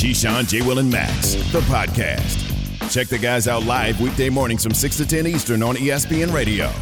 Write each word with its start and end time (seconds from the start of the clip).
Keyshawn, 0.00 0.48
J. 0.48 0.62
Will, 0.62 0.78
and 0.78 0.90
Max, 0.90 1.34
the 1.52 1.60
podcast. 1.60 2.90
Check 2.90 3.08
the 3.08 3.18
guys 3.18 3.46
out 3.46 3.64
live 3.64 4.00
weekday 4.00 4.30
mornings 4.30 4.62
from 4.64 4.72
6 4.72 4.96
to 4.96 5.06
10 5.06 5.26
Eastern 5.26 5.62
on 5.62 5.76
ESPN 5.76 6.32
Radio. 6.32 6.72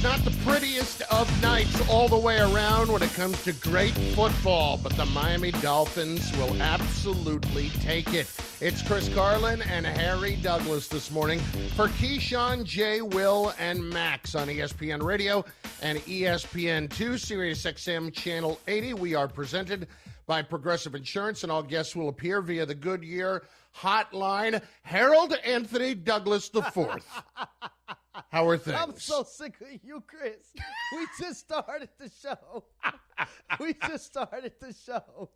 Not 0.00 0.20
the 0.20 0.30
prettiest 0.46 1.02
of 1.10 1.42
nights 1.42 1.88
all 1.88 2.06
the 2.06 2.16
way 2.16 2.38
around 2.38 2.92
when 2.92 3.02
it 3.02 3.12
comes 3.14 3.42
to 3.42 3.52
great 3.54 3.94
football, 4.14 4.78
but 4.80 4.92
the 4.92 5.06
Miami 5.06 5.50
Dolphins 5.50 6.30
will 6.36 6.54
absolutely 6.62 7.70
take 7.80 8.14
it. 8.14 8.30
It's 8.60 8.80
Chris 8.80 9.12
Carlin 9.12 9.60
and 9.62 9.84
Harry 9.84 10.36
Douglas 10.36 10.86
this 10.86 11.10
morning 11.10 11.40
for 11.74 11.88
Keyshawn, 11.88 12.62
J. 12.62 13.00
Will, 13.02 13.52
and 13.58 13.82
Max 13.90 14.36
on 14.36 14.46
ESPN 14.46 15.02
Radio 15.02 15.44
and 15.82 15.98
ESPN2, 15.98 17.18
Sirius 17.18 17.64
XM 17.64 18.12
Channel 18.12 18.60
80. 18.68 18.94
We 18.94 19.16
are 19.16 19.26
presented 19.26 19.88
by 20.26 20.42
Progressive 20.42 20.94
Insurance, 20.94 21.42
and 21.42 21.52
all 21.52 21.62
guests 21.62 21.96
will 21.96 22.08
appear 22.08 22.40
via 22.40 22.66
the 22.66 22.74
Goodyear 22.74 23.44
hotline. 23.76 24.62
Harold 24.82 25.34
Anthony 25.44 25.94
Douglas 25.94 26.50
IV. 26.54 26.76
How 28.28 28.46
are 28.46 28.58
things? 28.58 28.76
I'm 28.78 28.98
so 28.98 29.22
sick 29.22 29.54
of 29.60 29.68
you, 29.82 30.02
Chris. 30.06 30.52
We 30.94 31.06
just 31.18 31.40
started 31.40 31.88
the 31.98 32.10
show. 32.22 32.64
we 33.60 33.74
just 33.86 34.06
started 34.06 34.52
the 34.60 34.74
show. 34.74 35.30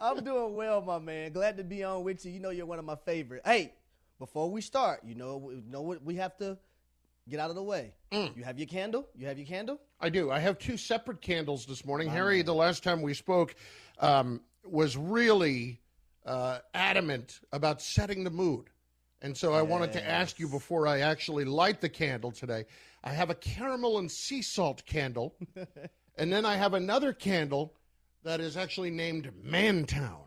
I'm 0.00 0.22
doing 0.22 0.54
well, 0.54 0.82
my 0.82 0.98
man. 0.98 1.32
Glad 1.32 1.56
to 1.56 1.64
be 1.64 1.82
on 1.82 2.04
with 2.04 2.24
you. 2.24 2.32
You 2.32 2.40
know 2.40 2.50
you're 2.50 2.66
one 2.66 2.78
of 2.78 2.84
my 2.84 2.96
favorite. 2.96 3.42
Hey, 3.44 3.72
before 4.18 4.50
we 4.50 4.60
start, 4.60 5.00
you 5.04 5.14
know, 5.14 5.50
you 5.50 5.62
know 5.66 5.82
what 5.82 6.02
we 6.02 6.16
have 6.16 6.36
to 6.38 6.58
get 7.28 7.40
out 7.40 7.50
of 7.50 7.56
the 7.56 7.62
way. 7.62 7.92
Mm. 8.12 8.36
You 8.36 8.44
have 8.44 8.58
your 8.58 8.68
candle? 8.68 9.08
You 9.16 9.26
have 9.26 9.38
your 9.38 9.46
candle? 9.46 9.80
I 10.00 10.10
do. 10.10 10.30
I 10.30 10.38
have 10.38 10.58
two 10.58 10.76
separate 10.76 11.20
candles 11.20 11.64
this 11.66 11.84
morning. 11.84 12.08
Harry, 12.08 12.42
the 12.42 12.54
last 12.54 12.82
time 12.82 13.00
we 13.00 13.14
spoke, 13.14 13.54
um, 14.00 14.40
was 14.64 14.96
really 14.96 15.80
uh, 16.26 16.58
adamant 16.72 17.40
about 17.52 17.82
setting 17.82 18.24
the 18.24 18.30
mood. 18.30 18.70
And 19.22 19.36
so 19.36 19.54
I 19.54 19.62
wanted 19.62 19.92
to 19.94 20.06
ask 20.06 20.38
you 20.38 20.48
before 20.48 20.86
I 20.86 21.00
actually 21.00 21.46
light 21.46 21.80
the 21.80 21.88
candle 21.88 22.30
today. 22.30 22.66
I 23.02 23.10
have 23.10 23.30
a 23.30 23.34
caramel 23.34 23.98
and 23.98 24.10
sea 24.10 24.42
salt 24.42 24.84
candle, 24.84 25.34
and 26.18 26.32
then 26.32 26.44
I 26.44 26.56
have 26.56 26.74
another 26.74 27.14
candle 27.14 27.74
that 28.22 28.40
is 28.40 28.56
actually 28.56 28.90
named 28.90 29.30
Mantown. 29.42 30.23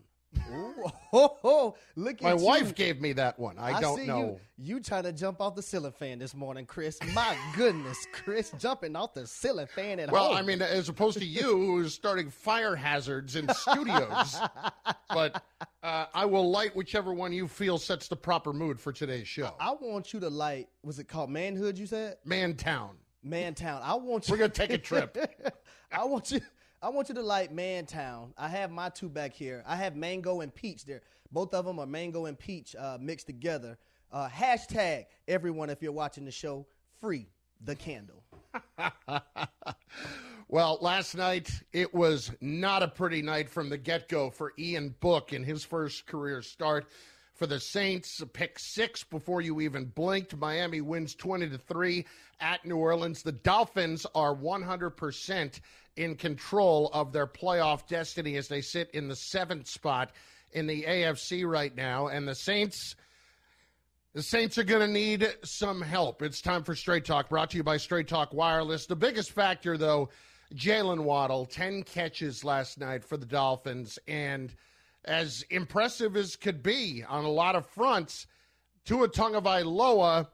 Ooh, 0.51 0.73
ho, 0.85 1.37
ho. 1.41 1.75
Look 1.95 2.21
My 2.21 2.33
wife 2.33 2.67
you. 2.67 2.73
gave 2.73 3.01
me 3.01 3.13
that 3.13 3.39
one. 3.39 3.57
I, 3.57 3.79
don't 3.79 3.97
see 3.99 4.05
know. 4.05 4.39
You, 4.57 4.75
you 4.75 4.79
trying 4.79 5.03
to 5.03 5.13
jump 5.13 5.41
off 5.41 5.55
the 5.55 5.61
ceiling 5.61 5.91
fan 5.91 6.19
this 6.19 6.35
morning, 6.35 6.65
Chris. 6.65 6.99
My 7.13 7.37
goodness, 7.55 8.05
Chris, 8.11 8.51
jumping 8.59 8.95
off 8.95 9.13
the 9.13 9.25
ceiling 9.25 9.67
fan 9.67 9.99
at 9.99 10.11
Well, 10.11 10.27
home. 10.29 10.37
I 10.37 10.41
mean, 10.41 10.61
as 10.61 10.89
opposed 10.89 11.17
to 11.19 11.25
you, 11.25 11.57
who's 11.57 11.93
starting 11.93 12.29
fire 12.29 12.75
hazards 12.75 13.35
in 13.35 13.47
studios. 13.53 14.37
but 15.09 15.43
uh, 15.83 16.05
I 16.13 16.25
will 16.25 16.49
light 16.49 16.75
whichever 16.75 17.13
one 17.13 17.31
you 17.31 17.47
feel 17.47 17.77
sets 17.77 18.07
the 18.07 18.15
proper 18.15 18.53
mood 18.53 18.79
for 18.79 18.91
today's 18.91 19.27
show. 19.27 19.53
I 19.59 19.71
want 19.71 20.13
you 20.13 20.19
to 20.21 20.29
light, 20.29 20.69
was 20.83 20.99
it 20.99 21.07
called 21.07 21.29
Manhood, 21.29 21.77
you 21.77 21.87
said? 21.87 22.17
Mantown. 22.25 22.91
Mantown. 23.23 23.81
I 23.83 23.95
want 23.95 24.27
you. 24.27 24.33
We're 24.33 24.39
gonna 24.39 24.49
take 24.49 24.71
a 24.71 24.77
trip. 24.77 25.17
I 25.91 26.05
want 26.05 26.31
you. 26.31 26.41
I 26.81 26.89
want 26.89 27.09
you 27.09 27.15
to 27.15 27.21
like 27.21 27.51
Mantown. 27.51 28.33
I 28.37 28.47
have 28.49 28.71
my 28.71 28.89
two 28.89 29.09
back 29.09 29.33
here. 29.33 29.63
I 29.65 29.75
have 29.75 29.95
mango 29.95 30.41
and 30.41 30.53
peach 30.53 30.85
there. 30.85 31.01
Both 31.31 31.53
of 31.53 31.65
them 31.65 31.79
are 31.79 31.87
mango 31.87 32.25
and 32.25 32.37
peach 32.37 32.75
uh, 32.75 32.97
mixed 33.01 33.27
together. 33.27 33.77
Uh, 34.11 34.29
hashtag 34.29 35.05
everyone 35.27 35.69
if 35.69 35.81
you're 35.81 35.91
watching 35.91 36.23
the 36.23 36.31
show 36.31 36.65
free 37.01 37.27
the 37.63 37.75
candle. 37.75 38.23
Well, 40.49 40.77
last 40.79 41.17
night 41.17 41.51
it 41.73 41.93
was 41.93 42.31
not 42.39 42.81
a 42.81 42.87
pretty 42.87 43.21
night 43.21 43.49
from 43.49 43.67
the 43.67 43.77
get 43.77 44.07
go 44.07 44.29
for 44.29 44.53
Ian 44.57 44.95
Book 45.01 45.33
in 45.33 45.43
his 45.43 45.65
first 45.65 46.05
career 46.05 46.41
start 46.41 46.87
for 47.33 47.47
the 47.47 47.59
Saints. 47.59 48.23
Pick 48.31 48.57
six 48.57 49.03
before 49.03 49.41
you 49.41 49.59
even 49.59 49.83
blinked. 49.83 50.37
Miami 50.37 50.79
wins 50.79 51.15
20 51.15 51.49
to 51.49 51.57
3 51.57 52.05
at 52.39 52.63
New 52.63 52.77
Orleans. 52.77 53.23
The 53.23 53.33
Dolphins 53.33 54.05
are 54.15 54.33
100% 54.33 55.59
in 55.97 56.15
control 56.15 56.89
of 56.93 57.11
their 57.11 57.27
playoff 57.27 57.87
destiny 57.87 58.35
as 58.37 58.47
they 58.47 58.61
sit 58.61 58.89
in 58.91 59.07
the 59.07 59.15
seventh 59.15 59.67
spot 59.67 60.11
in 60.51 60.67
the 60.67 60.83
AFC 60.83 61.45
right 61.47 61.75
now. 61.75 62.07
And 62.07 62.27
the 62.27 62.35
Saints. 62.35 62.95
The 64.13 64.23
Saints 64.23 64.57
are 64.57 64.63
going 64.63 64.81
to 64.81 64.91
need 64.91 65.27
some 65.43 65.79
help. 65.79 66.23
It's 66.23 66.41
time 66.41 66.63
for 66.63 66.73
Straight 66.73 67.05
Talk, 67.05 67.29
brought 67.29 67.51
to 67.51 67.57
you 67.57 67.63
by 67.63 67.77
Straight 67.77 68.07
Talk 68.07 68.33
Wireless. 68.33 68.87
The 68.87 68.95
biggest 68.95 69.31
factor, 69.31 69.77
though, 69.77 70.09
Jalen 70.55 71.03
Waddle, 71.03 71.45
10 71.45 71.83
catches 71.83 72.43
last 72.43 72.79
night 72.79 73.03
for 73.03 73.17
the 73.17 73.27
Dolphins. 73.27 73.99
And 74.07 74.55
as 75.05 75.43
impressive 75.51 76.15
as 76.15 76.35
could 76.35 76.63
be 76.63 77.03
on 77.07 77.25
a 77.25 77.29
lot 77.29 77.55
of 77.55 77.67
fronts, 77.67 78.25
Tua 78.85 79.09
Tagovailoa 79.09 80.27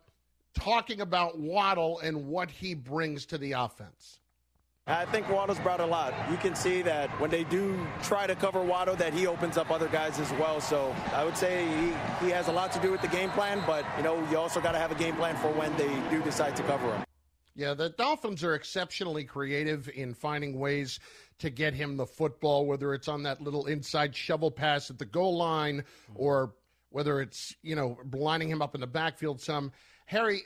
talking 0.53 1.01
about 1.01 1.39
Waddle 1.39 1.99
and 1.99 2.27
what 2.27 2.51
he 2.51 2.75
brings 2.75 3.25
to 3.27 3.37
the 3.37 3.53
offense. 3.53 4.19
I 4.85 5.05
think 5.05 5.29
Waddle's 5.29 5.59
brought 5.59 5.79
a 5.79 5.85
lot. 5.85 6.13
You 6.29 6.35
can 6.35 6.55
see 6.55 6.81
that 6.81 7.09
when 7.21 7.29
they 7.29 7.45
do 7.45 7.79
try 8.01 8.27
to 8.27 8.35
cover 8.35 8.61
Waddle, 8.61 8.97
that 8.97 9.13
he 9.13 9.27
opens 9.27 9.55
up 9.57 9.71
other 9.71 9.87
guys 9.87 10.19
as 10.19 10.29
well. 10.33 10.59
So 10.59 10.93
I 11.13 11.23
would 11.23 11.37
say 11.37 11.65
he, 11.65 12.25
he 12.25 12.31
has 12.31 12.49
a 12.49 12.51
lot 12.51 12.73
to 12.73 12.79
do 12.79 12.91
with 12.91 13.01
the 13.01 13.07
game 13.07 13.29
plan, 13.29 13.63
but 13.65 13.85
you 13.95 14.03
know 14.03 14.21
you 14.29 14.37
also 14.37 14.59
got 14.59 14.73
to 14.73 14.79
have 14.79 14.91
a 14.91 14.95
game 14.95 15.15
plan 15.15 15.37
for 15.37 15.47
when 15.51 15.73
they 15.77 15.87
do 16.09 16.21
decide 16.21 16.57
to 16.57 16.63
cover 16.63 16.93
him. 16.93 17.05
Yeah, 17.55 17.73
the 17.73 17.89
Dolphins 17.91 18.43
are 18.43 18.55
exceptionally 18.55 19.23
creative 19.23 19.87
in 19.87 20.13
finding 20.13 20.59
ways 20.59 20.99
to 21.39 21.49
get 21.49 21.73
him 21.73 21.95
the 21.95 22.05
football, 22.05 22.65
whether 22.65 22.93
it's 22.93 23.07
on 23.07 23.23
that 23.23 23.39
little 23.39 23.67
inside 23.67 24.13
shovel 24.13 24.51
pass 24.51 24.89
at 24.89 24.99
the 24.99 25.05
goal 25.05 25.37
line 25.37 25.85
or 26.13 26.55
whether 26.89 27.21
it's, 27.21 27.55
you 27.61 27.75
know, 27.75 27.97
lining 28.11 28.49
him 28.49 28.61
up 28.61 28.75
in 28.75 28.81
the 28.81 28.87
backfield 28.87 29.39
some. 29.39 29.71
Harry, 30.07 30.41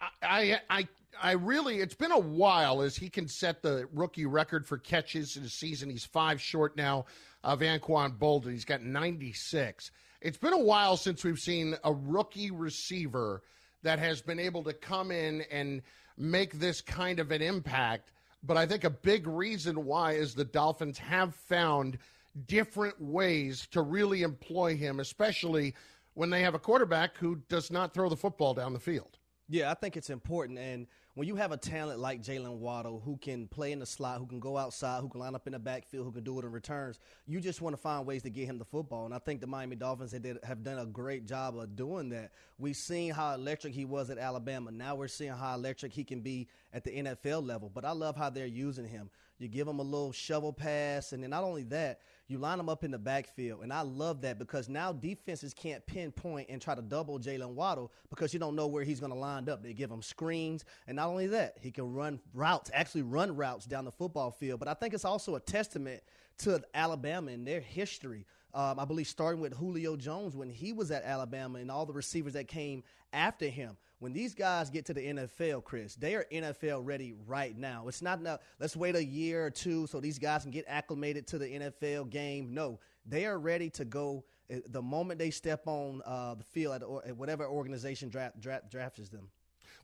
I, 0.00 0.08
I, 0.22 0.60
I 0.70 0.88
really, 1.36 1.78
it's 1.78 1.94
been 1.94 2.12
a 2.12 2.18
while 2.18 2.82
as 2.82 2.96
he 2.96 3.08
can 3.08 3.28
set 3.28 3.62
the 3.62 3.88
rookie 3.92 4.26
record 4.26 4.66
for 4.66 4.78
catches 4.78 5.36
in 5.36 5.44
a 5.44 5.48
season. 5.48 5.90
He's 5.90 6.04
five 6.04 6.40
short 6.40 6.76
now 6.76 7.06
of 7.44 7.60
Anquan 7.60 8.18
Boldin. 8.18 8.52
He's 8.52 8.64
got 8.64 8.82
96. 8.82 9.90
It's 10.20 10.38
been 10.38 10.52
a 10.52 10.58
while 10.58 10.96
since 10.96 11.24
we've 11.24 11.38
seen 11.38 11.76
a 11.84 11.92
rookie 11.92 12.50
receiver 12.50 13.42
that 13.82 13.98
has 13.98 14.22
been 14.22 14.38
able 14.38 14.62
to 14.64 14.72
come 14.72 15.10
in 15.10 15.42
and 15.50 15.82
make 16.16 16.54
this 16.54 16.80
kind 16.80 17.18
of 17.18 17.30
an 17.30 17.42
impact. 17.42 18.12
But 18.42 18.56
I 18.56 18.66
think 18.66 18.84
a 18.84 18.90
big 18.90 19.26
reason 19.26 19.84
why 19.84 20.12
is 20.12 20.34
the 20.34 20.44
Dolphins 20.44 20.98
have 20.98 21.34
found 21.34 21.98
different 22.46 23.00
ways 23.00 23.66
to 23.72 23.82
really 23.82 24.22
employ 24.22 24.76
him, 24.76 25.00
especially 25.00 25.74
when 26.14 26.30
they 26.30 26.42
have 26.42 26.54
a 26.54 26.58
quarterback 26.58 27.16
who 27.16 27.36
does 27.48 27.70
not 27.70 27.94
throw 27.94 28.08
the 28.08 28.16
football 28.16 28.54
down 28.54 28.72
the 28.72 28.80
field. 28.80 29.18
Yeah, 29.48 29.70
I 29.70 29.74
think 29.74 29.96
it's 29.96 30.10
important. 30.10 30.58
And 30.58 30.86
when 31.14 31.28
you 31.28 31.36
have 31.36 31.52
a 31.52 31.58
talent 31.58 32.00
like 32.00 32.22
Jalen 32.22 32.56
Waddle 32.56 33.02
who 33.04 33.18
can 33.18 33.46
play 33.46 33.72
in 33.72 33.78
the 33.78 33.86
slot, 33.86 34.18
who 34.18 34.26
can 34.26 34.40
go 34.40 34.56
outside, 34.56 35.02
who 35.02 35.10
can 35.10 35.20
line 35.20 35.34
up 35.34 35.46
in 35.46 35.52
the 35.52 35.58
backfield, 35.58 36.06
who 36.06 36.12
can 36.12 36.24
do 36.24 36.38
it 36.38 36.44
in 36.44 36.50
returns, 36.50 36.98
you 37.26 37.38
just 37.38 37.60
want 37.60 37.76
to 37.76 37.82
find 37.82 38.06
ways 38.06 38.22
to 38.22 38.30
get 38.30 38.46
him 38.46 38.58
the 38.58 38.64
football. 38.64 39.04
And 39.04 39.14
I 39.14 39.18
think 39.18 39.42
the 39.42 39.46
Miami 39.46 39.76
Dolphins 39.76 40.12
have, 40.12 40.62
done 40.62 40.78
a 40.78 40.86
great 40.86 41.26
job 41.26 41.58
of 41.58 41.76
doing 41.76 42.08
that. 42.10 42.32
We've 42.58 42.76
seen 42.76 43.12
how 43.12 43.34
electric 43.34 43.74
he 43.74 43.84
was 43.84 44.08
at 44.08 44.16
Alabama. 44.16 44.70
Now 44.70 44.94
we're 44.94 45.08
seeing 45.08 45.32
how 45.32 45.54
electric 45.54 45.92
he 45.92 46.02
can 46.02 46.20
be 46.20 46.48
at 46.72 46.82
the 46.82 46.90
NFL 46.90 47.46
level. 47.46 47.70
But 47.72 47.84
I 47.84 47.92
love 47.92 48.16
how 48.16 48.30
they're 48.30 48.46
using 48.46 48.86
him. 48.86 49.10
You 49.38 49.48
give 49.48 49.68
him 49.68 49.80
a 49.80 49.82
little 49.82 50.12
shovel 50.12 50.52
pass, 50.52 51.12
and 51.12 51.22
then 51.22 51.30
not 51.30 51.44
only 51.44 51.64
that, 51.64 52.00
you 52.32 52.38
line 52.38 52.56
them 52.56 52.68
up 52.68 52.82
in 52.82 52.90
the 52.90 52.98
backfield. 52.98 53.62
And 53.62 53.72
I 53.72 53.82
love 53.82 54.22
that 54.22 54.38
because 54.38 54.68
now 54.68 54.92
defenses 54.92 55.52
can't 55.54 55.84
pinpoint 55.86 56.48
and 56.48 56.60
try 56.60 56.74
to 56.74 56.82
double 56.82 57.20
Jalen 57.20 57.54
Waddle 57.54 57.92
because 58.10 58.32
you 58.32 58.40
don't 58.40 58.56
know 58.56 58.66
where 58.66 58.82
he's 58.82 58.98
going 58.98 59.12
to 59.12 59.18
line 59.18 59.48
up. 59.48 59.62
They 59.62 59.74
give 59.74 59.90
him 59.90 60.02
screens. 60.02 60.64
And 60.88 60.96
not 60.96 61.08
only 61.08 61.26
that, 61.28 61.58
he 61.60 61.70
can 61.70 61.92
run 61.92 62.18
routes, 62.34 62.70
actually 62.72 63.02
run 63.02 63.36
routes 63.36 63.66
down 63.66 63.84
the 63.84 63.92
football 63.92 64.30
field. 64.30 64.58
But 64.58 64.68
I 64.68 64.74
think 64.74 64.94
it's 64.94 65.04
also 65.04 65.36
a 65.36 65.40
testament 65.40 66.02
to 66.38 66.62
Alabama 66.74 67.30
and 67.30 67.46
their 67.46 67.60
history. 67.60 68.26
Um, 68.54 68.78
I 68.78 68.84
believe 68.84 69.06
starting 69.06 69.40
with 69.40 69.54
Julio 69.54 69.96
Jones 69.96 70.36
when 70.36 70.50
he 70.50 70.74
was 70.74 70.90
at 70.90 71.04
Alabama 71.04 71.58
and 71.58 71.70
all 71.70 71.86
the 71.86 71.92
receivers 71.94 72.34
that 72.34 72.48
came 72.48 72.82
after 73.12 73.46
him. 73.46 73.76
When 73.98 74.12
these 74.12 74.34
guys 74.34 74.68
get 74.68 74.86
to 74.86 74.94
the 74.94 75.00
NFL, 75.00 75.64
Chris, 75.64 75.94
they 75.94 76.14
are 76.16 76.26
NFL 76.30 76.84
ready 76.84 77.14
right 77.26 77.56
now. 77.56 77.88
It's 77.88 78.02
not 78.02 78.20
now, 78.20 78.40
let's 78.58 78.76
wait 78.76 78.94
a 78.94 79.04
year 79.04 79.46
or 79.46 79.50
two 79.50 79.86
so 79.86 80.00
these 80.00 80.18
guys 80.18 80.42
can 80.42 80.50
get 80.50 80.66
acclimated 80.68 81.26
to 81.28 81.38
the 81.38 81.46
NFL 81.46 82.10
game. 82.10 82.52
No, 82.52 82.78
they 83.06 83.24
are 83.24 83.38
ready 83.38 83.70
to 83.70 83.84
go 83.86 84.24
uh, 84.52 84.56
the 84.68 84.82
moment 84.82 85.18
they 85.18 85.30
step 85.30 85.62
on 85.66 86.02
uh, 86.04 86.34
the 86.34 86.44
field 86.44 86.74
at, 86.74 86.82
or, 86.82 87.02
at 87.06 87.16
whatever 87.16 87.46
organization 87.46 88.10
draft, 88.10 88.38
draft, 88.40 88.70
drafts 88.70 89.08
them. 89.08 89.28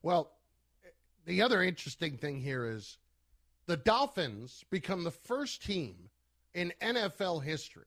Well, 0.03 0.33
the 1.25 1.41
other 1.41 1.63
interesting 1.63 2.19
thing 2.19 2.41
here 2.41 2.67
is 2.67 2.99
the 3.67 3.77
Dolphins 3.77 4.65
become 4.71 5.05
the 5.05 5.11
first 5.11 5.65
team 5.65 6.11
in 6.55 6.73
NFL 6.83 7.45
history 7.45 7.87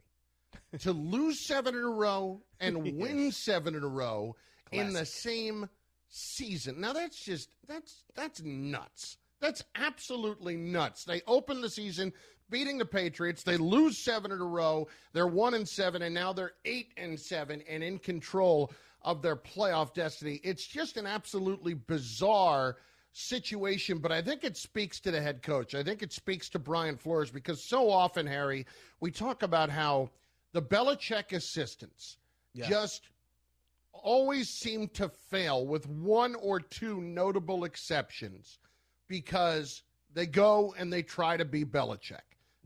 to 0.79 0.91
lose 0.91 1.39
seven 1.39 1.75
in 1.75 1.83
a 1.83 1.89
row 1.89 2.41
and 2.59 2.77
win 2.97 3.31
seven 3.31 3.75
in 3.75 3.83
a 3.83 3.87
row 3.87 4.35
in 4.71 4.93
the 4.93 5.05
same 5.05 5.69
season. 6.09 6.79
Now 6.79 6.93
that's 6.93 7.23
just 7.23 7.49
that's 7.67 8.03
that's 8.15 8.41
nuts. 8.41 9.17
That's 9.39 9.63
absolutely 9.75 10.55
nuts. 10.55 11.03
They 11.03 11.21
open 11.25 11.61
the 11.61 11.69
season 11.69 12.13
beating 12.51 12.77
the 12.77 12.85
Patriots. 12.85 13.41
They 13.43 13.57
lose 13.57 13.97
seven 13.97 14.31
in 14.31 14.39
a 14.39 14.45
row. 14.45 14.87
They're 15.13 15.25
one 15.25 15.55
and 15.55 15.67
seven, 15.67 16.03
and 16.03 16.13
now 16.13 16.33
they're 16.33 16.51
eight 16.65 16.91
and 16.97 17.19
seven 17.19 17.63
and 17.67 17.81
in 17.81 17.97
control 17.97 18.71
of 19.01 19.23
their 19.23 19.35
playoff 19.35 19.93
destiny. 19.95 20.39
It's 20.43 20.65
just 20.65 20.97
an 20.97 21.07
absolutely 21.07 21.73
bizarre 21.73 22.77
situation, 23.13 23.97
but 23.97 24.11
I 24.11 24.21
think 24.21 24.43
it 24.43 24.57
speaks 24.57 24.99
to 25.01 25.11
the 25.11 25.21
head 25.21 25.41
coach. 25.41 25.73
I 25.73 25.81
think 25.81 26.03
it 26.03 26.13
speaks 26.13 26.49
to 26.49 26.59
Brian 26.59 26.97
Flores 26.97 27.31
because 27.31 27.63
so 27.63 27.89
often, 27.89 28.27
Harry, 28.27 28.67
we 28.99 29.09
talk 29.09 29.41
about 29.41 29.69
how 29.69 30.11
the 30.53 30.61
Belichick 30.61 31.31
assistants 31.31 32.17
yeah. 32.53 32.67
just 32.67 33.09
always 33.93 34.49
seem 34.49 34.87
to 34.89 35.09
fail 35.09 35.65
with 35.65 35.87
one 35.87 36.35
or 36.35 36.59
two 36.59 37.01
notable 37.01 37.63
exceptions 37.63 38.59
because 39.07 39.83
they 40.13 40.25
go 40.25 40.73
and 40.77 40.91
they 40.91 41.03
try 41.03 41.37
to 41.37 41.45
be 41.45 41.63
Belichick. 41.63 42.19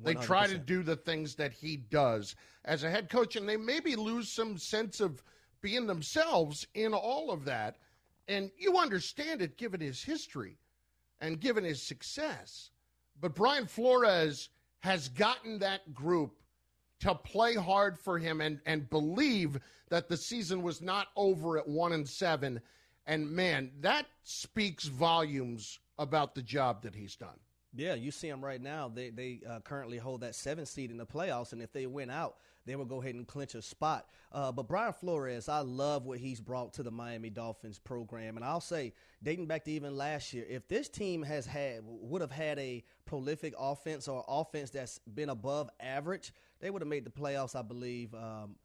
They 0.04 0.16
100%. 0.16 0.24
try 0.24 0.48
to 0.48 0.58
do 0.58 0.84
the 0.84 0.96
things 0.96 1.36
that 1.36 1.54
he 1.54 1.78
does 1.78 2.36
as 2.66 2.84
a 2.84 2.90
head 2.90 3.10
coach, 3.10 3.36
and 3.36 3.48
they 3.48 3.58
maybe 3.58 3.96
lose 3.96 4.30
some 4.30 4.58
sense 4.58 5.00
of 5.00 5.24
being 5.62 5.88
themselves 5.88 6.68
in 6.74 6.94
all 6.94 7.32
of 7.32 7.46
that. 7.46 7.78
And 8.28 8.52
you 8.58 8.78
understand 8.78 9.42
it 9.42 9.58
given 9.58 9.80
his 9.80 10.04
history 10.04 10.58
and 11.22 11.40
given 11.40 11.64
his 11.64 11.82
success. 11.82 12.72
But 13.22 13.36
Brian 13.36 13.68
Flores 13.68 14.50
has 14.80 15.08
gotten 15.10 15.60
that 15.60 15.94
group 15.94 16.40
to 17.06 17.14
play 17.14 17.54
hard 17.54 18.00
for 18.00 18.18
him 18.18 18.42
and, 18.42 18.60
and 18.66 18.90
believe 18.90 19.60
that 19.90 20.10
the 20.10 20.18
season 20.18 20.64
was 20.64 20.82
not 20.82 21.08
over 21.16 21.58
at 21.60 21.68
one 21.68 21.94
and 21.94 22.08
seven. 22.08 22.60
And 23.06 23.30
man, 23.30 23.72
that 23.82 24.08
speaks 24.24 24.86
volumes 24.86 25.80
about 26.00 26.34
the 26.34 26.42
job 26.42 26.82
that 26.82 26.96
he's 26.96 27.16
done. 27.16 27.40
Yeah, 27.76 27.94
you 27.94 28.10
see 28.10 28.30
them 28.30 28.44
right 28.44 28.62
now. 28.62 28.90
They 28.94 29.10
they 29.12 29.42
uh, 29.48 29.60
currently 29.60 29.98
hold 29.98 30.22
that 30.22 30.34
seventh 30.34 30.70
seed 30.70 30.92
in 30.92 30.98
the 30.98 31.06
playoffs, 31.06 31.52
and 31.54 31.62
if 31.62 31.72
they 31.74 31.86
win 31.86 32.10
out, 32.10 32.38
they 32.66 32.76
will 32.76 32.86
go 32.86 33.02
ahead 33.02 33.16
and 33.16 33.28
clinch 33.28 33.56
a 33.56 33.62
spot. 33.62 34.08
Uh, 34.32 34.52
but 34.52 34.68
Brian 34.68 34.94
Flores, 34.94 35.48
I 35.48 35.60
love 35.60 36.06
what 36.06 36.20
he's 36.20 36.40
brought 36.40 36.74
to 36.74 36.84
the 36.84 36.92
Miami 36.92 37.30
Dolphins 37.30 37.80
program, 37.80 38.36
and 38.36 38.46
I'll 38.46 38.62
say, 38.62 38.94
dating 39.22 39.48
back 39.48 39.64
to 39.66 39.72
even 39.72 39.96
last 39.96 40.34
year, 40.34 40.46
if 40.50 40.68
this 40.68 40.90
team 40.90 41.24
has 41.24 41.46
had 41.46 41.82
would 41.84 42.22
have 42.22 42.32
had 42.32 42.60
a 42.60 42.84
prolific 43.06 43.54
offense 43.58 44.08
or 44.08 44.24
offense 44.28 44.72
that's 44.72 45.00
been 45.00 45.30
above 45.30 45.70
average, 45.80 46.34
they 46.60 46.70
would 46.70 46.82
have 46.82 46.90
made 46.90 47.06
the 47.06 47.12
playoffs. 47.12 47.56
I 47.56 47.62
believe 47.62 48.14
um, 48.14 48.56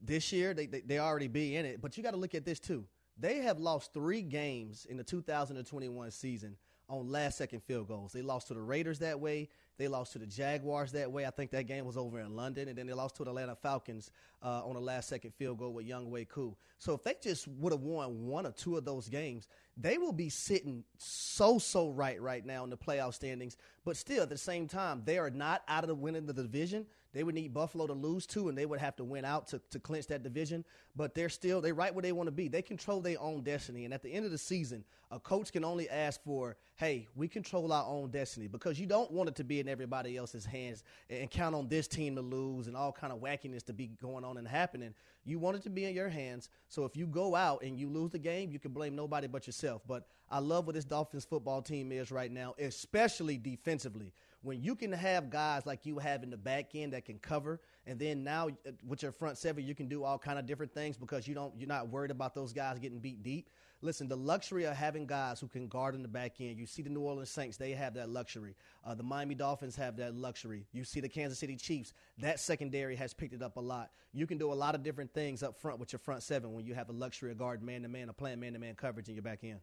this 0.00 0.32
year 0.32 0.54
they, 0.54 0.66
they 0.66 0.80
they 0.80 0.98
already 0.98 1.28
be 1.28 1.56
in 1.56 1.66
it. 1.66 1.80
But 1.80 1.96
you 1.96 2.02
got 2.02 2.12
to 2.12 2.16
look 2.16 2.34
at 2.34 2.44
this 2.44 2.58
too. 2.58 2.84
They 3.18 3.38
have 3.38 3.58
lost 3.58 3.94
three 3.94 4.22
games 4.22 4.86
in 4.88 4.96
the 4.96 5.04
2021 5.04 6.10
season 6.10 6.56
on 6.88 7.10
last 7.10 7.38
second 7.38 7.62
field 7.62 7.88
goals. 7.88 8.12
They 8.12 8.22
lost 8.22 8.48
to 8.48 8.54
the 8.54 8.60
Raiders 8.60 9.00
that 9.00 9.18
way. 9.18 9.48
They 9.78 9.88
lost 9.88 10.12
to 10.12 10.18
the 10.18 10.26
Jaguars 10.26 10.92
that 10.92 11.10
way. 11.10 11.26
I 11.26 11.30
think 11.30 11.50
that 11.50 11.66
game 11.66 11.84
was 11.84 11.96
over 11.96 12.20
in 12.20 12.34
London, 12.34 12.68
and 12.68 12.78
then 12.78 12.86
they 12.86 12.94
lost 12.94 13.16
to 13.16 13.24
the 13.24 13.30
Atlanta 13.30 13.54
Falcons 13.54 14.10
uh, 14.42 14.64
on 14.64 14.76
a 14.76 14.80
last 14.80 15.08
second 15.08 15.34
field 15.34 15.58
goal 15.58 15.72
with 15.72 15.86
Younghoe 15.86 16.28
Koo. 16.28 16.56
So 16.78 16.94
if 16.94 17.02
they 17.02 17.14
just 17.22 17.46
would 17.48 17.72
have 17.72 17.82
won 17.82 18.26
one 18.26 18.46
or 18.46 18.52
two 18.52 18.76
of 18.76 18.84
those 18.84 19.08
games, 19.08 19.48
they 19.76 19.98
will 19.98 20.12
be 20.12 20.30
sitting 20.30 20.84
so 20.96 21.58
so 21.58 21.90
right 21.90 22.20
right 22.20 22.44
now 22.44 22.64
in 22.64 22.70
the 22.70 22.76
playoff 22.76 23.14
standings. 23.14 23.56
But 23.84 23.96
still, 23.96 24.22
at 24.22 24.30
the 24.30 24.38
same 24.38 24.66
time, 24.66 25.02
they 25.04 25.18
are 25.18 25.30
not 25.30 25.62
out 25.68 25.84
of 25.84 25.88
the 25.88 25.94
winning 25.94 26.28
of 26.28 26.34
the 26.34 26.42
division. 26.42 26.86
They 27.16 27.24
would 27.24 27.34
need 27.34 27.54
Buffalo 27.54 27.86
to 27.86 27.94
lose 27.94 28.26
to, 28.26 28.50
and 28.50 28.58
they 28.58 28.66
would 28.66 28.78
have 28.78 28.94
to 28.96 29.04
win 29.04 29.24
out 29.24 29.46
to, 29.48 29.58
to 29.70 29.80
clinch 29.80 30.06
that 30.08 30.22
division. 30.22 30.66
But 30.94 31.14
they're 31.14 31.30
still 31.30 31.62
they're 31.62 31.72
right 31.72 31.94
where 31.94 32.02
they 32.02 32.12
want 32.12 32.26
to 32.26 32.30
be. 32.30 32.48
They 32.48 32.60
control 32.60 33.00
their 33.00 33.18
own 33.18 33.40
destiny. 33.40 33.86
And 33.86 33.94
at 33.94 34.02
the 34.02 34.12
end 34.12 34.26
of 34.26 34.32
the 34.32 34.36
season, 34.38 34.84
a 35.10 35.18
coach 35.18 35.50
can 35.50 35.64
only 35.64 35.88
ask 35.88 36.22
for, 36.22 36.58
"Hey, 36.74 37.08
we 37.14 37.26
control 37.26 37.72
our 37.72 37.86
own 37.86 38.10
destiny," 38.10 38.48
because 38.48 38.78
you 38.78 38.84
don't 38.84 39.10
want 39.10 39.30
it 39.30 39.36
to 39.36 39.44
be 39.44 39.60
in 39.60 39.66
everybody 39.66 40.14
else's 40.18 40.44
hands 40.44 40.84
and 41.08 41.30
count 41.30 41.54
on 41.54 41.68
this 41.68 41.88
team 41.88 42.16
to 42.16 42.20
lose 42.20 42.66
and 42.66 42.76
all 42.76 42.92
kind 42.92 43.14
of 43.14 43.20
wackiness 43.20 43.64
to 43.64 43.72
be 43.72 43.86
going 43.86 44.22
on 44.22 44.36
and 44.36 44.46
happening. 44.46 44.92
You 45.24 45.38
want 45.38 45.56
it 45.56 45.62
to 45.62 45.70
be 45.70 45.86
in 45.86 45.94
your 45.94 46.10
hands. 46.10 46.50
So 46.68 46.84
if 46.84 46.98
you 46.98 47.06
go 47.06 47.34
out 47.34 47.62
and 47.62 47.78
you 47.80 47.88
lose 47.88 48.10
the 48.10 48.18
game, 48.18 48.50
you 48.50 48.58
can 48.58 48.72
blame 48.72 48.94
nobody 48.94 49.26
but 49.26 49.46
yourself. 49.46 49.80
But 49.88 50.06
I 50.28 50.38
love 50.40 50.66
what 50.66 50.74
this 50.74 50.84
Dolphins 50.84 51.24
football 51.24 51.62
team 51.62 51.92
is 51.92 52.12
right 52.12 52.30
now, 52.30 52.54
especially 52.58 53.38
defensively 53.38 54.12
when 54.46 54.62
you 54.62 54.76
can 54.76 54.92
have 54.92 55.28
guys 55.28 55.66
like 55.66 55.84
you 55.84 55.98
have 55.98 56.22
in 56.22 56.30
the 56.30 56.36
back 56.36 56.76
end 56.76 56.92
that 56.92 57.04
can 57.04 57.18
cover, 57.18 57.60
and 57.84 57.98
then 57.98 58.22
now 58.22 58.46
uh, 58.46 58.70
with 58.86 59.02
your 59.02 59.10
front 59.10 59.36
seven, 59.36 59.64
you 59.64 59.74
can 59.74 59.88
do 59.88 60.04
all 60.04 60.18
kind 60.18 60.38
of 60.38 60.46
different 60.46 60.72
things 60.72 60.96
because 60.96 61.26
you 61.26 61.34
don't 61.34 61.52
you're 61.58 61.68
not 61.68 61.88
worried 61.88 62.12
about 62.12 62.32
those 62.32 62.52
guys 62.52 62.78
getting 62.78 63.00
beat 63.00 63.24
deep. 63.24 63.50
Listen, 63.82 64.08
the 64.08 64.16
luxury 64.16 64.64
of 64.64 64.76
having 64.76 65.04
guys 65.04 65.40
who 65.40 65.48
can 65.48 65.66
guard 65.66 65.96
in 65.96 66.02
the 66.02 66.08
back 66.08 66.40
end. 66.40 66.58
You 66.58 66.66
see 66.66 66.82
the 66.82 66.90
New 66.90 67.00
Orleans 67.00 67.28
Saints; 67.28 67.56
they 67.56 67.72
have 67.72 67.94
that 67.94 68.08
luxury. 68.08 68.54
Uh, 68.84 68.94
the 68.94 69.02
Miami 69.02 69.34
Dolphins 69.34 69.74
have 69.74 69.96
that 69.96 70.14
luxury. 70.14 70.64
You 70.72 70.84
see 70.84 71.00
the 71.00 71.08
Kansas 71.08 71.40
City 71.40 71.56
Chiefs; 71.56 71.92
that 72.18 72.38
secondary 72.38 72.94
has 72.94 73.12
picked 73.12 73.34
it 73.34 73.42
up 73.42 73.56
a 73.56 73.60
lot. 73.60 73.90
You 74.12 74.28
can 74.28 74.38
do 74.38 74.52
a 74.52 74.54
lot 74.54 74.76
of 74.76 74.84
different 74.84 75.12
things 75.12 75.42
up 75.42 75.60
front 75.60 75.80
with 75.80 75.92
your 75.92 75.98
front 75.98 76.22
seven 76.22 76.54
when 76.54 76.64
you 76.64 76.74
have 76.74 76.86
the 76.86 76.92
luxury 76.92 77.32
of 77.32 77.38
guard 77.38 77.64
man 77.64 77.82
to 77.82 77.88
man 77.88 78.08
or 78.08 78.12
playing 78.12 78.38
man 78.38 78.52
to 78.52 78.60
man 78.60 78.76
coverage 78.76 79.08
in 79.08 79.16
your 79.16 79.24
back 79.24 79.40
end. 79.42 79.58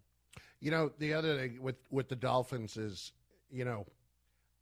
You 0.59 0.71
know, 0.71 0.91
the 0.97 1.13
other 1.13 1.37
thing 1.37 1.61
with 1.61 1.77
with 1.89 2.09
the 2.09 2.17
Dolphins 2.17 2.75
is, 2.75 3.13
you 3.49 3.63
know, 3.63 3.85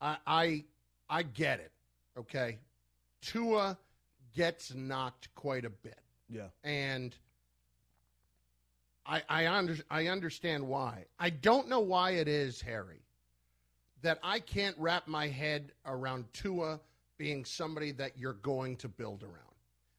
I, 0.02 0.18
I 0.26 0.64
I 1.10 1.24
get 1.24 1.60
it. 1.60 1.72
Okay, 2.18 2.58
Tua 3.22 3.78
gets 4.36 4.74
knocked 4.74 5.34
quite 5.36 5.66
a 5.66 5.70
bit. 5.70 6.00
Yeah, 6.30 6.48
and 6.64 7.16
I 9.06 9.22
I, 9.30 9.48
under, 9.48 9.76
I 9.90 10.08
understand 10.08 10.68
why. 10.68 11.06
I 11.20 11.30
don't 11.30 11.70
know 11.70 11.80
why 11.80 12.12
it 12.12 12.28
is, 12.28 12.62
Harry, 12.62 13.02
that 14.02 14.20
I 14.24 14.40
can't 14.40 14.76
wrap 14.78 15.08
my 15.08 15.28
head 15.28 15.72
around 15.86 16.26
Tua 16.34 16.80
being 17.18 17.46
somebody 17.46 17.92
that 17.92 18.18
you're 18.18 18.34
going 18.34 18.78
to 18.78 18.88
build 18.88 19.24
around. 19.24 19.36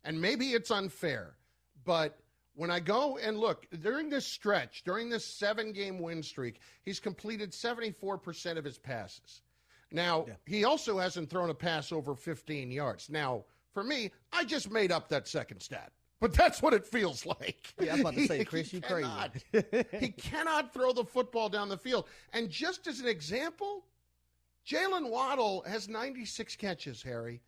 And 0.05 0.21
maybe 0.21 0.47
it's 0.47 0.73
unfair, 0.73 1.37
but 1.85 2.19
when 2.55 2.71
I 2.71 2.81
go 2.81 3.19
and 3.19 3.39
look 3.39 3.67
during 3.81 4.11
this 4.11 4.27
stretch, 4.27 4.83
during 4.85 5.09
this 5.09 5.25
seven 5.25 5.73
game 5.73 6.01
win 6.01 6.23
streak, 6.23 6.61
he's 6.83 7.01
completed 7.01 7.53
74% 7.53 8.59
of 8.59 8.65
his 8.65 8.79
passes. 8.79 9.43
Now, 9.93 10.25
yeah. 10.27 10.35
he 10.47 10.65
also 10.65 10.99
hasn't 10.99 11.31
thrown 11.31 11.51
a 11.51 11.55
pass 11.55 11.93
over 11.93 12.15
15 12.15 12.71
yards. 12.71 13.11
Now, 13.11 13.45
for 13.73 13.83
me, 13.83 14.11
I 14.33 14.45
just 14.45 14.71
made 14.71 14.93
up 14.93 15.09
that 15.09 15.29
second 15.29 15.61
stat. 15.61 15.93
But 16.21 16.35
that's 16.35 16.63
what 16.63 16.73
it 16.73 16.87
feels 16.87 17.27
like. 17.27 17.75
Yeah, 17.81 17.95
I'm 17.95 18.01
about 18.01 18.15
to 18.15 18.27
say, 18.29 18.45
Chris, 18.45 18.73
you 18.73 18.81
crazy. 18.81 19.09
he 19.99 20.11
cannot 20.11 20.73
throw 20.73 20.93
the 20.93 21.05
football 21.05 21.49
down 21.49 21.69
the 21.69 21.77
field. 21.77 22.07
And 22.33 22.49
just 22.49 22.87
as 22.87 23.01
an 23.01 23.09
example, 23.09 23.85
Jalen 24.67 25.11
Waddle 25.11 25.65
has 25.67 25.89
96 25.89 26.55
catches, 26.57 27.03
Harry. 27.03 27.41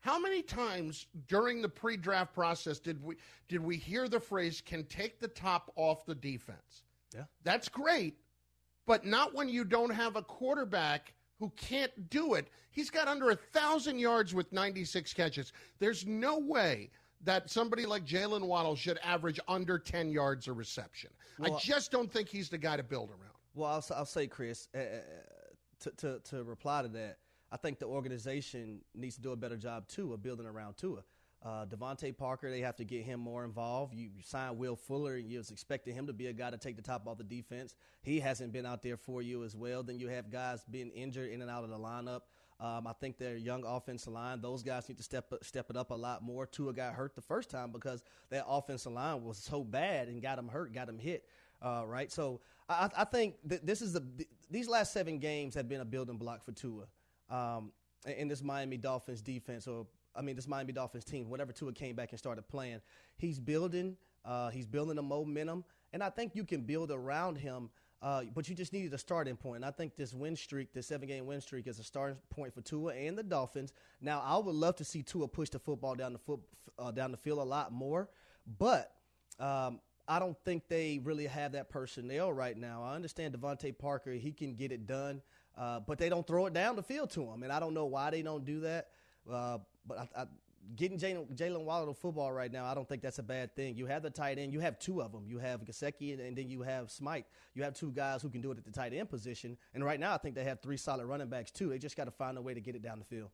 How 0.00 0.18
many 0.18 0.42
times 0.42 1.06
during 1.28 1.62
the 1.62 1.68
pre-draft 1.68 2.34
process 2.34 2.80
did 2.80 3.00
we 3.02 3.16
did 3.46 3.62
we 3.62 3.76
hear 3.76 4.08
the 4.08 4.18
phrase 4.18 4.60
"can 4.60 4.84
take 4.86 5.20
the 5.20 5.28
top 5.28 5.70
off 5.76 6.04
the 6.06 6.14
defense"? 6.14 6.82
Yeah, 7.14 7.24
that's 7.44 7.68
great, 7.68 8.16
but 8.84 9.04
not 9.04 9.32
when 9.32 9.48
you 9.48 9.64
don't 9.64 9.90
have 9.90 10.16
a 10.16 10.22
quarterback 10.22 11.14
who 11.42 11.50
can't 11.56 12.08
do 12.08 12.34
it. 12.34 12.46
He's 12.70 12.88
got 12.88 13.08
under 13.08 13.30
a 13.30 13.34
thousand 13.34 13.98
yards 13.98 14.32
with 14.32 14.52
96 14.52 15.12
catches. 15.12 15.52
There's 15.80 16.06
no 16.06 16.38
way 16.38 16.88
that 17.24 17.50
somebody 17.50 17.84
like 17.84 18.06
Jalen 18.06 18.46
Waddle 18.46 18.76
should 18.76 18.98
average 19.02 19.40
under 19.48 19.76
10 19.76 20.08
yards 20.08 20.46
a 20.46 20.52
reception. 20.52 21.10
Well, 21.40 21.56
I 21.56 21.58
just 21.58 21.90
don't 21.90 22.10
think 22.10 22.28
he's 22.28 22.48
the 22.48 22.58
guy 22.58 22.76
to 22.76 22.84
build 22.84 23.10
around. 23.10 23.32
Well, 23.54 23.70
I'll, 23.70 23.96
I'll 23.96 24.06
say, 24.06 24.28
Chris, 24.28 24.68
uh, 24.72 24.78
to, 25.80 25.90
to, 25.96 26.20
to 26.20 26.44
reply 26.44 26.82
to 26.82 26.88
that, 26.88 27.18
I 27.50 27.56
think 27.56 27.80
the 27.80 27.86
organization 27.86 28.80
needs 28.94 29.16
to 29.16 29.20
do 29.20 29.32
a 29.32 29.36
better 29.36 29.56
job 29.56 29.88
too 29.88 30.12
of 30.12 30.22
building 30.22 30.46
around 30.46 30.76
Tua. 30.76 31.02
Uh, 31.44 31.66
DeVante 31.66 32.16
Parker, 32.16 32.50
they 32.50 32.60
have 32.60 32.76
to 32.76 32.84
get 32.84 33.02
him 33.02 33.18
more 33.18 33.44
involved. 33.44 33.94
You, 33.94 34.10
signed 34.22 34.58
Will 34.58 34.76
Fuller, 34.76 35.16
and 35.16 35.28
you 35.28 35.38
was 35.38 35.50
expecting 35.50 35.94
him 35.94 36.06
to 36.06 36.12
be 36.12 36.28
a 36.28 36.32
guy 36.32 36.50
to 36.50 36.56
take 36.56 36.76
the 36.76 36.82
top 36.82 37.08
off 37.08 37.18
the 37.18 37.24
defense. 37.24 37.74
He 38.02 38.20
hasn't 38.20 38.52
been 38.52 38.64
out 38.64 38.82
there 38.82 38.96
for 38.96 39.22
you 39.22 39.42
as 39.42 39.56
well. 39.56 39.82
Then 39.82 39.98
you 39.98 40.06
have 40.08 40.30
guys 40.30 40.64
being 40.70 40.90
injured 40.90 41.30
in 41.30 41.42
and 41.42 41.50
out 41.50 41.64
of 41.64 41.70
the 41.70 41.78
lineup. 41.78 42.20
Um, 42.60 42.86
I 42.86 42.92
think 42.92 43.18
their 43.18 43.36
young 43.36 43.64
offensive 43.66 44.12
line; 44.12 44.40
those 44.40 44.62
guys 44.62 44.88
need 44.88 44.98
to 44.98 45.02
step 45.02 45.32
step 45.42 45.68
it 45.68 45.76
up 45.76 45.90
a 45.90 45.94
lot 45.94 46.22
more. 46.22 46.46
Tua 46.46 46.72
got 46.72 46.94
hurt 46.94 47.16
the 47.16 47.20
first 47.20 47.50
time 47.50 47.72
because 47.72 48.04
that 48.30 48.44
offensive 48.46 48.92
line 48.92 49.24
was 49.24 49.38
so 49.38 49.64
bad 49.64 50.06
and 50.06 50.22
got 50.22 50.38
him 50.38 50.46
hurt, 50.46 50.72
got 50.72 50.88
him 50.88 50.98
hit. 50.98 51.24
Uh, 51.60 51.82
right, 51.86 52.12
so 52.12 52.40
I, 52.68 52.88
I 52.96 53.04
think 53.04 53.34
that 53.46 53.66
this 53.66 53.82
is 53.82 53.94
the 53.94 54.04
these 54.48 54.68
last 54.68 54.92
seven 54.92 55.18
games 55.18 55.56
have 55.56 55.68
been 55.68 55.80
a 55.80 55.84
building 55.84 56.18
block 56.18 56.44
for 56.44 56.52
Tua. 56.52 56.84
Um, 57.28 57.72
in 58.04 58.28
this 58.28 58.42
Miami 58.42 58.76
Dolphins 58.76 59.22
defense, 59.22 59.66
or 59.66 59.86
I 60.14 60.22
mean, 60.22 60.36
this 60.36 60.48
Miami 60.48 60.72
Dolphins 60.72 61.04
team, 61.04 61.30
whatever 61.30 61.52
Tua 61.52 61.72
came 61.72 61.96
back 61.96 62.10
and 62.10 62.18
started 62.18 62.46
playing, 62.48 62.80
he's 63.16 63.38
building. 63.38 63.96
Uh, 64.24 64.50
he's 64.50 64.66
building 64.66 64.98
a 64.98 65.02
momentum, 65.02 65.64
and 65.92 66.02
I 66.02 66.08
think 66.08 66.36
you 66.36 66.44
can 66.44 66.62
build 66.62 66.90
around 66.90 67.36
him. 67.36 67.70
Uh, 68.00 68.24
but 68.34 68.48
you 68.48 68.54
just 68.56 68.72
needed 68.72 68.92
a 68.94 68.98
starting 68.98 69.36
point. 69.36 69.56
And 69.56 69.64
I 69.64 69.70
think 69.70 69.94
this 69.94 70.12
win 70.12 70.34
streak, 70.34 70.72
this 70.72 70.88
seven 70.88 71.06
game 71.06 71.24
win 71.24 71.40
streak, 71.40 71.68
is 71.68 71.78
a 71.78 71.84
starting 71.84 72.18
point 72.30 72.52
for 72.52 72.60
Tua 72.60 72.94
and 72.94 73.16
the 73.16 73.22
Dolphins. 73.22 73.72
Now, 74.00 74.20
I 74.24 74.36
would 74.38 74.56
love 74.56 74.74
to 74.76 74.84
see 74.84 75.04
Tua 75.04 75.28
push 75.28 75.50
the 75.50 75.60
football 75.60 75.94
down 75.94 76.12
the 76.12 76.18
foot 76.18 76.40
uh, 76.78 76.90
down 76.90 77.12
the 77.12 77.16
field 77.16 77.38
a 77.38 77.44
lot 77.44 77.72
more, 77.72 78.08
but 78.58 78.92
um, 79.38 79.80
I 80.08 80.18
don't 80.18 80.36
think 80.44 80.66
they 80.68 81.00
really 81.04 81.26
have 81.26 81.52
that 81.52 81.70
personnel 81.70 82.32
right 82.32 82.56
now. 82.56 82.82
I 82.82 82.96
understand 82.96 83.34
DeVante 83.34 83.76
Parker; 83.78 84.12
he 84.12 84.32
can 84.32 84.54
get 84.54 84.72
it 84.72 84.86
done. 84.86 85.22
Uh, 85.56 85.80
but 85.80 85.98
they 85.98 86.08
don't 86.08 86.26
throw 86.26 86.46
it 86.46 86.54
down 86.54 86.76
the 86.76 86.82
field 86.82 87.10
to 87.10 87.22
him, 87.22 87.42
and 87.42 87.52
I 87.52 87.60
don't 87.60 87.74
know 87.74 87.84
why 87.84 88.10
they 88.10 88.22
don't 88.22 88.44
do 88.44 88.60
that. 88.60 88.88
But 89.86 89.98
I, 89.98 90.22
I, 90.22 90.24
getting 90.76 90.98
Jalen 90.98 91.64
Waddle 91.64 91.92
to 91.92 92.00
football 92.00 92.32
right 92.32 92.50
now, 92.50 92.64
I 92.64 92.74
don't 92.74 92.88
think 92.88 93.02
that's 93.02 93.18
a 93.18 93.22
bad 93.22 93.54
thing. 93.54 93.76
You 93.76 93.86
have 93.86 94.02
the 94.02 94.10
tight 94.10 94.38
end. 94.38 94.52
You 94.52 94.60
have 94.60 94.78
two 94.78 95.02
of 95.02 95.12
them. 95.12 95.24
You 95.26 95.38
have 95.38 95.64
Gesicki 95.64 96.12
and, 96.12 96.20
and, 96.20 96.36
then 96.36 96.48
you 96.48 96.62
have 96.62 96.90
Smythe. 96.90 97.24
You 97.54 97.62
have 97.64 97.74
two 97.74 97.90
guys 97.90 98.22
who 98.22 98.30
can 98.30 98.40
do 98.40 98.50
it 98.52 98.58
at 98.58 98.64
the 98.64 98.70
tight 98.70 98.92
end 98.92 99.10
position. 99.10 99.56
And 99.74 99.84
right 99.84 100.00
now, 100.00 100.14
I 100.14 100.18
think 100.18 100.34
they 100.34 100.44
have 100.44 100.60
three 100.60 100.76
solid 100.76 101.06
running 101.06 101.28
backs 101.28 101.50
too. 101.50 101.68
They 101.68 101.78
just 101.78 101.96
got 101.96 102.04
to 102.04 102.10
find 102.10 102.38
a 102.38 102.42
way 102.42 102.54
to 102.54 102.60
get 102.60 102.74
it 102.74 102.82
down 102.82 102.98
the 102.98 103.04
field. 103.04 103.30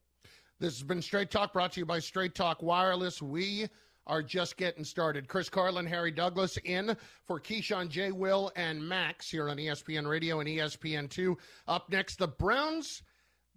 This 0.58 0.74
has 0.74 0.82
been 0.82 1.02
Straight 1.02 1.30
Talk 1.30 1.52
brought 1.52 1.72
to 1.72 1.80
you 1.80 1.86
by 1.86 2.00
Straight 2.00 2.34
Talk 2.34 2.62
Wireless. 2.62 3.22
We 3.22 3.68
are 4.08 4.22
just 4.22 4.56
getting 4.56 4.84
started. 4.84 5.28
Chris 5.28 5.48
Carlin, 5.48 5.86
Harry 5.86 6.10
Douglas 6.10 6.56
in 6.64 6.96
for 7.26 7.38
Keyshawn 7.38 7.88
J. 7.88 8.10
Will 8.10 8.50
and 8.56 8.82
Max 8.82 9.30
here 9.30 9.50
on 9.50 9.58
ESPN 9.58 10.08
Radio 10.08 10.40
and 10.40 10.48
ESPN2. 10.48 11.36
Up 11.68 11.90
next, 11.90 12.18
the 12.18 12.26
Browns 12.26 13.02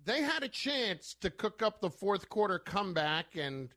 they 0.05 0.21
had 0.21 0.43
a 0.43 0.47
chance 0.47 1.15
to 1.21 1.29
cook 1.29 1.61
up 1.61 1.79
the 1.81 1.89
fourth 1.89 2.27
quarter 2.29 2.59
comeback, 2.59 3.35
and 3.35 3.69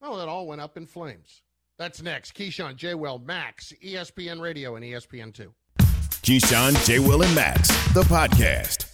well, 0.00 0.20
it 0.20 0.28
all 0.28 0.46
went 0.46 0.60
up 0.60 0.76
in 0.76 0.86
flames. 0.86 1.42
That's 1.78 2.02
next. 2.02 2.34
Keyshawn, 2.34 2.76
J. 2.76 2.94
Will, 2.94 3.18
Max, 3.18 3.72
ESPN 3.84 4.40
Radio, 4.40 4.76
and 4.76 4.84
ESPN2. 4.84 5.48
Keyshawn, 5.78 6.84
J. 6.86 6.98
Will, 6.98 7.22
and 7.22 7.34
Max, 7.34 7.68
the 7.92 8.02
podcast. 8.02 8.90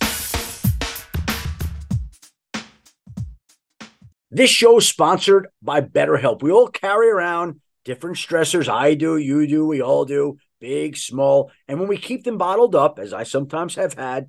This 4.30 4.50
show 4.50 4.78
is 4.78 4.88
sponsored 4.88 5.48
by 5.60 5.82
BetterHelp. 5.82 6.42
We 6.42 6.50
all 6.50 6.68
carry 6.68 7.10
around 7.10 7.60
different 7.84 8.16
stressors. 8.16 8.68
I 8.68 8.94
do, 8.94 9.16
you 9.16 9.46
do, 9.46 9.66
we 9.66 9.82
all 9.82 10.04
do, 10.04 10.38
big, 10.58 10.96
small. 10.96 11.50
And 11.68 11.78
when 11.78 11.88
we 11.88 11.98
keep 11.98 12.24
them 12.24 12.38
bottled 12.38 12.74
up, 12.74 12.98
as 12.98 13.12
I 13.12 13.24
sometimes 13.24 13.74
have 13.74 13.94
had, 13.94 14.28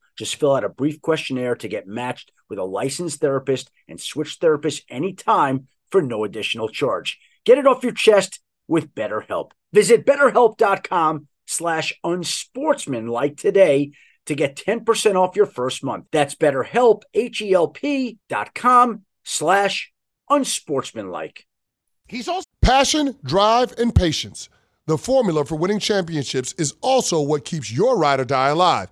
Just 0.21 0.35
fill 0.35 0.53
out 0.55 0.63
a 0.63 0.69
brief 0.69 1.01
questionnaire 1.01 1.55
to 1.55 1.67
get 1.67 1.87
matched 1.87 2.31
with 2.47 2.59
a 2.59 2.63
licensed 2.63 3.21
therapist 3.21 3.71
and 3.87 3.99
switch 3.99 4.39
therapists 4.39 4.83
anytime 4.87 5.67
for 5.89 5.99
no 5.99 6.23
additional 6.23 6.69
charge. 6.69 7.19
Get 7.43 7.57
it 7.57 7.65
off 7.65 7.81
your 7.81 7.91
chest 7.91 8.39
with 8.67 8.93
BetterHelp. 8.93 9.53
Visit 9.73 10.05
betterhelp.com 10.05 11.27
slash 11.47 11.93
unsportsmanlike 12.03 13.35
today 13.35 13.93
to 14.27 14.35
get 14.35 14.55
10% 14.55 15.15
off 15.15 15.35
your 15.35 15.47
first 15.47 15.83
month. 15.83 16.05
That's 16.11 16.35
betterhelp, 16.35 17.01
H-E-L-P 17.15 18.19
dot 18.29 18.53
com 18.53 19.05
slash 19.23 19.91
unsportsmanlike. 20.29 21.47
He's 22.07 22.27
also 22.27 22.45
passion, 22.61 23.15
drive, 23.23 23.73
and 23.79 23.95
patience. 23.95 24.49
The 24.85 24.99
formula 24.99 25.45
for 25.45 25.55
winning 25.55 25.79
championships 25.79 26.53
is 26.59 26.75
also 26.81 27.19
what 27.19 27.43
keeps 27.43 27.71
your 27.71 27.97
ride 27.97 28.19
or 28.19 28.25
die 28.25 28.49
alive 28.49 28.91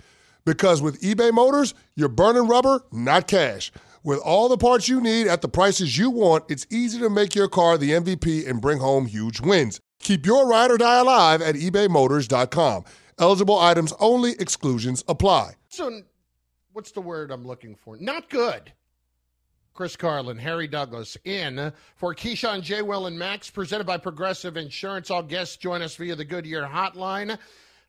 Because 0.45 0.81
with 0.81 1.01
eBay 1.01 1.31
Motors, 1.31 1.73
you're 1.95 2.09
burning 2.09 2.47
rubber, 2.47 2.83
not 2.91 3.27
cash. 3.27 3.71
With 4.03 4.19
all 4.19 4.49
the 4.49 4.57
parts 4.57 4.89
you 4.89 4.99
need 4.99 5.27
at 5.27 5.41
the 5.41 5.47
prices 5.47 5.97
you 5.97 6.09
want, 6.09 6.45
it's 6.49 6.65
easy 6.71 6.99
to 6.99 7.09
make 7.09 7.35
your 7.35 7.47
car 7.47 7.77
the 7.77 7.91
MVP 7.91 8.49
and 8.49 8.59
bring 8.59 8.79
home 8.79 9.05
huge 9.05 9.39
wins. 9.41 9.79
Keep 9.99 10.25
your 10.25 10.47
ride 10.47 10.71
or 10.71 10.77
die 10.77 10.99
alive 10.99 11.41
at 11.41 11.55
ebaymotors.com. 11.55 12.85
Eligible 13.19 13.59
items 13.59 13.93
only, 13.99 14.31
exclusions 14.39 15.03
apply. 15.07 15.53
So, 15.69 16.01
what's 16.73 16.91
the 16.91 17.01
word 17.01 17.29
I'm 17.29 17.45
looking 17.45 17.75
for? 17.75 17.97
Not 17.97 18.29
good. 18.29 18.73
Chris 19.73 19.95
Carlin, 19.95 20.37
Harry 20.37 20.67
Douglas 20.67 21.17
in 21.23 21.71
for 21.95 22.13
Keyshawn 22.13 22.61
J. 22.61 22.81
Will 22.81 23.05
and 23.05 23.17
Max, 23.17 23.49
presented 23.49 23.85
by 23.85 23.97
Progressive 23.97 24.57
Insurance. 24.57 25.09
All 25.09 25.23
guests 25.23 25.55
join 25.55 25.81
us 25.81 25.95
via 25.95 26.15
the 26.15 26.25
Goodyear 26.25 26.63
Hotline. 26.63 27.37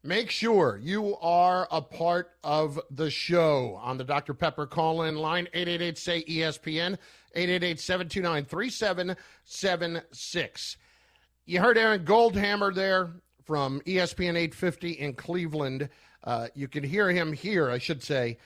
Make 0.05 0.31
sure 0.31 0.81
you 0.83 1.17
are 1.19 1.69
a 1.71 1.81
part 1.81 2.33
of 2.43 2.81
the 2.91 3.09
show 3.09 3.79
on 3.81 3.99
the 3.99 4.05
Dr. 4.05 4.35
Pepper 4.35 4.67
call 4.67 5.03
in 5.03 5.15
line 5.15 5.47
888 5.55 5.97
say 5.97 6.25
ESPN 6.25 6.99
888 7.37 7.79
729 7.79 8.45
3776. 8.47 10.77
You 11.47 11.61
heard 11.61 11.79
Aaron 11.79 12.05
Goldhammer 12.05 12.75
there 12.75 13.13
from 13.45 13.81
ESPN 13.83 14.31
850 14.31 14.91
in 14.91 15.15
Cleveland. 15.15 15.89
Uh, 16.25 16.49
you 16.57 16.67
can 16.67 16.83
hear 16.83 17.09
him 17.09 17.33
here, 17.33 17.71
I 17.71 17.79
should 17.79 18.03
say, 18.03 18.39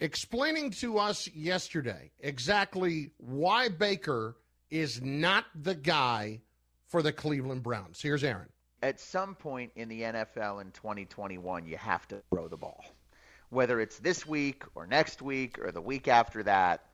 explaining 0.00 0.72
to 0.72 0.98
us 0.98 1.26
yesterday 1.28 2.10
exactly 2.20 3.12
why 3.16 3.70
Baker 3.70 4.36
is 4.68 5.00
not 5.00 5.46
the 5.54 5.74
guy 5.74 6.42
for 6.86 7.00
the 7.00 7.12
Cleveland 7.12 7.62
Browns. 7.62 8.02
Here's 8.02 8.24
Aaron 8.24 8.50
at 8.82 9.00
some 9.00 9.34
point 9.34 9.72
in 9.76 9.88
the 9.88 10.02
NFL 10.02 10.60
in 10.60 10.70
2021, 10.70 11.66
you 11.66 11.76
have 11.76 12.06
to 12.08 12.22
throw 12.30 12.48
the 12.48 12.56
ball. 12.56 12.84
Whether 13.50 13.80
it's 13.80 13.98
this 13.98 14.26
week 14.26 14.62
or 14.74 14.86
next 14.86 15.22
week 15.22 15.58
or 15.58 15.72
the 15.72 15.80
week 15.80 16.06
after 16.06 16.42
that, 16.44 16.84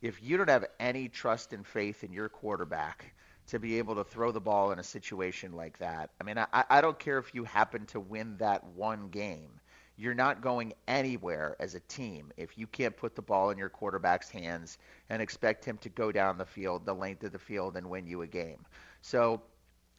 if 0.00 0.22
you 0.22 0.36
don't 0.36 0.48
have 0.48 0.66
any 0.78 1.08
trust 1.08 1.52
and 1.52 1.66
faith 1.66 2.04
in 2.04 2.12
your 2.12 2.28
quarterback 2.28 3.14
to 3.48 3.58
be 3.58 3.78
able 3.78 3.96
to 3.96 4.04
throw 4.04 4.32
the 4.32 4.40
ball 4.40 4.72
in 4.72 4.78
a 4.78 4.84
situation 4.84 5.52
like 5.52 5.78
that, 5.78 6.10
I 6.20 6.24
mean, 6.24 6.38
I, 6.38 6.64
I 6.70 6.80
don't 6.80 6.98
care 6.98 7.18
if 7.18 7.34
you 7.34 7.44
happen 7.44 7.86
to 7.86 8.00
win 8.00 8.36
that 8.38 8.64
one 8.64 9.08
game. 9.08 9.60
You're 9.96 10.14
not 10.14 10.40
going 10.40 10.72
anywhere 10.88 11.56
as 11.60 11.74
a 11.74 11.80
team 11.80 12.32
if 12.36 12.58
you 12.58 12.66
can't 12.66 12.96
put 12.96 13.14
the 13.14 13.22
ball 13.22 13.50
in 13.50 13.58
your 13.58 13.68
quarterback's 13.68 14.28
hands 14.28 14.78
and 15.08 15.22
expect 15.22 15.64
him 15.64 15.78
to 15.78 15.88
go 15.88 16.10
down 16.10 16.36
the 16.36 16.46
field, 16.46 16.84
the 16.84 16.94
length 16.94 17.22
of 17.22 17.32
the 17.32 17.38
field, 17.38 17.76
and 17.76 17.88
win 17.88 18.06
you 18.06 18.22
a 18.22 18.26
game. 18.26 18.66
So 19.02 19.42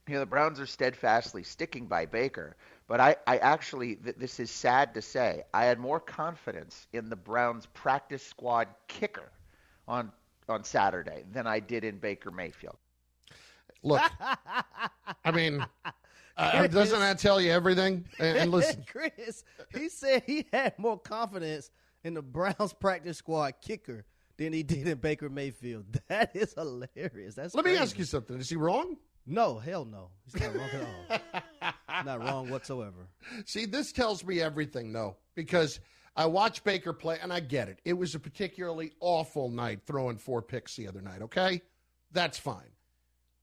you 0.07 0.13
know 0.13 0.19
the 0.19 0.25
Browns 0.25 0.59
are 0.59 0.65
steadfastly 0.65 1.43
sticking 1.43 1.87
by 1.87 2.05
Baker, 2.05 2.55
but 2.87 2.99
I, 2.99 3.15
I 3.25 3.37
actually 3.37 3.95
th- 3.95 4.15
this 4.17 4.39
is 4.39 4.51
sad 4.51 4.93
to 4.93 5.01
say 5.01 5.43
I 5.53 5.65
had 5.65 5.79
more 5.79 5.99
confidence 5.99 6.87
in 6.93 7.09
the 7.09 7.15
Browns 7.15 7.65
practice 7.67 8.25
squad 8.25 8.67
kicker 8.87 9.31
on 9.87 10.11
on 10.47 10.63
Saturday 10.63 11.23
than 11.31 11.47
I 11.47 11.59
did 11.59 11.83
in 11.83 11.97
Baker 11.97 12.31
Mayfield. 12.31 12.77
Look, 13.83 14.01
I 15.23 15.31
mean, 15.31 15.65
uh, 16.37 16.67
doesn't 16.67 16.99
that 16.99 17.19
tell 17.19 17.39
you 17.39 17.51
everything? 17.51 18.05
And, 18.19 18.37
and 18.37 18.51
listen, 18.51 18.83
Chris, 18.87 19.43
he 19.75 19.89
said 19.89 20.23
he 20.25 20.45
had 20.51 20.77
more 20.77 20.97
confidence 20.99 21.71
in 22.03 22.13
the 22.13 22.21
Browns 22.21 22.73
practice 22.73 23.17
squad 23.17 23.55
kicker 23.61 24.05
than 24.37 24.53
he 24.53 24.63
did 24.63 24.87
in 24.87 24.97
Baker 24.97 25.29
Mayfield. 25.29 25.85
That 26.07 26.35
is 26.35 26.53
hilarious. 26.53 27.35
That's 27.35 27.55
let 27.55 27.63
crazy. 27.63 27.77
me 27.77 27.81
ask 27.81 27.97
you 27.97 28.05
something. 28.05 28.37
Is 28.39 28.49
he 28.49 28.55
wrong? 28.55 28.97
No, 29.27 29.57
hell 29.57 29.85
no. 29.85 30.09
He's 30.25 30.39
not 30.39 30.55
wrong 30.55 30.69
at 30.71 31.71
all. 31.91 32.03
not 32.05 32.19
wrong 32.19 32.49
whatsoever. 32.49 33.07
See, 33.45 33.65
this 33.65 33.91
tells 33.91 34.23
me 34.23 34.39
everything, 34.39 34.93
though, 34.93 35.17
because 35.33 35.79
I 36.15 36.27
watched 36.27 36.63
Baker 36.63 36.93
play, 36.93 37.17
and 37.21 37.33
I 37.33 37.39
get 37.39 37.67
it. 37.67 37.79
It 37.85 37.93
was 37.93 38.13
a 38.13 38.19
particularly 38.19 38.91
awful 38.99 39.49
night 39.49 39.81
throwing 39.85 40.17
four 40.17 40.41
picks 40.41 40.75
the 40.75 40.87
other 40.87 41.01
night, 41.01 41.23
okay? 41.23 41.61
That's 42.11 42.37
fine. 42.37 42.71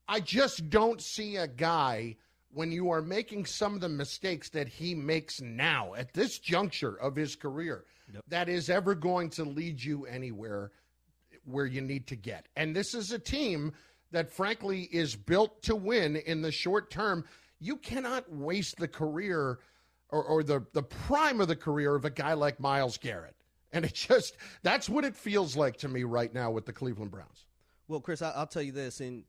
I 0.09 0.21
just 0.21 0.71
don't 0.71 1.01
see 1.01 1.37
a 1.37 1.49
guy 1.49 2.17
when 2.53 2.71
you 2.71 2.91
are 2.91 3.03
making 3.03 3.47
some 3.47 3.75
of 3.75 3.81
the 3.81 3.89
mistakes 3.89 4.51
that 4.51 4.69
he 4.69 4.95
makes 4.95 5.41
now 5.41 5.95
at 5.95 6.13
this 6.13 6.39
juncture 6.39 6.95
of 6.97 7.17
his 7.17 7.35
career 7.35 7.85
that 8.29 8.49
is 8.49 8.69
ever 8.69 8.95
going 8.95 9.31
to 9.31 9.45
lead 9.45 9.83
you 9.83 10.05
anywhere 10.05 10.71
where 11.45 11.65
you 11.65 11.81
need 11.81 12.07
to 12.09 12.17
get. 12.17 12.47
And 12.55 12.77
this 12.77 12.95
is 12.95 13.11
a 13.11 13.19
team– 13.19 13.73
that 14.13 14.31
frankly 14.31 14.83
is 14.83 15.17
built 15.17 15.63
to 15.65 15.75
win 15.75 16.17
in 16.17 16.43
the 16.43 16.53
short 16.53 16.91
term, 16.91 17.25
you 17.59 17.77
cannot 17.77 18.31
waste 18.33 18.77
the 18.77 18.89
career 18.89 19.59
or, 20.09 20.23
or 20.25 20.43
the, 20.43 20.65
the 20.73 20.83
prime 20.83 21.41
of 21.41 21.49
the 21.49 21.57
career 21.57 21.95
of 21.95 22.05
a 22.05 22.11
guy 22.11 22.35
like 22.35 22.61
Myles 22.61 22.99
Garrett. 22.99 23.35
And 23.73 23.85
it 23.85 23.95
just, 23.95 24.37
that's 24.63 24.89
what 24.89 25.05
it 25.05 25.17
feels 25.17 25.57
like 25.57 25.79
to 25.79 25.89
me 25.89 26.05
right 26.05 26.33
now 26.33 26.51
with 26.51 26.67
the 26.67 26.73
Cleveland 26.73 27.11
Browns. 27.11 27.47
Well, 27.89 28.01
Chris, 28.01 28.23
I, 28.23 28.39
will 28.39 28.47
tell 28.47 28.63
you 28.63 28.73
this, 28.73 29.01
and 29.01 29.25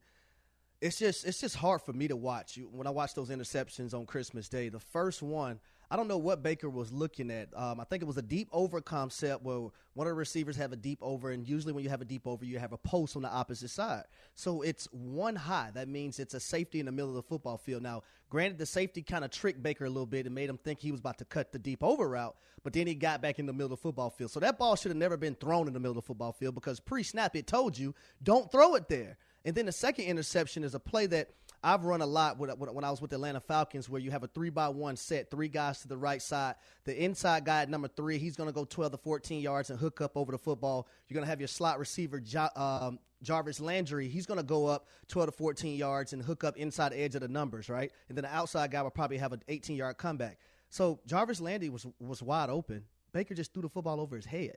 it's 0.80 0.98
just 0.98 1.26
it's 1.26 1.40
just 1.40 1.56
hard 1.56 1.82
for 1.82 1.92
me 1.92 2.08
to 2.08 2.16
watch. 2.16 2.58
When 2.70 2.86
I 2.86 2.90
watch 2.90 3.14
those 3.14 3.30
interceptions 3.30 3.94
on 3.94 4.06
Christmas 4.06 4.48
Day, 4.48 4.68
the 4.68 4.80
first 4.80 5.22
one, 5.22 5.60
I 5.90 5.96
don't 5.96 6.08
know 6.08 6.18
what 6.18 6.42
Baker 6.42 6.68
was 6.70 6.92
looking 6.92 7.30
at. 7.30 7.48
Um, 7.56 7.80
I 7.80 7.84
think 7.84 8.02
it 8.02 8.06
was 8.06 8.16
a 8.16 8.22
deep 8.22 8.48
over 8.52 8.80
concept 8.80 9.42
where 9.44 9.68
one 9.94 10.06
of 10.06 10.10
the 10.10 10.14
receivers 10.14 10.56
have 10.56 10.72
a 10.72 10.76
deep 10.76 10.98
over, 11.02 11.30
and 11.30 11.48
usually 11.48 11.72
when 11.72 11.84
you 11.84 11.90
have 11.90 12.00
a 12.00 12.04
deep 12.04 12.26
over, 12.26 12.44
you 12.44 12.58
have 12.58 12.72
a 12.72 12.78
post 12.78 13.16
on 13.16 13.22
the 13.22 13.28
opposite 13.28 13.70
side. 13.70 14.04
So 14.34 14.62
it's 14.62 14.86
one 14.92 15.36
high. 15.36 15.70
That 15.74 15.88
means 15.88 16.18
it's 16.18 16.34
a 16.34 16.40
safety 16.40 16.80
in 16.80 16.86
the 16.86 16.92
middle 16.92 17.10
of 17.10 17.16
the 17.16 17.22
football 17.22 17.58
field. 17.58 17.82
Now, 17.82 18.02
granted, 18.30 18.58
the 18.58 18.66
safety 18.66 19.02
kind 19.02 19.24
of 19.24 19.30
tricked 19.30 19.62
Baker 19.62 19.84
a 19.84 19.90
little 19.90 20.06
bit 20.06 20.26
and 20.26 20.34
made 20.34 20.48
him 20.48 20.58
think 20.58 20.80
he 20.80 20.90
was 20.90 21.00
about 21.00 21.18
to 21.18 21.24
cut 21.24 21.52
the 21.52 21.58
deep 21.58 21.82
over 21.84 22.08
route, 22.08 22.36
but 22.62 22.72
then 22.72 22.86
he 22.86 22.94
got 22.94 23.22
back 23.22 23.38
in 23.38 23.46
the 23.46 23.52
middle 23.52 23.66
of 23.66 23.78
the 23.78 23.82
football 23.82 24.10
field. 24.10 24.30
So 24.30 24.40
that 24.40 24.58
ball 24.58 24.76
should 24.76 24.90
have 24.90 24.96
never 24.96 25.16
been 25.16 25.34
thrown 25.34 25.68
in 25.68 25.74
the 25.74 25.80
middle 25.80 25.96
of 25.96 26.02
the 26.04 26.06
football 26.06 26.32
field 26.32 26.54
because 26.54 26.80
pre 26.80 27.02
snap 27.02 27.36
it 27.36 27.46
told 27.46 27.78
you 27.78 27.94
don't 28.22 28.50
throw 28.50 28.74
it 28.74 28.88
there. 28.88 29.16
And 29.44 29.54
then 29.54 29.66
the 29.66 29.72
second 29.72 30.06
interception 30.06 30.64
is 30.64 30.74
a 30.74 30.80
play 30.80 31.06
that 31.06 31.28
I've 31.64 31.84
run 31.84 32.02
a 32.02 32.06
lot 32.06 32.38
when, 32.38 32.50
when 32.50 32.84
I 32.84 32.90
was 32.90 33.00
with 33.00 33.10
the 33.10 33.16
Atlanta 33.16 33.40
Falcons, 33.40 33.88
where 33.88 34.00
you 34.00 34.10
have 34.10 34.22
a 34.22 34.28
three 34.28 34.50
by 34.50 34.68
one 34.68 34.96
set, 34.96 35.30
three 35.30 35.48
guys 35.48 35.80
to 35.80 35.88
the 35.88 35.96
right 35.96 36.20
side. 36.20 36.56
The 36.84 37.04
inside 37.04 37.44
guy 37.44 37.62
at 37.62 37.70
number 37.70 37.88
three, 37.88 38.18
he's 38.18 38.36
going 38.36 38.48
to 38.48 38.52
go 38.52 38.64
12 38.64 38.92
to 38.92 38.98
14 38.98 39.40
yards 39.40 39.70
and 39.70 39.78
hook 39.78 40.00
up 40.00 40.16
over 40.16 40.30
the 40.30 40.38
football. 40.38 40.86
You're 41.08 41.14
going 41.14 41.24
to 41.24 41.30
have 41.30 41.40
your 41.40 41.48
slot 41.48 41.78
receiver, 41.78 42.22
um, 42.54 42.98
Jarvis 43.22 43.60
Landry. 43.60 44.08
He's 44.08 44.26
going 44.26 44.38
to 44.38 44.44
go 44.44 44.66
up 44.66 44.88
12 45.08 45.30
to 45.30 45.32
14 45.32 45.76
yards 45.76 46.12
and 46.12 46.22
hook 46.22 46.44
up 46.44 46.56
inside 46.56 46.92
edge 46.92 47.14
of 47.14 47.22
the 47.22 47.28
numbers, 47.28 47.68
right? 47.68 47.90
And 48.08 48.16
then 48.18 48.24
the 48.24 48.34
outside 48.34 48.70
guy 48.70 48.82
will 48.82 48.90
probably 48.90 49.18
have 49.18 49.32
an 49.32 49.42
18 49.48 49.76
yard 49.76 49.96
comeback. 49.96 50.38
So 50.68 51.00
Jarvis 51.06 51.40
Landry 51.40 51.70
was 51.70 51.86
was 51.98 52.22
wide 52.22 52.50
open. 52.50 52.84
Baker 53.12 53.34
just 53.34 53.52
threw 53.52 53.62
the 53.62 53.68
football 53.68 54.00
over 54.00 54.16
his 54.16 54.26
head, 54.26 54.56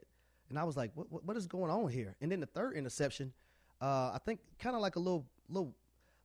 and 0.50 0.58
I 0.58 0.64
was 0.64 0.76
like, 0.76 0.90
what, 0.94 1.12
what, 1.12 1.24
what 1.24 1.36
is 1.36 1.46
going 1.46 1.70
on 1.70 1.88
here? 1.90 2.16
And 2.20 2.30
then 2.30 2.40
the 2.40 2.46
third 2.46 2.74
interception– 2.74 3.32
uh, 3.80 4.10
I 4.14 4.18
think 4.24 4.40
kind 4.58 4.74
of 4.74 4.82
like 4.82 4.96
a 4.96 4.98
little 4.98 5.26
little 5.48 5.74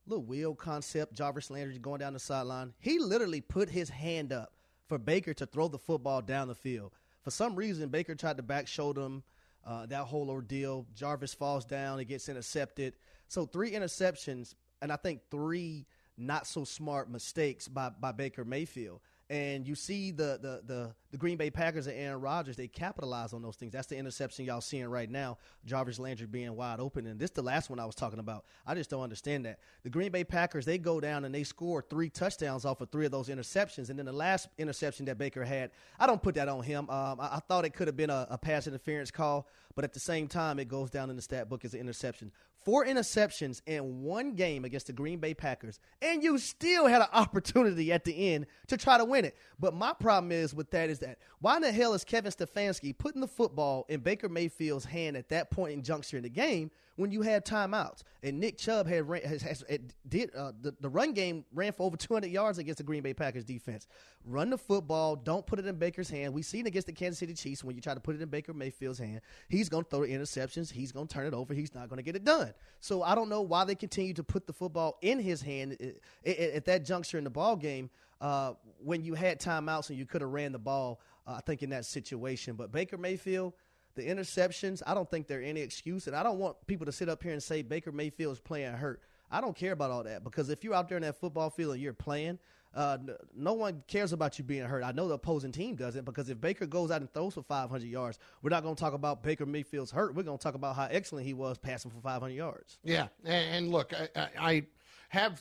little 0.06 0.24
wheel 0.24 0.54
concept. 0.54 1.14
Jarvis 1.14 1.50
Landry 1.50 1.78
going 1.78 2.00
down 2.00 2.12
the 2.12 2.18
sideline. 2.18 2.72
He 2.80 2.98
literally 2.98 3.40
put 3.40 3.68
his 3.68 3.88
hand 3.88 4.32
up 4.32 4.52
for 4.88 4.98
Baker 4.98 5.34
to 5.34 5.46
throw 5.46 5.68
the 5.68 5.78
football 5.78 6.20
down 6.20 6.48
the 6.48 6.54
field. 6.54 6.92
For 7.22 7.30
some 7.30 7.56
reason, 7.56 7.88
Baker 7.88 8.14
tried 8.14 8.36
to 8.36 8.42
back 8.42 8.66
shoulder 8.66 9.02
him. 9.02 9.22
Uh, 9.66 9.86
that 9.86 10.04
whole 10.04 10.28
ordeal. 10.28 10.86
Jarvis 10.94 11.32
falls 11.32 11.64
down. 11.64 11.98
It 11.98 12.04
gets 12.04 12.28
intercepted. 12.28 12.94
So 13.28 13.46
three 13.46 13.72
interceptions, 13.72 14.54
and 14.82 14.92
I 14.92 14.96
think 14.96 15.20
three 15.30 15.86
not 16.18 16.46
so 16.46 16.64
smart 16.64 17.10
mistakes 17.10 17.66
by 17.66 17.88
by 17.88 18.12
Baker 18.12 18.44
Mayfield. 18.44 19.00
And 19.30 19.66
you 19.66 19.74
see 19.74 20.10
the, 20.10 20.38
the 20.40 20.62
the 20.66 20.94
the 21.14 21.18
Green 21.18 21.36
Bay 21.36 21.48
Packers 21.48 21.86
and 21.86 21.96
Aaron 21.96 22.20
Rodgers, 22.20 22.56
they 22.56 22.66
capitalize 22.66 23.32
on 23.32 23.40
those 23.40 23.54
things. 23.54 23.72
That's 23.72 23.86
the 23.86 23.96
interception 23.96 24.46
y'all 24.46 24.60
seeing 24.60 24.88
right 24.88 25.08
now. 25.08 25.38
Jarvis 25.64 26.00
Landry 26.00 26.26
being 26.26 26.56
wide 26.56 26.80
open, 26.80 27.06
and 27.06 27.20
this 27.20 27.30
the 27.30 27.40
last 27.40 27.70
one 27.70 27.78
I 27.78 27.84
was 27.84 27.94
talking 27.94 28.18
about. 28.18 28.44
I 28.66 28.74
just 28.74 28.90
don't 28.90 29.02
understand 29.02 29.44
that. 29.44 29.60
The 29.84 29.90
Green 29.90 30.10
Bay 30.10 30.24
Packers 30.24 30.64
they 30.64 30.76
go 30.76 30.98
down 30.98 31.24
and 31.24 31.32
they 31.32 31.44
score 31.44 31.82
three 31.88 32.10
touchdowns 32.10 32.64
off 32.64 32.80
of 32.80 32.90
three 32.90 33.06
of 33.06 33.12
those 33.12 33.28
interceptions, 33.28 33.90
and 33.90 33.98
then 33.98 34.06
the 34.06 34.12
last 34.12 34.48
interception 34.58 35.06
that 35.06 35.16
Baker 35.16 35.44
had, 35.44 35.70
I 36.00 36.08
don't 36.08 36.20
put 36.20 36.34
that 36.34 36.48
on 36.48 36.64
him. 36.64 36.90
Um, 36.90 37.20
I, 37.20 37.36
I, 37.36 37.40
thought 37.46 37.64
it 37.64 37.74
could 37.74 37.86
have 37.86 37.96
been 37.96 38.10
a, 38.10 38.26
a 38.30 38.36
pass 38.36 38.66
interference 38.66 39.12
call, 39.12 39.46
but 39.76 39.84
at 39.84 39.92
the 39.92 40.00
same 40.00 40.26
time, 40.26 40.58
it 40.58 40.66
goes 40.66 40.90
down 40.90 41.10
in 41.10 41.16
the 41.16 41.22
stat 41.22 41.48
book 41.48 41.64
as 41.64 41.74
an 41.74 41.80
interception 41.80 42.32
four 42.64 42.86
interceptions 42.86 43.60
in 43.66 44.02
one 44.02 44.34
game 44.34 44.64
against 44.64 44.86
the 44.86 44.92
Green 44.92 45.18
Bay 45.18 45.34
Packers, 45.34 45.78
and 46.00 46.22
you 46.22 46.38
still 46.38 46.86
had 46.86 47.02
an 47.02 47.08
opportunity 47.12 47.92
at 47.92 48.04
the 48.04 48.32
end 48.32 48.46
to 48.68 48.76
try 48.76 48.98
to 48.98 49.04
win 49.04 49.24
it. 49.24 49.36
But 49.60 49.74
my 49.74 49.92
problem 49.92 50.32
is 50.32 50.54
with 50.54 50.70
that 50.70 50.90
is 50.90 50.98
that? 51.04 51.18
Why 51.40 51.56
in 51.56 51.62
the 51.62 51.72
hell 51.72 51.94
is 51.94 52.04
Kevin 52.04 52.32
Stefanski 52.32 52.96
putting 52.96 53.20
the 53.20 53.28
football 53.28 53.86
in 53.88 54.00
Baker 54.00 54.28
Mayfield's 54.28 54.84
hand 54.84 55.16
at 55.16 55.28
that 55.28 55.50
point 55.50 55.72
in 55.72 55.82
juncture 55.82 56.16
in 56.16 56.22
the 56.22 56.28
game 56.28 56.70
when 56.96 57.10
you 57.10 57.22
had 57.22 57.44
timeouts. 57.44 58.02
And 58.22 58.40
Nick 58.40 58.58
Chubb 58.58 58.86
had 58.86 59.08
ran, 59.08 59.22
has, 59.22 59.42
has, 59.42 59.64
did 60.08 60.34
uh, 60.34 60.52
the, 60.60 60.74
the 60.80 60.88
run 60.88 61.12
game 61.12 61.44
ran 61.52 61.72
for 61.72 61.86
over 61.86 61.96
200 61.96 62.30
yards 62.30 62.58
against 62.58 62.78
the 62.78 62.84
Green 62.84 63.02
Bay 63.02 63.14
Packers 63.14 63.44
defense. 63.44 63.86
Run 64.24 64.50
the 64.50 64.58
football, 64.58 65.16
don't 65.16 65.46
put 65.46 65.58
it 65.58 65.66
in 65.66 65.76
Baker's 65.76 66.08
hand. 66.08 66.32
We've 66.32 66.44
seen 66.44 66.66
against 66.66 66.86
the 66.86 66.92
Kansas 66.92 67.18
City 67.18 67.34
Chiefs 67.34 67.62
when 67.62 67.74
you 67.74 67.82
try 67.82 67.94
to 67.94 68.00
put 68.00 68.14
it 68.14 68.22
in 68.22 68.28
Baker 68.28 68.54
Mayfield's 68.54 68.98
hand, 68.98 69.20
he's 69.48 69.68
going 69.68 69.84
to 69.84 69.90
throw 69.90 70.00
the 70.00 70.08
interceptions, 70.08 70.70
he's 70.70 70.92
going 70.92 71.06
to 71.06 71.14
turn 71.14 71.26
it 71.26 71.34
over, 71.34 71.52
he's 71.52 71.74
not 71.74 71.88
going 71.88 71.98
to 71.98 72.02
get 72.02 72.16
it 72.16 72.24
done. 72.24 72.54
So 72.80 73.02
I 73.02 73.14
don't 73.14 73.28
know 73.28 73.42
why 73.42 73.64
they 73.64 73.74
continue 73.74 74.14
to 74.14 74.24
put 74.24 74.46
the 74.46 74.52
football 74.52 74.98
in 75.02 75.18
his 75.18 75.42
hand 75.42 75.76
at, 76.24 76.38
at 76.38 76.64
that 76.66 76.84
juncture 76.84 77.18
in 77.18 77.24
the 77.24 77.30
ball 77.30 77.56
game 77.56 77.90
uh, 78.20 78.54
when 78.82 79.02
you 79.02 79.14
had 79.14 79.40
timeouts 79.40 79.90
and 79.90 79.98
you 79.98 80.06
could 80.06 80.22
have 80.22 80.30
ran 80.30 80.52
the 80.52 80.58
ball. 80.58 81.00
Uh, 81.26 81.36
I 81.38 81.40
think 81.40 81.62
in 81.62 81.70
that 81.70 81.86
situation, 81.86 82.54
but 82.54 82.70
Baker 82.70 82.98
Mayfield 82.98 83.54
the 83.94 84.02
interceptions, 84.02 84.82
I 84.86 84.94
don't 84.94 85.10
think 85.10 85.26
they're 85.26 85.42
any 85.42 85.60
excuse. 85.60 86.06
And 86.06 86.16
I 86.16 86.22
don't 86.22 86.38
want 86.38 86.56
people 86.66 86.86
to 86.86 86.92
sit 86.92 87.08
up 87.08 87.22
here 87.22 87.32
and 87.32 87.42
say 87.42 87.62
Baker 87.62 87.92
Mayfield 87.92 88.34
is 88.34 88.40
playing 88.40 88.72
hurt. 88.72 89.00
I 89.30 89.40
don't 89.40 89.56
care 89.56 89.72
about 89.72 89.90
all 89.90 90.04
that 90.04 90.22
because 90.22 90.48
if 90.50 90.62
you're 90.62 90.74
out 90.74 90.88
there 90.88 90.96
in 90.96 91.02
that 91.02 91.18
football 91.18 91.50
field 91.50 91.74
and 91.74 91.82
you're 91.82 91.92
playing, 91.92 92.38
uh, 92.74 92.98
no 93.34 93.52
one 93.52 93.82
cares 93.86 94.12
about 94.12 94.38
you 94.38 94.44
being 94.44 94.64
hurt. 94.64 94.82
I 94.82 94.92
know 94.92 95.08
the 95.08 95.14
opposing 95.14 95.52
team 95.52 95.76
doesn't 95.76 96.04
because 96.04 96.28
if 96.28 96.40
Baker 96.40 96.66
goes 96.66 96.90
out 96.90 97.00
and 97.00 97.12
throws 97.12 97.34
for 97.34 97.42
500 97.42 97.86
yards, 97.86 98.18
we're 98.42 98.50
not 98.50 98.62
going 98.62 98.74
to 98.74 98.80
talk 98.80 98.94
about 98.94 99.22
Baker 99.22 99.46
Mayfield's 99.46 99.92
hurt. 99.92 100.14
We're 100.14 100.24
going 100.24 100.38
to 100.38 100.42
talk 100.42 100.54
about 100.54 100.74
how 100.76 100.88
excellent 100.90 101.26
he 101.26 101.34
was 101.34 101.56
passing 101.56 101.90
for 101.90 102.00
500 102.00 102.32
yards. 102.32 102.78
Yeah, 102.82 103.08
and, 103.24 103.70
look, 103.70 103.92
I, 103.94 104.28
I 104.38 104.66
have 105.08 105.40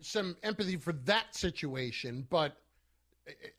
some 0.00 0.36
empathy 0.42 0.76
for 0.76 0.94
that 1.04 1.34
situation, 1.34 2.26
but 2.30 2.56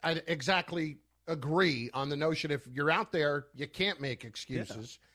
I 0.04 0.22
exactly 0.28 0.98
agree 1.28 1.90
on 1.94 2.10
the 2.10 2.16
notion 2.16 2.52
if 2.52 2.68
you're 2.68 2.92
out 2.92 3.12
there, 3.12 3.46
you 3.56 3.68
can't 3.68 4.02
make 4.02 4.26
excuses. 4.26 5.00
Yeah. 5.00 5.08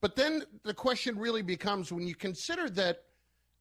But 0.00 0.16
then 0.16 0.42
the 0.64 0.74
question 0.74 1.16
really 1.16 1.42
becomes 1.42 1.92
when 1.92 2.06
you 2.06 2.14
consider 2.14 2.68
that 2.70 3.04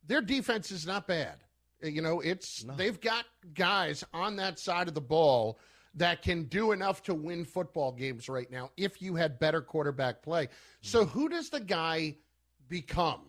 their 0.06 0.22
defense 0.22 0.72
is 0.72 0.88
not 0.88 1.08
bad. 1.08 1.38
You 1.84 2.02
know, 2.02 2.20
it's 2.20 2.64
no. 2.64 2.76
they've 2.76 3.00
got 3.00 3.26
guys 3.54 4.04
on 4.14 4.36
that 4.38 4.60
side 4.60 4.88
of 4.88 4.94
the 4.94 5.02
ball 5.02 5.60
that 5.96 6.22
can 6.22 6.44
do 6.46 6.72
enough 6.72 7.04
to 7.04 7.14
win 7.14 7.44
football 7.44 7.92
games 7.92 8.30
right 8.30 8.50
now 8.50 8.72
if 8.78 9.02
you 9.02 9.16
had 9.16 9.40
better 9.40 9.62
quarterback 9.62 10.22
play. 10.22 10.48
So 10.82 11.02
mm-hmm. 11.02 11.20
who 11.20 11.30
does 11.30 11.50
the 11.50 11.60
guy 11.60 12.16
become? 12.70 13.22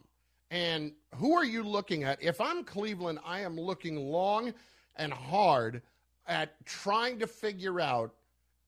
And 0.51 0.93
who 1.15 1.35
are 1.35 1.45
you 1.45 1.63
looking 1.63 2.05
at? 2.05 2.23
If 2.23 2.41
I'm 2.41 2.63
Cleveland, 2.63 3.19
I 3.25 3.41
am 3.41 3.59
looking 3.59 3.97
long 3.97 4.53
and 4.97 5.13
hard 5.13 5.83
at 6.27 6.65
trying 6.67 7.19
to 7.19 7.27
figure 7.27 7.81
out 7.81 8.15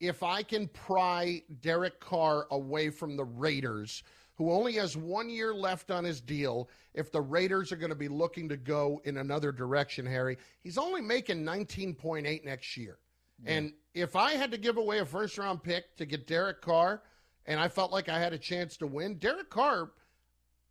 if 0.07 0.23
I 0.23 0.43
can 0.43 0.69
pry 0.69 1.43
Derek 1.61 2.01
Carr 2.01 2.47
away 2.51 2.91
from 2.91 3.17
the 3.17 3.25
Raiders, 3.25 4.03
who 4.37 4.51
only 4.51 4.73
has 4.75 4.97
one 4.97 5.31
year 5.31 5.55
left 5.55 5.91
on 5.91 6.05
his 6.05 6.21
deal, 6.21 6.69
if 6.93 7.11
the 7.11 7.21
Raiders 7.21 7.73
are 7.73 7.77
going 7.77 7.91
to 7.91 7.97
be 7.97 8.09
looking 8.09 8.49
to 8.49 8.57
go 8.57 9.01
in 9.05 9.17
another 9.17 9.53
direction, 9.53 10.05
Harry, 10.05 10.37
he's 10.63 10.79
only 10.79 11.01
making 11.01 11.45
19.8 11.45 12.45
next 12.45 12.77
year. 12.77 12.99
Yeah. 13.45 13.53
And 13.53 13.73
if 13.95 14.17
I 14.17 14.33
had 14.33 14.51
to 14.51 14.59
give 14.59 14.77
away 14.77 14.99
a 14.99 15.07
first 15.07 15.39
round 15.39 15.63
pick 15.63 15.97
to 15.97 16.05
get 16.07 16.27
Derek 16.27 16.61
Carr, 16.61 17.03
and 17.47 17.61
I 17.61 17.69
felt 17.69 17.93
like 17.93 18.09
I 18.09 18.19
had 18.19 18.33
a 18.33 18.39
chance 18.39 18.77
to 18.79 18.87
win, 18.87 19.19
Derek 19.19 19.51
Carr 19.51 19.93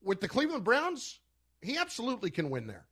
with 0.04 0.20
the 0.20 0.28
Cleveland 0.28 0.64
Browns, 0.64 1.20
he 1.62 1.78
absolutely 1.78 2.30
can 2.30 2.50
win 2.50 2.68
there. 2.68 2.86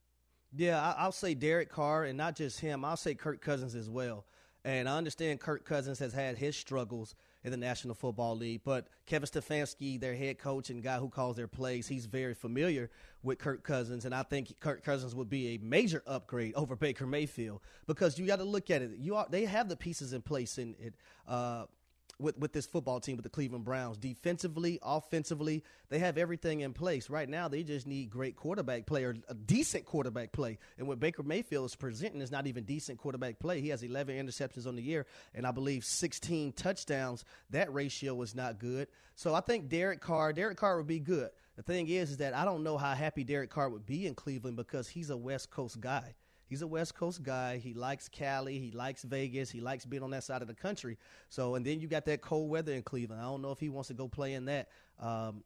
Yeah, 0.53 0.93
I'll 0.97 1.11
say 1.11 1.33
Derek 1.33 1.69
Carr, 1.69 2.05
and 2.05 2.17
not 2.17 2.35
just 2.35 2.59
him. 2.59 2.83
I'll 2.83 2.97
say 2.97 3.15
Kirk 3.15 3.41
Cousins 3.41 3.75
as 3.75 3.89
well. 3.89 4.25
And 4.63 4.87
I 4.87 4.97
understand 4.97 5.39
Kirk 5.39 5.65
Cousins 5.65 5.97
has 5.99 6.13
had 6.13 6.37
his 6.37 6.55
struggles 6.55 7.15
in 7.43 7.49
the 7.49 7.57
National 7.57 7.95
Football 7.95 8.37
League, 8.37 8.61
but 8.63 8.87
Kevin 9.07 9.27
Stefanski, 9.27 9.99
their 9.99 10.15
head 10.15 10.37
coach 10.37 10.69
and 10.69 10.83
guy 10.83 10.97
who 10.99 11.09
calls 11.09 11.35
their 11.35 11.47
plays, 11.47 11.87
he's 11.87 12.05
very 12.05 12.35
familiar 12.35 12.91
with 13.23 13.39
Kirk 13.39 13.63
Cousins, 13.63 14.05
and 14.05 14.13
I 14.13 14.21
think 14.21 14.59
Kirk 14.59 14.83
Cousins 14.83 15.15
would 15.15 15.29
be 15.29 15.55
a 15.55 15.57
major 15.57 16.03
upgrade 16.05 16.53
over 16.53 16.75
Baker 16.75 17.07
Mayfield 17.07 17.61
because 17.87 18.19
you 18.19 18.27
got 18.27 18.37
to 18.37 18.43
look 18.43 18.69
at 18.69 18.83
it. 18.83 18.91
You 18.99 19.15
are, 19.15 19.25
they 19.27 19.45
have 19.45 19.69
the 19.69 19.75
pieces 19.75 20.13
in 20.13 20.21
place 20.21 20.59
in 20.59 20.75
it. 20.79 20.93
Uh, 21.27 21.65
with, 22.21 22.37
with 22.37 22.53
this 22.53 22.65
football 22.65 22.99
team 22.99 23.17
with 23.17 23.23
the 23.23 23.29
Cleveland 23.29 23.65
Browns. 23.65 23.97
Defensively, 23.97 24.79
offensively, 24.81 25.63
they 25.89 25.99
have 25.99 26.17
everything 26.17 26.61
in 26.61 26.73
place. 26.73 27.09
Right 27.09 27.27
now, 27.27 27.47
they 27.47 27.63
just 27.63 27.87
need 27.87 28.09
great 28.09 28.35
quarterback 28.35 28.85
play 28.85 29.03
or 29.03 29.15
a 29.27 29.33
decent 29.33 29.85
quarterback 29.85 30.31
play. 30.31 30.57
And 30.77 30.87
what 30.87 30.99
Baker 30.99 31.23
Mayfield 31.23 31.65
is 31.65 31.75
presenting 31.75 32.21
is 32.21 32.31
not 32.31 32.47
even 32.47 32.63
decent 32.63 32.99
quarterback 32.99 33.39
play. 33.39 33.61
He 33.61 33.69
has 33.69 33.83
11 33.83 34.15
interceptions 34.15 34.67
on 34.67 34.75
the 34.75 34.81
year 34.81 35.05
and 35.33 35.45
I 35.45 35.51
believe 35.51 35.83
16 35.83 36.53
touchdowns. 36.53 37.25
That 37.49 37.73
ratio 37.73 38.21
is 38.21 38.35
not 38.35 38.59
good. 38.59 38.87
So 39.15 39.33
I 39.33 39.41
think 39.41 39.69
Derek 39.69 40.01
Carr, 40.01 40.33
Derek 40.33 40.57
Carr 40.57 40.77
would 40.77 40.87
be 40.87 40.99
good. 40.99 41.29
The 41.55 41.63
thing 41.63 41.89
is, 41.89 42.11
is 42.11 42.17
that 42.17 42.33
I 42.33 42.45
don't 42.45 42.63
know 42.63 42.77
how 42.77 42.93
happy 42.95 43.23
Derek 43.23 43.49
Carr 43.49 43.69
would 43.69 43.85
be 43.85 44.07
in 44.07 44.15
Cleveland 44.15 44.55
because 44.55 44.87
he's 44.87 45.09
a 45.09 45.17
West 45.17 45.49
Coast 45.49 45.79
guy. 45.79 46.15
He's 46.51 46.61
a 46.61 46.67
West 46.67 46.95
Coast 46.95 47.23
guy. 47.23 47.59
He 47.59 47.73
likes 47.73 48.09
Cali. 48.09 48.59
He 48.59 48.71
likes 48.71 49.03
Vegas. 49.03 49.49
He 49.49 49.61
likes 49.61 49.85
being 49.85 50.03
on 50.03 50.09
that 50.09 50.25
side 50.25 50.41
of 50.41 50.49
the 50.49 50.53
country. 50.53 50.97
So, 51.29 51.55
and 51.55 51.65
then 51.65 51.79
you 51.79 51.87
got 51.87 52.03
that 52.07 52.19
cold 52.19 52.49
weather 52.49 52.73
in 52.73 52.81
Cleveland. 52.81 53.21
I 53.21 53.23
don't 53.23 53.41
know 53.41 53.51
if 53.51 53.59
he 53.59 53.69
wants 53.69 53.87
to 53.87 53.93
go 53.93 54.09
play 54.09 54.33
in 54.33 54.43
that. 54.45 54.67
Um, 54.99 55.45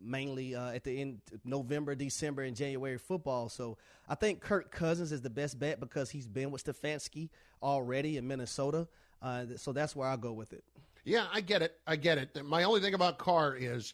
mainly 0.00 0.54
uh, 0.54 0.70
at 0.70 0.82
the 0.82 0.98
end 0.98 1.20
November, 1.44 1.94
December, 1.94 2.44
and 2.44 2.56
January 2.56 2.96
football. 2.96 3.50
So 3.50 3.76
I 4.08 4.14
think 4.14 4.40
Kirk 4.40 4.70
Cousins 4.70 5.12
is 5.12 5.20
the 5.20 5.28
best 5.28 5.58
bet 5.58 5.78
because 5.78 6.08
he's 6.08 6.26
been 6.26 6.50
with 6.50 6.64
Stefanski 6.64 7.28
already 7.62 8.16
in 8.16 8.26
Minnesota. 8.26 8.88
Uh, 9.20 9.44
so 9.56 9.74
that's 9.74 9.94
where 9.94 10.08
I 10.08 10.16
go 10.16 10.32
with 10.32 10.54
it. 10.54 10.64
Yeah, 11.04 11.26
I 11.30 11.42
get 11.42 11.60
it. 11.60 11.76
I 11.86 11.96
get 11.96 12.16
it. 12.16 12.42
My 12.46 12.62
only 12.62 12.80
thing 12.80 12.94
about 12.94 13.18
Carr 13.18 13.56
is, 13.56 13.92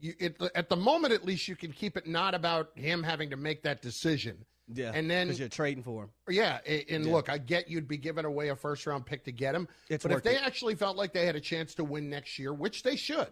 you, 0.00 0.14
it, 0.18 0.36
at 0.56 0.68
the 0.68 0.76
moment 0.76 1.14
at 1.14 1.24
least, 1.24 1.46
you 1.46 1.54
can 1.54 1.70
keep 1.70 1.96
it 1.96 2.08
not 2.08 2.34
about 2.34 2.70
him 2.74 3.04
having 3.04 3.30
to 3.30 3.36
make 3.36 3.62
that 3.62 3.82
decision. 3.82 4.44
Yeah, 4.72 4.92
and 4.94 5.10
then 5.10 5.26
because 5.26 5.40
you're 5.40 5.48
trading 5.48 5.82
for 5.82 6.04
him. 6.04 6.10
Yeah, 6.28 6.58
and 6.66 7.04
yeah. 7.04 7.12
look, 7.12 7.28
I 7.28 7.38
get 7.38 7.68
you'd 7.68 7.86
be 7.86 7.98
giving 7.98 8.24
away 8.24 8.48
a 8.48 8.56
first 8.56 8.86
round 8.86 9.04
pick 9.04 9.24
to 9.24 9.32
get 9.32 9.54
him, 9.54 9.68
it's 9.88 10.02
but 10.02 10.12
if 10.12 10.22
they 10.22 10.36
it. 10.36 10.42
actually 10.42 10.74
felt 10.74 10.96
like 10.96 11.12
they 11.12 11.26
had 11.26 11.36
a 11.36 11.40
chance 11.40 11.74
to 11.74 11.84
win 11.84 12.08
next 12.08 12.38
year, 12.38 12.54
which 12.54 12.82
they 12.82 12.96
should, 12.96 13.30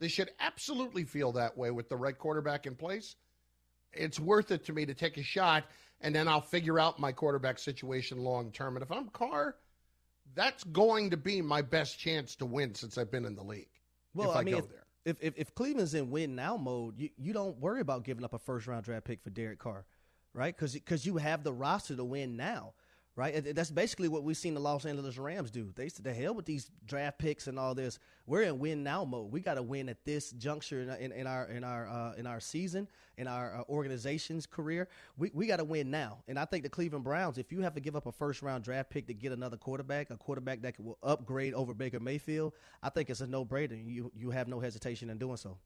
they 0.00 0.08
should 0.08 0.30
absolutely 0.40 1.04
feel 1.04 1.30
that 1.32 1.56
way 1.56 1.70
with 1.70 1.88
the 1.88 1.96
right 1.96 2.18
quarterback 2.18 2.66
in 2.66 2.74
place. 2.74 3.14
It's 3.92 4.18
worth 4.18 4.50
it 4.50 4.64
to 4.64 4.72
me 4.72 4.84
to 4.86 4.94
take 4.94 5.18
a 5.18 5.22
shot, 5.22 5.64
and 6.00 6.12
then 6.14 6.26
I'll 6.26 6.40
figure 6.40 6.80
out 6.80 6.98
my 6.98 7.12
quarterback 7.12 7.58
situation 7.58 8.18
long 8.18 8.50
term. 8.50 8.76
And 8.76 8.82
if 8.82 8.90
I'm 8.90 9.08
Carr, 9.10 9.54
that's 10.34 10.64
going 10.64 11.10
to 11.10 11.16
be 11.16 11.40
my 11.42 11.62
best 11.62 11.98
chance 11.98 12.34
to 12.36 12.46
win 12.46 12.74
since 12.74 12.98
I've 12.98 13.10
been 13.10 13.24
in 13.24 13.36
the 13.36 13.44
league. 13.44 13.68
Well, 14.14 14.32
I, 14.32 14.40
I, 14.40 14.44
mean, 14.44 14.56
if, 14.56 14.64
if, 15.04 15.16
if, 15.20 15.34
if 15.36 15.54
Cleveland's 15.54 15.94
in 15.94 16.10
win 16.10 16.34
now 16.34 16.56
mode, 16.56 16.98
you, 16.98 17.10
you 17.16 17.32
don't 17.32 17.58
worry 17.58 17.80
about 17.80 18.04
giving 18.04 18.24
up 18.24 18.34
a 18.34 18.38
first 18.38 18.66
round 18.66 18.84
draft 18.84 19.04
pick 19.04 19.22
for 19.22 19.30
Derek 19.30 19.58
Carr, 19.58 19.84
right? 20.34 20.54
Because 20.54 20.74
because 20.74 21.06
you 21.06 21.16
have 21.16 21.44
the 21.44 21.52
roster 21.52 21.96
to 21.96 22.04
win 22.04 22.36
now 22.36 22.74
right? 23.14 23.54
That's 23.54 23.70
basically 23.70 24.08
what 24.08 24.22
we've 24.22 24.36
seen 24.36 24.54
the 24.54 24.60
Los 24.60 24.86
Angeles 24.86 25.18
Rams 25.18 25.50
do. 25.50 25.70
They 25.74 25.88
said, 25.88 26.04
"The 26.04 26.14
hell 26.14 26.34
with 26.34 26.46
these 26.46 26.70
draft 26.86 27.18
picks 27.18 27.46
and 27.46 27.58
all 27.58 27.74
this. 27.74 27.98
We're 28.26 28.42
in 28.42 28.58
win 28.58 28.82
now 28.82 29.04
mode. 29.04 29.32
We 29.32 29.40
got 29.40 29.54
to 29.54 29.62
win 29.62 29.88
at 29.88 30.04
this 30.04 30.30
juncture 30.32 30.80
in, 30.80 30.90
in, 30.90 31.12
in 31.12 31.26
our 31.26 31.46
in 31.46 31.64
our 31.64 31.86
uh, 31.86 32.14
in 32.14 32.26
our 32.26 32.40
season, 32.40 32.88
in 33.18 33.26
our 33.26 33.56
uh, 33.56 33.62
organization's 33.68 34.46
career. 34.46 34.88
We 35.18 35.30
we 35.34 35.46
got 35.46 35.58
to 35.58 35.64
win 35.64 35.90
now. 35.90 36.22
And 36.28 36.38
I 36.38 36.44
think 36.44 36.62
the 36.62 36.70
Cleveland 36.70 37.04
Browns, 37.04 37.38
if 37.38 37.52
you 37.52 37.60
have 37.60 37.74
to 37.74 37.80
give 37.80 37.96
up 37.96 38.06
a 38.06 38.12
first 38.12 38.42
round 38.42 38.64
draft 38.64 38.90
pick 38.90 39.06
to 39.08 39.14
get 39.14 39.32
another 39.32 39.56
quarterback, 39.56 40.10
a 40.10 40.16
quarterback 40.16 40.62
that 40.62 40.80
will 40.80 40.98
upgrade 41.02 41.54
over 41.54 41.74
Baker 41.74 42.00
Mayfield, 42.00 42.54
I 42.82 42.88
think 42.88 43.10
it's 43.10 43.20
a 43.20 43.26
no 43.26 43.44
brainer. 43.44 43.78
You 43.84 44.10
you 44.14 44.30
have 44.30 44.48
no 44.48 44.60
hesitation 44.60 45.10
in 45.10 45.18
doing 45.18 45.36
so. 45.36 45.58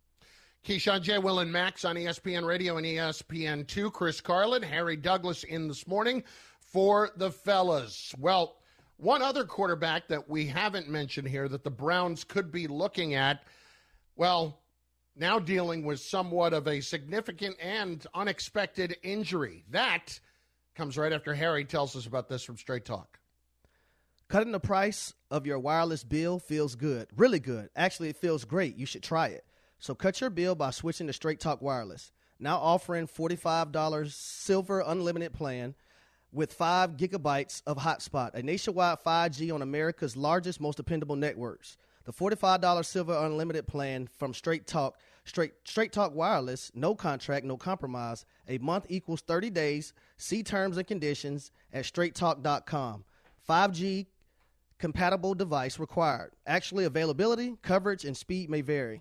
Keyshawn 0.65 1.03
J. 1.03 1.19
Will 1.19 1.39
and 1.39 1.53
Max 1.53 1.85
on 1.85 1.97
ESPN 1.97 2.47
Radio 2.47 2.77
and 2.77 2.87
ESPN2. 2.87 3.93
Chris 3.93 4.21
Carlin, 4.21 4.63
Harry 4.63 4.97
Douglas 4.97 5.45
in 5.45 5.69
this 5.69 5.87
morning 5.87 6.25
for 6.61 7.11
the 7.17 7.31
fellas. 7.31 8.15
Well, 8.19 8.57
one 8.97 9.23
other 9.23 9.45
quarterback 9.45 10.09
that 10.09 10.29
we 10.29 10.47
haven't 10.47 10.89
mentioned 10.89 11.29
here 11.29 11.49
that 11.49 11.65
the 11.65 11.71
Browns 11.71 12.25
could 12.25 12.51
be 12.51 12.67
looking 12.67 13.15
at, 13.15 13.43
well, 14.17 14.61
now 15.15 15.39
dealing 15.39 15.85
with 15.85 16.01
somewhat 16.01 16.53
of 16.53 16.67
a 16.67 16.81
significant 16.81 17.57
and 17.61 18.07
unexpected 18.15 18.97
injury. 19.03 19.65
That 19.71 20.21
comes 20.75 20.99
right 20.99 21.13
after 21.13 21.35
Harry 21.35 21.65
tells 21.65 21.97
us 21.97 22.07
about 22.07 22.29
this 22.29 22.43
from 22.43 22.57
Straight 22.59 22.85
Talk. 22.85 23.19
Cutting 24.29 24.53
the 24.53 24.61
price 24.61 25.15
of 25.31 25.47
your 25.47 25.59
wireless 25.59 26.05
bill 26.05 26.39
feels 26.39 26.75
good, 26.75 27.09
really 27.17 27.39
good. 27.39 27.71
Actually, 27.77 28.09
it 28.11 28.17
feels 28.17 28.45
great. 28.45 28.77
You 28.77 28.85
should 28.85 29.03
try 29.03 29.29
it. 29.29 29.46
So 29.79 29.95
cut 29.95 30.21
your 30.21 30.31
bill 30.31 30.55
by 30.55 30.71
switching 30.71 31.07
to 31.07 31.13
Straight 31.13 31.41
Talk 31.41 31.63
Wireless. 31.63 32.13
Now 32.39 32.59
offering 32.59 33.07
$45 33.07 34.13
silver 34.13 34.83
unlimited 34.87 35.33
plan 35.33 35.75
with 36.33 36.53
5 36.53 36.97
gigabytes 36.97 37.63
of 37.67 37.79
hotspot, 37.79 38.35
a 38.35 38.43
nationwide 38.43 38.99
5G 39.05 39.55
on 39.55 39.63
America's 39.63 40.17
largest, 40.17 40.61
most 40.61 40.77
dependable 40.77 41.17
networks. 41.17 41.79
The 42.07 42.13
$45 42.13 42.85
Silver 42.85 43.19
Unlimited 43.25 43.67
plan 43.67 44.09
from 44.17 44.33
Straight 44.33 44.69
Talk, 44.69 44.97
Straight 45.25 45.55
Straight 45.65 45.93
Talk 45.93 46.15
Wireless, 46.15 46.71
no 46.73 46.95
contract, 46.95 47.45
no 47.45 47.57
compromise. 47.57 48.25
A 48.49 48.59
month 48.59 48.87
equals 48.89 49.23
30 49.23 49.51
days. 49.51 49.93
See 50.17 50.45
terms 50.45 50.77
and 50.77 50.87
conditions 50.87 51.51
at 51.73 51.85
straighttalk.com. 51.85 53.05
5G 53.49 54.07
compatible 54.79 55.35
device 55.35 55.81
required. 55.81 56.31
Actually, 56.47 56.85
availability, 56.85 57.57
coverage, 57.63 58.05
and 58.05 58.17
speed 58.17 58.51
may 58.51 58.61
vary. 58.61 59.01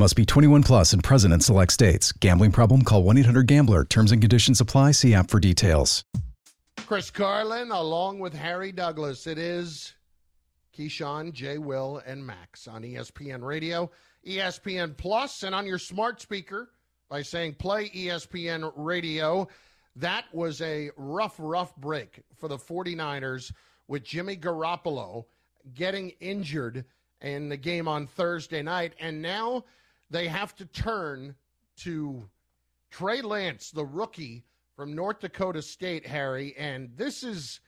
Must 0.00 0.14
be 0.14 0.24
21 0.24 0.62
plus 0.62 0.92
and 0.92 1.02
present 1.02 1.34
in 1.34 1.40
select 1.40 1.72
states. 1.72 2.12
Gambling 2.12 2.52
problem? 2.52 2.82
Call 2.82 3.02
1 3.02 3.18
800 3.18 3.48
GAMBLER. 3.48 3.84
Terms 3.86 4.12
and 4.12 4.22
conditions 4.22 4.60
apply. 4.60 4.92
See 4.92 5.12
app 5.12 5.28
for 5.28 5.40
details. 5.40 6.04
Chris 6.86 7.10
Carlin, 7.10 7.72
along 7.72 8.20
with 8.20 8.32
Harry 8.32 8.70
Douglas. 8.70 9.26
It 9.26 9.38
is 9.38 9.94
Keyshawn, 10.72 11.32
J. 11.32 11.58
Will, 11.58 12.00
and 12.06 12.24
Max 12.24 12.68
on 12.68 12.82
ESPN 12.82 13.42
Radio, 13.42 13.90
ESPN 14.24 14.96
Plus, 14.96 15.42
and 15.42 15.52
on 15.52 15.66
your 15.66 15.80
smart 15.80 16.20
speaker 16.20 16.70
by 17.08 17.20
saying 17.20 17.54
play 17.54 17.88
ESPN 17.88 18.70
Radio. 18.76 19.48
That 19.96 20.26
was 20.32 20.60
a 20.60 20.92
rough, 20.96 21.34
rough 21.38 21.74
break 21.74 22.22
for 22.36 22.46
the 22.46 22.56
49ers 22.56 23.50
with 23.88 24.04
Jimmy 24.04 24.36
Garoppolo 24.36 25.24
getting 25.74 26.10
injured 26.20 26.84
in 27.20 27.48
the 27.48 27.56
game 27.56 27.88
on 27.88 28.06
Thursday 28.06 28.62
night. 28.62 28.92
And 29.00 29.20
now 29.20 29.64
they 30.10 30.28
have 30.28 30.54
to 30.56 30.66
turn 30.66 31.34
to 31.78 32.28
Trey 32.90 33.20
Lance, 33.20 33.70
the 33.70 33.84
rookie 33.84 34.44
from 34.74 34.94
North 34.94 35.20
Dakota 35.20 35.62
State, 35.62 36.06
Harry, 36.06 36.54
and 36.56 36.90
this 36.96 37.22
is 37.22 37.60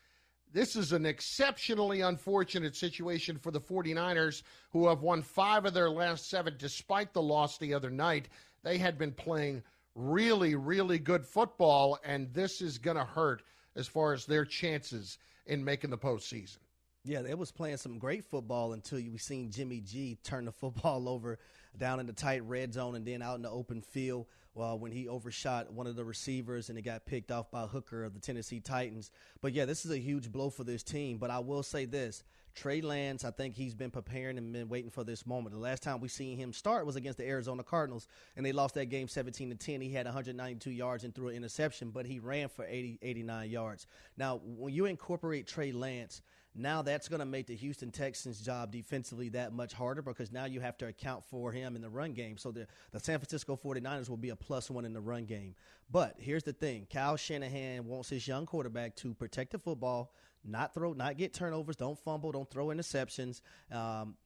this 0.53 0.75
is 0.75 0.93
an 0.93 1.07
exceptionally 1.07 2.01
unfortunate 2.01 2.75
situation 2.75 3.39
for 3.39 3.53
the 3.53 3.61
49ers 3.61 4.43
who 4.71 4.89
have 4.89 5.01
won 5.01 5.23
5 5.23 5.67
of 5.67 5.75
their 5.75 5.91
last 5.91 6.29
7 6.29 6.57
despite 6.59 7.13
the 7.13 7.23
loss 7.23 7.57
the 7.57 7.73
other 7.73 7.91
night. 7.91 8.29
They 8.65 8.77
had 8.77 8.99
been 8.99 9.13
playing 9.13 9.63
really 9.95 10.57
really 10.57 10.99
good 10.99 11.25
football 11.25 11.99
and 12.05 12.33
this 12.33 12.61
is 12.61 12.79
going 12.79 12.97
to 12.97 13.05
hurt 13.05 13.43
as 13.77 13.87
far 13.87 14.13
as 14.13 14.27
their 14.27 14.45
chances 14.45 15.19
in 15.47 15.65
making 15.65 15.91
the 15.91 15.99
postseason. 15.99 16.59
Yeah, 17.05 17.23
it 17.27 17.39
was 17.39 17.51
playing 17.51 17.79
some 17.79 17.99
great 17.99 18.25
football 18.25 18.73
until 18.73 18.99
you 18.99 19.17
seen 19.19 19.51
Jimmy 19.51 19.81
G 19.81 20.19
turn 20.23 20.45
the 20.45 20.53
football 20.53 21.09
over 21.09 21.39
down 21.77 22.01
in 22.01 22.07
the 22.07 22.13
tight 22.13 22.43
red 22.45 22.75
zone 22.75 22.95
and 22.95 23.07
then 23.07 23.23
out 23.23 23.37
in 23.37 23.43
the 23.43 23.51
open 23.51 23.81
field 23.81 24.27
well, 24.55 24.79
when 24.79 24.91
he 24.91 25.07
overshot 25.07 25.73
one 25.73 25.87
of 25.87 25.95
the 25.95 26.05
receivers 26.05 26.69
and 26.69 26.79
it 26.79 26.83
got 26.83 27.07
picked 27.07 27.31
off 27.31 27.51
by 27.51 27.63
Hooker 27.63 28.05
of 28.05 28.15
the 28.15 28.21
Tennessee 28.21 28.61
Titans. 28.61 29.11
But 29.41 29.53
yeah, 29.53 29.65
this 29.65 29.85
is 29.85 29.93
a 29.93 29.99
huge 29.99 30.33
blow 30.33 30.51
for 30.51 30.65
this 30.65 30.83
team. 30.83 31.19
But 31.19 31.31
I 31.31 31.39
will 31.39 31.63
say 31.63 31.85
this. 31.85 32.25
Trey 32.53 32.81
Lance, 32.81 33.25
I 33.25 33.31
think 33.31 33.55
he's 33.55 33.77
been 33.77 33.93
preparing 33.93 34.37
and 34.37 34.53
been 34.53 34.69
waiting 34.69 34.91
for 34.91 35.05
this 35.05 35.25
moment. 35.25 35.55
The 35.55 35.61
last 35.61 35.85
time 35.85 36.01
we 36.01 36.09
seen 36.09 36.37
him 36.37 36.53
start 36.53 36.85
was 36.85 36.97
against 36.97 37.17
the 37.17 37.29
Arizona 37.29 37.63
Cardinals, 37.63 38.09
and 38.37 38.45
they 38.45 38.51
lost 38.51 38.75
that 38.75 38.87
game 38.87 39.07
17 39.07 39.51
to 39.51 39.55
10. 39.55 39.81
He 39.81 39.93
had 39.93 40.07
192 40.07 40.73
yards 40.73 41.05
and 41.05 41.15
threw 41.15 41.29
an 41.29 41.37
interception, 41.37 41.91
but 41.91 42.07
he 42.07 42.19
ran 42.19 42.49
for 42.49 42.67
80, 42.67 42.99
89 43.03 43.51
yards. 43.51 43.87
Now, 44.17 44.41
when 44.45 44.75
you 44.75 44.87
incorporate 44.87 45.47
Trey 45.47 45.71
Lance– 45.71 46.23
now 46.55 46.83
that's 46.83 47.09
going 47.09 47.21
to 47.21 47.27
make 47.27 47.47
the 47.47 47.55
Houston 47.55 47.91
Texans' 47.91 48.41
job 48.41 48.73
defensively 48.73 49.29
that 49.31 49.53
much 49.53 49.73
harder 49.73 50.03
because 50.03 50.33
now 50.33 50.47
you 50.47 50.61
have 50.61 50.77
to 50.79 50.87
account 50.87 51.25
for 51.25 51.53
him 51.53 51.77
in 51.77 51.83
the 51.83 51.89
run 51.89 52.13
game. 52.13 52.37
So 52.39 52.51
the, 52.51 52.67
the 52.91 52.99
San 52.99 53.19
Francisco 53.19 53.57
49ers 53.57 54.09
will 54.09 54.17
be 54.17 54.31
a 54.31 54.37
plus 54.37 54.71
one 54.71 54.85
in 54.85 54.93
the 54.93 55.01
run 55.01 55.27
game. 55.27 55.55
But 55.91 56.17
here's 56.19 56.43
the 56.43 56.53
thing 56.53 56.87
Kyle 56.93 57.17
Shanahan 57.17 57.87
wants 57.87 58.09
his 58.09 58.27
young 58.27 58.47
quarterback 58.47 58.97
to 58.97 59.15
protect 59.15 59.53
the 59.53 59.59
football, 59.59 60.13
not 60.45 60.75
throw, 60.75 60.93
not 60.93 61.17
get 61.17 61.33
turnovers, 61.33 61.77
don't 61.77 61.99
fumble, 61.99 62.33
don't 62.33 62.51
throw 62.51 62.67
interceptions. 62.67 63.41
Um, 63.71 64.17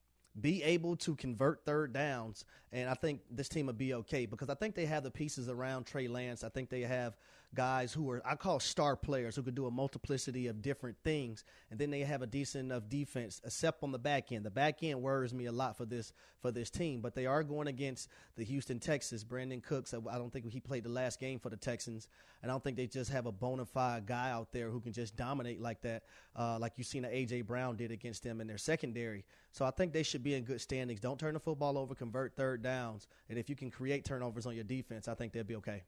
be 0.40 0.64
able 0.64 0.96
to 0.96 1.14
convert 1.14 1.64
third 1.64 1.92
downs, 1.92 2.44
and 2.72 2.90
I 2.90 2.94
think 2.94 3.20
this 3.30 3.48
team 3.48 3.66
will 3.66 3.72
be 3.74 3.94
okay 3.94 4.26
because 4.26 4.50
I 4.50 4.54
think 4.54 4.74
they 4.74 4.86
have 4.86 5.04
the 5.04 5.10
pieces 5.10 5.48
around 5.48 5.86
Trey 5.86 6.08
Lance. 6.08 6.42
I 6.42 6.48
think 6.48 6.70
they 6.70 6.80
have 6.80 7.16
guys 7.54 7.92
who 7.92 8.10
are 8.10 8.22
I 8.24 8.34
call 8.34 8.60
star 8.60 8.96
players 8.96 9.36
who 9.36 9.42
could 9.42 9.54
do 9.54 9.66
a 9.66 9.70
multiplicity 9.70 10.46
of 10.48 10.62
different 10.62 10.96
things, 11.04 11.44
and 11.70 11.78
then 11.78 11.90
they 11.90 12.00
have 12.00 12.22
a 12.22 12.26
decent 12.26 12.64
enough 12.64 12.88
defense, 12.88 13.40
except 13.44 13.82
on 13.82 13.92
the 13.92 13.98
back 13.98 14.32
end. 14.32 14.44
The 14.44 14.50
back 14.50 14.82
end 14.82 15.02
worries 15.02 15.32
me 15.32 15.46
a 15.46 15.52
lot 15.52 15.76
for 15.76 15.84
this 15.84 16.12
for 16.40 16.50
this 16.50 16.70
team, 16.70 17.00
but 17.00 17.14
they 17.14 17.26
are 17.26 17.42
going 17.42 17.68
against 17.68 18.08
the 18.36 18.44
Houston 18.44 18.78
Texans. 18.78 19.24
Brandin 19.24 19.62
Cooks, 19.62 19.94
I 19.94 20.18
don't 20.18 20.32
think 20.32 20.50
he 20.50 20.60
played 20.60 20.84
the 20.84 20.90
last 20.90 21.20
game 21.20 21.38
for 21.38 21.50
the 21.50 21.56
Texans, 21.56 22.08
and 22.42 22.50
I 22.50 22.54
don't 22.54 22.62
think 22.62 22.76
they 22.76 22.86
just 22.86 23.10
have 23.10 23.26
a 23.26 23.32
bona 23.32 23.64
fide 23.64 24.06
guy 24.06 24.30
out 24.30 24.52
there 24.52 24.70
who 24.70 24.80
can 24.80 24.92
just 24.92 25.16
dominate 25.16 25.60
like 25.60 25.80
that, 25.82 26.02
uh, 26.36 26.58
like 26.58 26.72
you've 26.76 26.86
seen 26.86 27.04
AJ 27.04 27.46
Brown 27.46 27.76
did 27.76 27.90
against 27.90 28.22
them 28.22 28.40
in 28.40 28.46
their 28.46 28.58
secondary. 28.58 29.24
So 29.52 29.64
I 29.64 29.70
think 29.70 29.92
they 29.92 30.02
should 30.02 30.22
be 30.22 30.34
in 30.34 30.44
good 30.44 30.60
standings. 30.60 31.00
Don't 31.00 31.18
turn 31.18 31.34
the 31.34 31.40
football 31.40 31.78
over, 31.78 31.94
convert 31.94 32.36
third 32.36 32.62
downs, 32.62 33.06
and 33.30 33.38
if 33.38 33.48
you 33.48 33.56
can 33.56 33.70
create 33.70 34.04
turnovers 34.04 34.46
on 34.46 34.54
your 34.54 34.64
defense, 34.64 35.08
I 35.08 35.14
think 35.14 35.32
they'll 35.32 35.44
be 35.44 35.56
okay. 35.56 35.84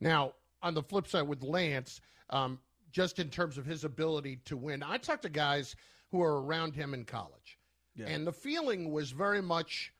Now, 0.00 0.32
on 0.66 0.74
the 0.74 0.82
flip 0.82 1.06
side 1.06 1.28
with 1.28 1.42
Lance, 1.42 2.00
um, 2.30 2.58
just 2.90 3.18
in 3.20 3.30
terms 3.30 3.56
of 3.56 3.64
his 3.64 3.84
ability 3.84 4.40
to 4.46 4.56
win, 4.56 4.82
I 4.82 4.98
talked 4.98 5.22
to 5.22 5.28
guys 5.28 5.76
who 6.10 6.20
are 6.22 6.42
around 6.42 6.74
him 6.74 6.92
in 6.92 7.04
college, 7.04 7.58
yeah. 7.94 8.06
and 8.06 8.26
the 8.26 8.32
feeling 8.32 8.92
was 8.92 9.12
very 9.12 9.40
much 9.40 9.92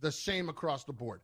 the 0.00 0.12
same 0.12 0.48
across 0.48 0.84
the 0.84 0.92
board. 0.92 1.22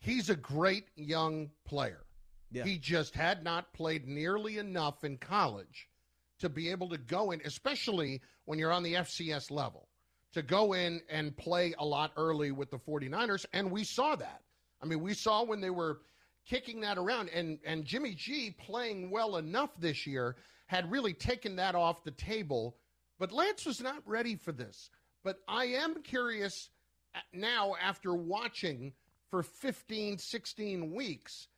He's 0.00 0.28
a 0.28 0.36
great 0.36 0.88
young 0.96 1.50
player. 1.64 2.04
Yeah. 2.50 2.64
He 2.64 2.78
just 2.78 3.14
had 3.14 3.44
not 3.44 3.72
played 3.72 4.08
nearly 4.08 4.58
enough 4.58 5.04
in 5.04 5.18
college 5.18 5.88
to 6.40 6.48
be 6.48 6.68
able 6.70 6.88
to 6.88 6.98
go 6.98 7.30
in, 7.30 7.40
especially 7.44 8.20
when 8.46 8.58
you're 8.58 8.72
on 8.72 8.82
the 8.82 8.94
FCS 8.94 9.52
level, 9.52 9.88
to 10.32 10.42
go 10.42 10.72
in 10.72 11.00
and 11.08 11.36
play 11.36 11.74
a 11.78 11.84
lot 11.84 12.12
early 12.16 12.50
with 12.50 12.70
the 12.70 12.78
49ers. 12.78 13.46
And 13.52 13.70
we 13.70 13.84
saw 13.84 14.16
that. 14.16 14.42
I 14.82 14.86
mean, 14.86 15.00
we 15.00 15.14
saw 15.14 15.44
when 15.44 15.60
they 15.60 15.70
were 15.70 16.00
kicking 16.46 16.80
that 16.80 16.98
around. 16.98 17.28
And, 17.30 17.58
and 17.64 17.84
Jimmy 17.84 18.14
G 18.14 18.50
playing 18.58 19.10
well 19.10 19.36
enough 19.36 19.70
this 19.78 20.06
year 20.06 20.36
had 20.66 20.90
really 20.90 21.14
taken 21.14 21.56
that 21.56 21.74
off 21.74 22.04
the 22.04 22.10
table. 22.12 22.76
But 23.18 23.32
Lance 23.32 23.66
was 23.66 23.80
not 23.80 24.02
ready 24.06 24.36
for 24.36 24.52
this. 24.52 24.90
But 25.22 25.38
I 25.48 25.66
am 25.66 26.02
curious 26.02 26.70
uh, 27.14 27.18
now, 27.32 27.74
after 27.82 28.14
watching 28.14 28.92
for 29.30 29.42
15, 29.42 30.18
16 30.18 30.94
weeks, 30.94 31.48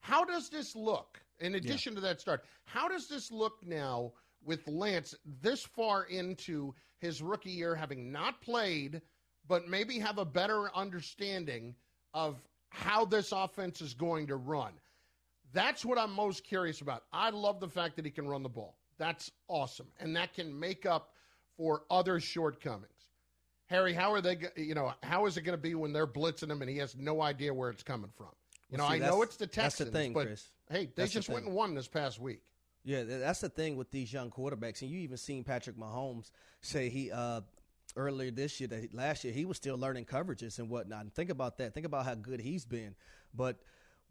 how 0.00 0.24
does 0.24 0.48
this 0.48 0.74
look? 0.74 1.20
In 1.40 1.54
addition 1.54 1.92
yeah. 1.92 1.96
to 1.96 2.00
that 2.02 2.20
start, 2.20 2.44
how 2.64 2.88
does 2.88 3.08
this 3.08 3.30
look 3.30 3.58
now 3.64 4.12
with 4.44 4.66
Lance 4.66 5.14
this 5.40 5.64
far 5.64 6.04
into 6.04 6.74
his 6.98 7.22
rookie 7.22 7.50
year, 7.50 7.74
having 7.74 8.12
not 8.12 8.40
played, 8.40 9.02
but 9.48 9.68
maybe 9.68 9.98
have 9.98 10.18
a 10.18 10.24
better 10.24 10.74
understanding 10.74 11.74
of 12.14 12.36
how 12.72 13.04
this 13.04 13.32
offense 13.32 13.80
is 13.80 13.94
going 13.94 14.26
to 14.28 14.36
run. 14.36 14.72
That's 15.52 15.84
what 15.84 15.98
I'm 15.98 16.12
most 16.12 16.44
curious 16.44 16.80
about. 16.80 17.04
I 17.12 17.30
love 17.30 17.60
the 17.60 17.68
fact 17.68 17.96
that 17.96 18.04
he 18.04 18.10
can 18.10 18.26
run 18.26 18.42
the 18.42 18.48
ball. 18.48 18.76
That's 18.98 19.30
awesome. 19.48 19.88
And 20.00 20.16
that 20.16 20.32
can 20.32 20.58
make 20.58 20.86
up 20.86 21.12
for 21.56 21.82
other 21.90 22.18
shortcomings. 22.18 22.88
Harry, 23.66 23.92
how 23.92 24.12
are 24.12 24.20
they, 24.20 24.38
you 24.56 24.74
know, 24.74 24.92
how 25.02 25.26
is 25.26 25.36
it 25.36 25.42
going 25.42 25.56
to 25.56 25.62
be 25.62 25.74
when 25.74 25.92
they're 25.92 26.06
blitzing 26.06 26.50
him 26.50 26.62
and 26.62 26.70
he 26.70 26.78
has 26.78 26.96
no 26.96 27.22
idea 27.22 27.52
where 27.52 27.70
it's 27.70 27.82
coming 27.82 28.10
from? 28.16 28.28
You 28.70 28.78
know, 28.78 28.88
see, 28.88 28.94
I 28.94 28.98
know 28.98 29.22
it's 29.22 29.36
the 29.36 29.46
Texans, 29.46 29.90
the 29.90 29.98
thing, 29.98 30.14
but 30.14 30.26
Chris. 30.26 30.48
hey, 30.70 30.86
they 30.86 30.92
that's 31.02 31.12
just 31.12 31.28
the 31.28 31.34
went 31.34 31.46
and 31.46 31.54
won 31.54 31.74
this 31.74 31.88
past 31.88 32.18
week. 32.18 32.40
Yeah, 32.84 33.04
that's 33.04 33.40
the 33.40 33.48
thing 33.48 33.76
with 33.76 33.90
these 33.90 34.12
young 34.12 34.30
quarterbacks, 34.30 34.82
and 34.82 34.90
you 34.90 35.00
even 35.00 35.16
seen 35.16 35.44
Patrick 35.44 35.76
Mahomes 35.76 36.30
say 36.62 36.88
he 36.88 37.12
uh, 37.12 37.42
earlier 37.96 38.30
this 38.30 38.60
year 38.60 38.68
that 38.68 38.94
last 38.94 39.24
year 39.24 39.32
he 39.32 39.44
was 39.44 39.56
still 39.56 39.76
learning 39.76 40.04
coverages 40.04 40.58
and 40.58 40.68
whatnot. 40.68 41.02
And 41.02 41.14
think 41.14 41.30
about 41.30 41.58
that. 41.58 41.74
Think 41.74 41.86
about 41.86 42.04
how 42.04 42.14
good 42.14 42.40
he's 42.40 42.64
been. 42.64 42.94
But 43.34 43.56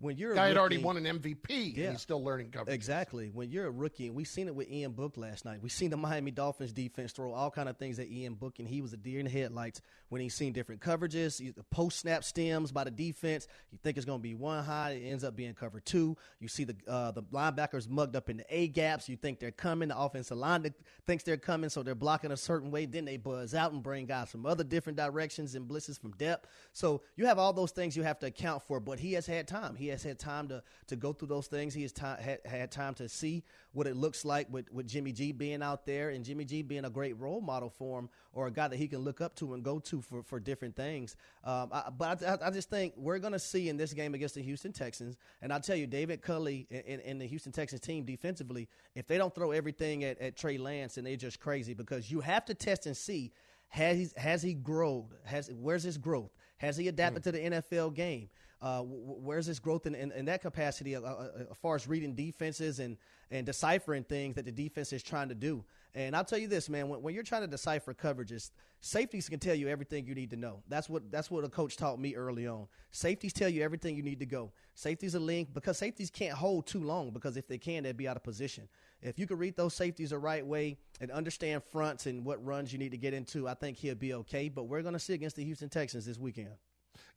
when 0.02 0.18
you're 0.18 0.34
guy 0.34 0.46
a 0.46 0.48
had 0.50 0.58
already 0.58 0.78
won 0.78 0.98
an 0.98 1.20
MVP 1.20 1.76
yeah, 1.76 1.86
and 1.86 1.94
he's 1.94 2.02
still 2.02 2.24
learning 2.24 2.50
coverage. 2.50 2.74
Exactly. 2.74 3.30
When 3.34 3.50
you're 3.50 3.68
a 3.68 3.72
rookie, 3.72 4.08
and 4.08 4.16
we 4.16 4.24
seen 4.24 4.48
it 4.48 4.56
with 4.56 4.70
Ian 4.70 4.92
Book 4.92 5.16
last 5.16 5.46
night. 5.46 5.62
We 5.62 5.70
seen 5.70 5.90
the 5.90 5.98
Miami 5.98 6.32
Dolphins 6.32 6.74
defense 6.74 7.12
throw 7.12 7.32
all 7.34 7.52
kind 7.52 7.70
of 7.70 7.78
things 7.78 8.00
at 8.00 8.08
Ian 8.10 8.34
Book, 8.34 8.60
and 8.60 8.68
he 8.68 8.82
was 8.82 8.94
a 8.94 8.98
deer 8.98 9.20
in 9.20 9.26
the 9.26 9.32
headlights 9.32 9.82
when 10.12 10.22
he's 10.22 10.36
seen 10.36 10.52
different 10.52 10.82
coverages, 10.82 11.38
the 11.56 11.64
post 11.72 12.00
snap 12.00 12.26
stems 12.26 12.74
by 12.74 12.84
the 12.84 12.92
defense. 12.92 13.48
You 13.72 13.78
think 13.82 13.96
it's 13.96 14.06
going 14.06 14.20
to 14.20 14.24
be 14.24 14.36
one 14.36 14.62
high, 14.62 14.92
it 14.92 15.08
ends 15.08 15.24
up 15.24 15.38
being 15.38 15.54
cover 15.54 15.80
two. 15.80 16.18
You 16.42 16.50
see 16.50 16.66
the 16.66 16.76
uh, 16.86 17.12
the 17.12 17.24
linebackers 17.24 17.88
mugged 17.88 18.18
up 18.18 18.30
in 18.30 18.38
the 18.38 18.46
A 18.50 18.68
gaps. 18.68 19.08
You 19.08 19.16
think 19.16 19.40
they're 19.40 19.52
coming. 19.52 19.88
The 19.88 19.98
offensive 19.98 20.38
line 20.38 20.66
thinks 21.08 21.24
they're 21.24 21.38
coming, 21.38 21.70
so 21.70 21.82
they're 21.82 21.96
blocking 21.96 22.34
a 22.34 22.38
certain 22.38 22.72
way. 22.72 22.86
Then 22.86 23.06
they 23.06 23.16
buzz 23.16 23.56
out 23.56 23.72
and 23.72 23.82
bring 23.82 24.06
guys 24.06 24.30
from 24.30 24.46
other 24.46 24.66
different 24.66 24.98
directions 24.98 25.56
and 25.56 25.66
blitzes 25.66 25.98
from 25.98 26.12
depth. 26.12 26.46
So 26.74 27.04
you 27.16 27.26
have 27.28 27.40
all 27.40 27.54
those 27.54 27.72
things 27.72 27.96
you 27.96 28.04
have 28.04 28.20
to 28.20 28.26
account 28.26 28.64
for. 28.64 28.82
But 28.82 29.00
he 29.00 29.14
has 29.14 29.26
had 29.26 29.48
time. 29.48 29.76
He 29.76 29.88
has 29.92 30.04
had 30.04 30.20
time 30.20 30.48
to 30.50 30.64
to 30.88 30.96
go 30.96 31.14
through 31.14 31.28
those 31.28 31.48
things. 31.48 31.74
He 31.74 31.84
has 31.84 31.92
time, 31.92 32.18
had, 32.20 32.40
had 32.46 32.72
time 32.72 32.94
to 32.96 33.08
see 33.08 33.44
what 33.74 33.88
it 33.88 33.96
looks 33.96 34.26
like 34.26 34.48
with, 34.52 34.72
with 34.72 34.88
Jimmy 34.88 35.12
G 35.12 35.32
being 35.32 35.62
out 35.62 35.86
there 35.86 36.10
and 36.10 36.26
Jimmy 36.26 36.46
G 36.46 36.62
being 36.62 36.86
a 36.86 36.90
great 36.90 37.18
role 37.20 37.42
model 37.42 37.70
for 37.70 38.00
him 38.00 38.10
or 38.34 38.48
a 38.48 38.52
guy 38.52 38.68
that 38.68 38.78
he 38.78 38.88
can 38.88 39.00
look 39.00 39.22
up 39.22 39.36
to 39.36 39.54
and 39.54 39.64
go 39.64 39.80
to 39.80 40.02
for, 40.02 40.24
for 40.24 40.40
different 40.40 40.76
things. 40.76 41.16
Um, 41.44 41.70
I, 41.72 41.90
but 41.96 42.24
I, 42.24 42.38
I, 42.48 42.50
just 42.50 42.70
think 42.70 42.94
we're 42.98 43.20
going 43.20 43.34
to 43.34 43.40
see 43.40 43.70
in 43.70 43.78
this 43.78 43.94
game 43.94 44.14
against 44.14 44.36
the 44.36 44.42
Houston 44.42 44.72
Texans, 44.72 45.18
and 45.42 45.54
I'll 45.54 45.60
tell 45.60 45.76
you, 45.76 45.88
David 45.88 46.22
Culley 46.22 46.68
and, 46.70 47.02
and 47.02 47.22
the 47.22 47.26
Houston 47.26 47.52
Texans 47.52 47.82
team 47.82 48.04
defensively, 48.04 48.68
if 48.96 49.08
they 49.08 49.18
don't 49.18 49.34
throw 49.34 49.52
everything 49.52 50.04
at, 50.04 50.20
at 50.20 50.36
Trey 50.36 50.58
Lance, 50.58 50.96
then 50.96 51.04
they're 51.04 51.16
just 51.16 51.40
crazy 51.40 51.74
because 51.74 52.12
you 52.12 52.20
have 52.22 52.46
to 52.46 52.54
test 52.54 52.86
and 52.86 52.96
see 52.96 53.32
has 53.72 53.98
he, 53.98 54.10
has 54.18 54.42
he 54.42 54.54
grown? 54.54 55.06
Has 55.24 55.50
where's 55.54 55.84
his 55.84 55.98
growth? 55.98 56.32
Has 56.58 56.76
he 56.76 56.90
adapted 56.90 57.22
mm. 57.22 57.24
to 57.24 57.32
the 57.32 57.40
NFL 57.40 57.96
game? 57.96 58.30
Uh, 58.62 58.84
where's 58.84 59.48
this 59.48 59.58
growth 59.58 59.88
in, 59.88 59.96
in, 59.96 60.12
in 60.12 60.26
that 60.26 60.40
capacity 60.42 60.96
uh, 60.96 61.02
uh, 61.02 61.04
uh, 61.04 61.44
as 61.50 61.58
far 61.58 61.76
as 61.76 61.88
reading 61.88 62.14
defenses 62.14 62.80
and, 62.80 62.96
and 63.32 63.44
deciphering 63.44 64.04
things 64.04 64.36
that 64.36 64.46
the 64.46 64.52
defense 64.52 64.94
is 64.94 65.02
trying 65.02 65.30
to 65.30 65.36
do? 65.36 65.64
And 65.96 66.16
I'll 66.16 66.24
tell 66.24 66.38
you 66.38 66.48
this, 66.48 66.70
man, 66.70 66.88
when, 66.88 67.02
when 67.02 67.16
you're 67.16 67.24
trying 67.24 67.42
to 67.42 67.48
decipher 67.48 67.94
coverages, 67.96 68.52
safeties 68.80 69.28
can 69.28 69.40
tell 69.40 69.56
you 69.56 69.68
everything 69.68 70.06
you 70.06 70.14
need 70.14 70.30
to 70.30 70.36
know. 70.36 70.62
That's 70.70 70.88
what 70.88 71.12
that's 71.12 71.32
what 71.32 71.44
a 71.44 71.50
coach 71.50 71.76
taught 71.76 72.00
me 72.00 72.16
early 72.16 72.46
on. 72.46 72.68
Safeties 72.92 73.34
tell 73.34 73.50
you 73.50 73.64
everything 73.64 73.96
you 73.96 74.04
need 74.04 74.20
to 74.20 74.28
go. 74.28 74.52
Safeties 74.76 75.16
are 75.16 75.20
linked 75.20 75.56
because 75.56 75.80
safeties 75.80 76.12
can't 76.12 76.34
hold 76.34 76.68
too 76.68 76.84
long 76.84 77.10
because 77.10 77.38
if 77.38 77.48
they 77.48 77.58
can, 77.58 77.82
they'd 77.84 77.98
be 77.98 78.08
out 78.08 78.16
of 78.16 78.24
position. 78.24 78.70
If 79.02 79.18
you 79.18 79.26
can 79.26 79.40
read 79.40 79.58
those 79.58 79.74
safeties 79.74 80.12
the 80.12 80.20
right 80.20 80.46
way 80.46 80.78
and 81.00 81.10
understand 81.10 81.64
fronts 81.72 82.06
and 82.06 82.24
what 82.24 82.46
runs 82.46 82.72
you 82.72 82.78
need 82.78 82.92
to 82.92 82.98
get 82.98 83.16
into, 83.16 83.48
I 83.48 83.56
think 83.56 83.78
he'll 83.78 83.96
be 83.96 84.14
okay. 84.14 84.50
But 84.50 84.66
we're 84.66 84.84
going 84.84 84.94
to 84.94 85.00
see 85.00 85.14
against 85.14 85.36
the 85.36 85.44
Houston 85.44 85.70
Texans 85.70 86.06
this 86.06 86.20
weekend. 86.20 86.52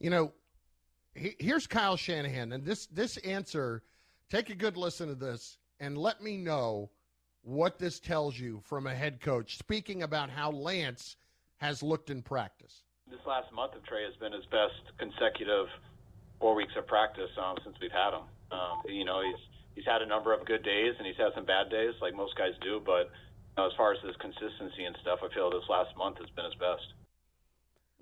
You 0.01 0.11
know, 0.11 0.33
here's 1.15 1.67
Kyle 1.67 1.97
Shanahan, 1.97 2.53
and 2.53 2.65
this 2.65 2.87
this 2.87 3.17
answer. 3.19 3.83
Take 4.31 4.51
a 4.51 4.55
good 4.55 4.77
listen 4.77 5.09
to 5.09 5.15
this, 5.15 5.59
and 5.81 5.97
let 5.97 6.23
me 6.23 6.37
know 6.37 6.91
what 7.43 7.79
this 7.79 8.01
tells 8.01 8.39
you 8.39 8.61
from 8.65 8.87
a 8.87 8.95
head 8.95 9.21
coach. 9.21 9.59
Speaking 9.59 10.03
about 10.03 10.31
how 10.31 10.51
Lance 10.51 11.17
has 11.59 11.83
looked 11.83 12.11
in 12.11 12.23
practice. 12.23 12.83
This 13.09 13.21
last 13.27 13.53
month 13.53 13.75
of 13.75 13.85
Trey 13.85 14.05
has 14.05 14.15
been 14.17 14.33
his 14.33 14.45
best 14.47 14.81
consecutive 14.99 15.67
four 16.41 16.55
weeks 16.55 16.73
of 16.77 16.87
practice 16.87 17.31
um, 17.43 17.57
since 17.65 17.77
we've 17.81 17.93
had 17.93 18.13
him. 18.13 18.25
Um, 18.51 18.83
you 18.89 19.05
know, 19.05 19.23
he's 19.23 19.41
he's 19.75 19.85
had 19.85 20.03
a 20.03 20.07
number 20.07 20.33
of 20.33 20.45
good 20.47 20.63
days 20.63 20.95
and 20.99 21.07
he's 21.07 21.17
had 21.17 21.33
some 21.35 21.45
bad 21.45 21.71
days, 21.71 21.95
like 22.01 22.15
most 22.15 22.37
guys 22.37 22.53
do. 22.61 22.81
But 22.85 23.11
you 23.57 23.57
know, 23.59 23.67
as 23.67 23.73
far 23.77 23.93
as 23.93 24.01
his 24.03 24.17
consistency 24.17 24.85
and 24.85 24.97
stuff, 25.03 25.21
I 25.23 25.33
feel 25.35 25.51
this 25.51 25.69
last 25.69 25.97
month 25.97 26.19
has 26.19 26.31
been 26.31 26.45
his 26.45 26.55
best. 26.55 26.87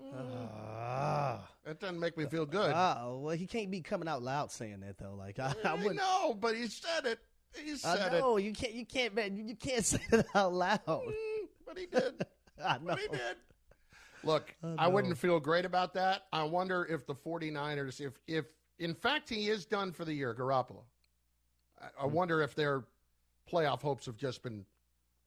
Uh, 0.03 1.37
that 1.65 1.79
doesn't 1.79 1.99
make 1.99 2.17
me 2.17 2.25
feel 2.25 2.45
good. 2.45 2.71
Uh, 2.71 2.97
oh 2.99 3.19
well, 3.19 3.35
he 3.35 3.47
can't 3.47 3.71
be 3.71 3.81
coming 3.81 4.07
out 4.07 4.21
loud 4.21 4.51
saying 4.51 4.81
that 4.81 4.97
though. 4.97 5.15
Like 5.17 5.39
I, 5.39 5.53
I, 5.63 5.71
I 5.71 5.77
know, 5.77 6.33
but 6.33 6.55
he 6.55 6.67
said 6.67 7.05
it. 7.05 7.19
He 7.55 7.75
said 7.75 8.13
it. 8.13 8.13
I 8.13 8.19
know, 8.19 8.37
it. 8.37 8.43
You 8.43 8.53
can't. 8.53 8.73
You 8.73 8.85
can't. 8.85 9.15
Man, 9.15 9.47
you 9.47 9.55
can't 9.55 9.85
say 9.85 10.01
it 10.11 10.25
out 10.35 10.53
loud. 10.53 10.85
Mm, 10.85 11.03
but 11.65 11.77
he 11.77 11.85
did. 11.85 12.25
I 12.65 12.73
know. 12.73 12.81
But 12.85 12.99
he 12.99 13.07
did. 13.07 13.37
Look, 14.25 14.55
I, 14.63 14.85
I 14.85 14.87
wouldn't 14.87 15.17
feel 15.17 15.39
great 15.39 15.65
about 15.65 15.93
that. 15.95 16.23
I 16.31 16.43
wonder 16.43 16.85
if 16.89 17.05
the 17.05 17.15
49ers, 17.15 17.99
if 18.01 18.13
if 18.27 18.45
in 18.79 18.93
fact 18.93 19.29
he 19.29 19.49
is 19.49 19.65
done 19.65 19.91
for 19.91 20.05
the 20.05 20.13
year, 20.13 20.33
Garoppolo. 20.33 20.83
I, 21.81 21.85
I 21.99 22.07
hmm. 22.07 22.13
wonder 22.13 22.41
if 22.41 22.55
their 22.55 22.85
playoff 23.51 23.81
hopes 23.81 24.05
have 24.05 24.17
just 24.17 24.43
been 24.43 24.65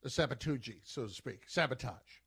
a 0.05 0.11
sabotage, 0.11 0.69
so 0.85 1.07
to 1.07 1.13
speak, 1.13 1.43
sabotage. 1.47 2.21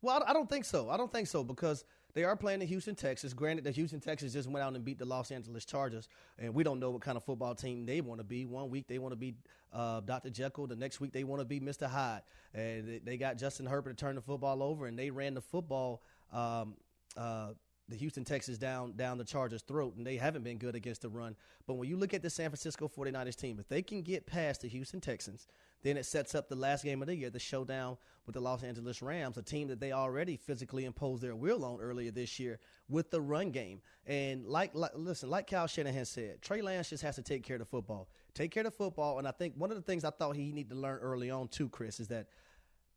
Well, 0.00 0.22
I 0.26 0.32
don't 0.32 0.48
think 0.48 0.64
so. 0.64 0.90
I 0.90 0.96
don't 0.96 1.12
think 1.12 1.26
so 1.26 1.42
because 1.42 1.84
they 2.18 2.24
are 2.24 2.34
playing 2.34 2.60
in 2.60 2.66
Houston 2.66 2.96
Texas. 2.96 3.32
Granted, 3.32 3.62
the 3.62 3.70
Houston 3.70 4.00
Texans 4.00 4.32
just 4.32 4.50
went 4.50 4.66
out 4.66 4.74
and 4.74 4.84
beat 4.84 4.98
the 4.98 5.04
Los 5.04 5.30
Angeles 5.30 5.64
Chargers, 5.64 6.08
and 6.36 6.52
we 6.52 6.64
don't 6.64 6.80
know 6.80 6.90
what 6.90 7.00
kind 7.00 7.16
of 7.16 7.22
football 7.22 7.54
team 7.54 7.86
they 7.86 8.00
want 8.00 8.18
to 8.18 8.24
be. 8.24 8.44
One 8.44 8.70
week 8.70 8.88
they 8.88 8.98
want 8.98 9.12
to 9.12 9.16
be 9.16 9.36
uh, 9.72 10.00
Dr. 10.00 10.28
Jekyll, 10.28 10.66
the 10.66 10.74
next 10.74 11.00
week 11.00 11.12
they 11.12 11.22
want 11.22 11.42
to 11.42 11.44
be 11.44 11.60
Mr. 11.60 11.88
Hyde. 11.88 12.22
And 12.52 13.02
they 13.04 13.18
got 13.18 13.38
Justin 13.38 13.66
Herbert 13.66 13.96
to 13.96 14.04
turn 14.04 14.16
the 14.16 14.20
football 14.20 14.64
over, 14.64 14.86
and 14.86 14.98
they 14.98 15.10
ran 15.10 15.34
the 15.34 15.40
football 15.40 16.02
um, 16.32 16.74
uh, 17.16 17.50
the 17.88 17.96
Houston 17.96 18.24
Texans 18.24 18.58
down 18.58 18.92
down 18.96 19.18
the 19.18 19.24
Chargers' 19.24 19.62
throat, 19.62 19.96
and 19.96 20.06
they 20.06 20.16
haven't 20.16 20.42
been 20.42 20.58
good 20.58 20.74
against 20.74 21.02
the 21.02 21.08
run. 21.08 21.34
But 21.66 21.74
when 21.74 21.88
you 21.88 21.96
look 21.96 22.12
at 22.12 22.22
the 22.22 22.30
San 22.30 22.50
Francisco 22.50 22.88
49ers 22.88 23.36
team, 23.36 23.58
if 23.58 23.68
they 23.68 23.82
can 23.82 24.02
get 24.02 24.26
past 24.26 24.60
the 24.60 24.68
Houston 24.68 25.00
Texans, 25.00 25.46
then 25.82 25.96
it 25.96 26.04
sets 26.04 26.34
up 26.34 26.48
the 26.48 26.56
last 26.56 26.84
game 26.84 27.02
of 27.02 27.08
the 27.08 27.16
year, 27.16 27.30
the 27.30 27.38
showdown 27.38 27.96
with 28.26 28.34
the 28.34 28.40
Los 28.40 28.62
Angeles 28.62 29.00
Rams, 29.00 29.38
a 29.38 29.42
team 29.42 29.68
that 29.68 29.80
they 29.80 29.92
already 29.92 30.36
physically 30.36 30.84
imposed 30.84 31.22
their 31.22 31.36
will 31.36 31.64
on 31.64 31.80
earlier 31.80 32.10
this 32.10 32.38
year 32.38 32.58
with 32.88 33.10
the 33.10 33.20
run 33.20 33.50
game. 33.50 33.80
And 34.06 34.46
like, 34.46 34.74
like 34.74 34.92
listen, 34.94 35.30
like 35.30 35.48
Kyle 35.48 35.66
Shanahan 35.66 36.04
said, 36.04 36.42
Trey 36.42 36.60
Lance 36.60 36.90
just 36.90 37.02
has 37.02 37.14
to 37.16 37.22
take 37.22 37.42
care 37.42 37.56
of 37.56 37.60
the 37.60 37.66
football. 37.66 38.08
Take 38.34 38.50
care 38.50 38.62
of 38.62 38.72
the 38.72 38.76
football. 38.76 39.18
And 39.18 39.26
I 39.26 39.30
think 39.30 39.54
one 39.56 39.70
of 39.70 39.76
the 39.76 39.82
things 39.82 40.04
I 40.04 40.10
thought 40.10 40.36
he 40.36 40.52
needed 40.52 40.70
to 40.70 40.76
learn 40.76 40.98
early 40.98 41.30
on 41.30 41.48
too, 41.48 41.68
Chris, 41.68 42.00
is 42.00 42.08
that 42.08 42.26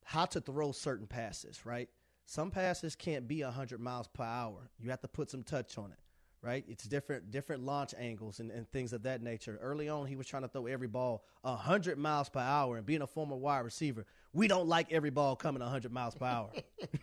how 0.04 0.26
to 0.26 0.42
throw 0.42 0.72
certain 0.72 1.08
passes, 1.08 1.66
right? 1.66 1.88
Some 2.32 2.50
passes 2.50 2.96
can't 2.96 3.28
be 3.28 3.44
100 3.44 3.82
miles 3.82 4.08
per 4.08 4.24
hour. 4.24 4.70
You 4.80 4.90
have 4.90 5.02
to 5.02 5.10
put 5.10 5.30
some 5.30 5.44
touch 5.44 5.78
on 5.78 5.92
it, 5.92 6.00
right? 6.42 6.64
It's 6.66 6.86
different 6.86 7.30
different 7.30 7.66
launch 7.66 7.94
angles 8.00 8.40
and, 8.40 8.52
and 8.52 8.66
things 8.72 8.94
of 8.94 9.04
that 9.04 9.22
nature. 9.22 9.60
Early 9.62 9.90
on, 9.90 10.06
he 10.06 10.16
was 10.16 10.28
trying 10.28 10.44
to 10.44 10.48
throw 10.48 10.66
every 10.66 10.88
ball 10.88 11.26
100 11.42 11.98
miles 11.98 12.30
per 12.30 12.40
hour. 12.40 12.78
And 12.78 12.86
being 12.86 13.02
a 13.02 13.08
former 13.08 13.36
wide 13.36 13.66
receiver, 13.66 14.06
we 14.32 14.48
don't 14.48 14.70
like 14.70 14.94
every 14.94 15.10
ball 15.10 15.36
coming 15.36 15.62
100 15.62 15.92
miles 15.92 16.16
per 16.16 16.24
hour. 16.24 16.52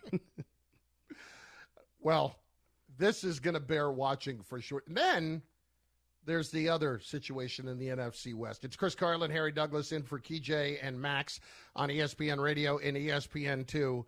well, 1.99 2.35
this 2.97 3.23
is 3.23 3.39
going 3.39 3.53
to 3.53 3.59
bear 3.59 3.91
watching 3.91 4.41
for 4.41 4.59
sure. 4.59 4.81
And 4.87 4.97
then 4.97 5.43
there's 6.25 6.49
the 6.49 6.69
other 6.69 6.99
situation 7.03 7.67
in 7.67 7.77
the 7.77 7.89
NFC 7.89 8.33
West. 8.33 8.65
It's 8.65 8.75
Chris 8.75 8.95
Carlin, 8.95 9.29
Harry 9.29 9.51
Douglas 9.51 9.91
in 9.91 10.01
for 10.01 10.19
KJ 10.19 10.79
and 10.81 10.99
Max 10.99 11.39
on 11.75 11.89
ESPN 11.89 12.39
Radio 12.39 12.79
and 12.79 12.97
ESPN2. 12.97 14.05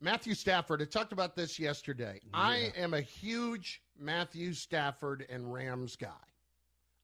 Matthew 0.00 0.34
Stafford, 0.34 0.82
I 0.82 0.84
talked 0.84 1.12
about 1.12 1.34
this 1.34 1.58
yesterday. 1.58 2.20
Yeah. 2.22 2.30
I 2.34 2.72
am 2.76 2.92
a 2.92 3.00
huge 3.00 3.82
Matthew 3.98 4.52
Stafford 4.52 5.26
and 5.30 5.52
Rams 5.52 5.96
guy. 5.96 6.10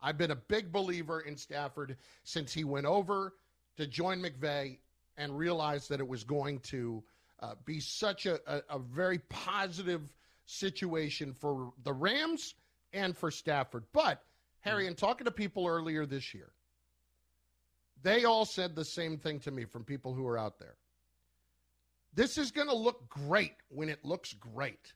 I've 0.03 0.19
been 0.19 0.33
a 0.33 0.37
big 0.37 0.73
believer 0.73 1.21
in 1.21 1.37
Stafford 1.37 1.97
since 2.25 2.53
he 2.53 2.65
went 2.65 2.87
over 2.87 3.35
to 3.77 3.87
join 3.87 4.21
McVay 4.21 4.79
and 5.17 5.37
realized 5.37 5.89
that 5.89 6.01
it 6.01 6.09
was 6.09 6.25
going 6.25 6.59
to 6.61 7.03
uh, 7.41 7.55
be 7.65 7.81
such 7.81 8.27
a, 8.27 8.41
a, 8.47 8.63
a 8.71 8.79
very 8.79 9.19
positive 9.29 10.03
situation 10.45 11.33
for 11.33 11.73
the 11.85 11.93
Rams 11.93 12.55
and 12.93 13.17
for 13.17 13.31
Stafford. 13.31 13.85
But, 13.93 14.23
Harry, 14.61 14.87
in 14.87 14.95
talking 14.95 15.25
to 15.25 15.31
people 15.31 15.67
earlier 15.67 16.05
this 16.05 16.35
year, 16.35 16.51
they 18.03 18.25
all 18.25 18.45
said 18.45 18.75
the 18.75 18.85
same 18.85 19.17
thing 19.19 19.41
to 19.41 19.51
me 19.51 19.65
from 19.65 19.85
people 19.85 20.13
who 20.13 20.27
are 20.27 20.37
out 20.37 20.59
there. 20.59 20.75
This 22.15 22.37
is 22.39 22.51
going 22.51 22.69
to 22.69 22.77
look 22.77 23.09
great 23.09 23.55
when 23.69 23.89
it 23.89 24.05
looks 24.05 24.33
great. 24.35 24.93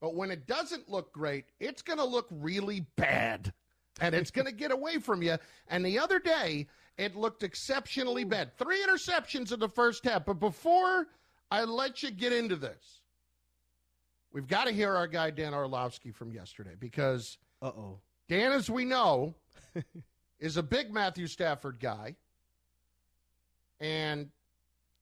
But 0.00 0.14
when 0.14 0.30
it 0.30 0.46
doesn't 0.46 0.88
look 0.88 1.12
great, 1.12 1.44
it's 1.58 1.82
going 1.82 1.98
to 1.98 2.04
look 2.04 2.26
really 2.30 2.86
bad. 2.96 3.52
And 4.00 4.14
it's 4.14 4.30
going 4.30 4.46
to 4.46 4.52
get 4.52 4.72
away 4.72 4.98
from 4.98 5.22
you. 5.22 5.36
And 5.68 5.84
the 5.84 5.98
other 5.98 6.18
day, 6.18 6.68
it 6.96 7.16
looked 7.16 7.42
exceptionally 7.42 8.24
bad. 8.24 8.56
Three 8.56 8.82
interceptions 8.82 9.52
in 9.52 9.60
the 9.60 9.68
first 9.68 10.04
half. 10.04 10.24
But 10.24 10.40
before 10.40 11.08
I 11.50 11.64
let 11.64 12.02
you 12.02 12.10
get 12.10 12.32
into 12.32 12.56
this, 12.56 13.02
we've 14.32 14.48
got 14.48 14.64
to 14.64 14.72
hear 14.72 14.94
our 14.94 15.06
guy 15.06 15.30
Dan 15.30 15.52
Orlovsky 15.52 16.12
from 16.12 16.32
yesterday 16.32 16.74
because 16.78 17.36
uh-oh. 17.60 17.98
Dan, 18.28 18.52
as 18.52 18.70
we 18.70 18.84
know, 18.86 19.34
is 20.40 20.56
a 20.56 20.62
big 20.62 20.92
Matthew 20.92 21.26
Stafford 21.26 21.78
guy. 21.78 22.16
And 23.80 24.30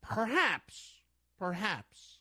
perhaps 0.03 0.97
perhaps 1.38 2.18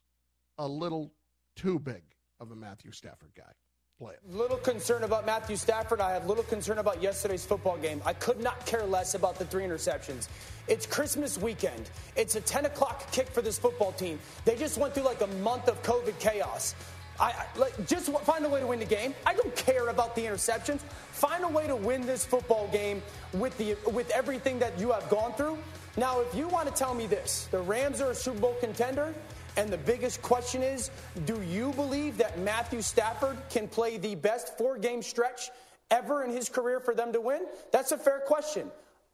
a 0.58 0.68
little 0.68 1.12
too 1.56 1.80
big 1.80 2.04
of 2.40 2.52
a 2.52 2.56
Matthew 2.56 2.92
Stafford 2.92 3.32
guy. 3.36 3.52
Play 4.00 4.14
it. 4.14 4.20
Little 4.30 4.58
concern 4.58 5.04
about 5.04 5.26
Matthew 5.26 5.56
Stafford. 5.56 6.02
I 6.02 6.12
have 6.12 6.28
little 6.28 6.44
concern 6.44 6.78
about 6.78 7.02
yesterday's 7.02 7.44
football 7.44 7.78
game. 7.78 8.00
I 8.06 8.14
could 8.14 8.40
not 8.40 8.64
care 8.68 8.86
less 8.86 9.16
about 9.16 9.40
the 9.40 9.46
three 9.46 9.64
interceptions. 9.64 10.28
It's 10.68 10.86
Christmas 10.86 11.40
weekend. 11.40 11.90
It's 12.16 12.36
a 12.36 12.42
10 12.42 12.66
o'clock 12.66 13.12
kick 13.12 13.28
for 13.28 13.42
this 13.42 13.58
football 13.58 13.92
team. 13.94 14.20
They 14.46 14.56
just 14.56 14.78
went 14.78 14.94
through 14.94 15.06
like 15.06 15.22
a 15.22 15.28
month 15.28 15.68
of 15.68 15.82
COVID 15.82 16.20
chaos. 16.20 16.76
I, 17.20 17.32
I 17.32 17.46
like, 17.58 17.88
just 17.88 18.12
find 18.20 18.46
a 18.46 18.50
way 18.50 18.60
to 18.60 18.68
win 18.68 18.78
the 18.78 18.86
game. 18.86 19.16
I 19.26 19.34
don't 19.34 19.56
care 19.56 19.88
about 19.88 20.16
the 20.16 20.22
interceptions. 20.22 20.82
Find 21.12 21.44
a 21.44 21.48
way 21.48 21.66
to 21.66 21.76
win 21.76 22.06
this 22.06 22.24
football 22.24 22.68
game 22.68 23.02
with 23.34 23.58
the 23.58 23.76
with 23.92 24.12
everything 24.12 24.60
that 24.60 24.80
you 24.80 24.92
have 24.92 25.10
gone 25.10 25.34
through. 25.34 25.58
Now, 25.98 26.22
if 26.22 26.36
you 26.36 26.48
want 26.48 26.68
to 26.68 26.74
tell 26.74 26.94
me 26.94 27.08
this, 27.08 27.48
the 27.50 27.60
Rams 27.60 28.02
are 28.02 28.12
a 28.12 28.16
Super 28.16 28.40
Bowl 28.40 28.56
contender, 28.60 29.16
and 29.58 29.68
the 29.74 29.80
biggest 29.80 30.22
question 30.22 30.62
is 30.62 30.92
do 31.26 31.42
you 31.42 31.72
believe 31.72 32.18
that 32.20 32.38
Matthew 32.40 32.84
Stafford 32.84 33.36
can 33.50 33.68
play 33.68 33.98
the 33.98 34.14
best 34.14 34.56
four 34.60 34.78
game 34.78 35.02
stretch 35.02 35.50
ever 35.90 36.24
in 36.24 36.30
his 36.30 36.50
career 36.50 36.80
for 36.80 36.94
them 36.94 37.12
to 37.14 37.20
win? 37.20 37.48
That's 37.72 37.92
a 37.92 37.98
fair 37.98 38.20
question. 38.20 38.70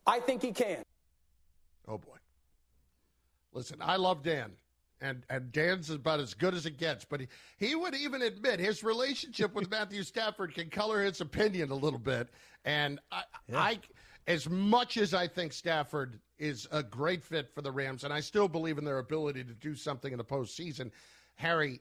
I 0.06 0.20
think 0.20 0.42
he 0.42 0.52
can. 0.52 0.84
Oh, 1.88 1.98
boy. 1.98 2.18
Listen, 3.54 3.78
I 3.80 3.96
love 3.96 4.22
Dan. 4.22 4.52
And, 5.00 5.24
and 5.30 5.54
Dan's 5.54 5.90
about 5.90 6.20
as 6.20 6.34
good 6.34 6.54
as 6.54 6.66
it 6.66 6.78
gets, 6.78 7.06
but 7.06 7.22
he, 7.22 7.28
he 7.58 7.76
would 7.76 7.96
even 7.96 8.22
admit 8.22 8.60
his 8.60 8.84
relationship 8.84 9.54
with 9.54 9.70
Matthew 9.72 10.04
Stafford 10.04 10.54
can 10.54 10.70
color 10.70 11.02
his 11.02 11.22
opinion 11.22 11.72
a 11.72 11.76
little 11.76 12.00
bit. 12.00 12.28
And 12.66 13.00
I, 13.10 13.24
yeah. 13.48 13.60
I 13.60 13.80
as 14.28 14.50
much 14.50 14.98
as 14.98 15.14
I 15.14 15.28
think 15.28 15.54
Stafford 15.54 16.20
is 16.40 16.68
a 16.72 16.84
great 16.84 17.24
fit 17.24 17.50
for 17.54 17.62
the 17.62 17.72
Rams, 17.72 18.04
and 18.04 18.14
I 18.14 18.20
still 18.20 18.48
believe 18.48 18.78
in 18.78 18.86
their 18.86 19.00
ability 19.00 19.44
to 19.44 19.54
do 19.54 19.76
something 19.76 20.12
in 20.12 20.18
the 20.18 20.24
postseason, 20.24 20.92
Harry, 21.36 21.80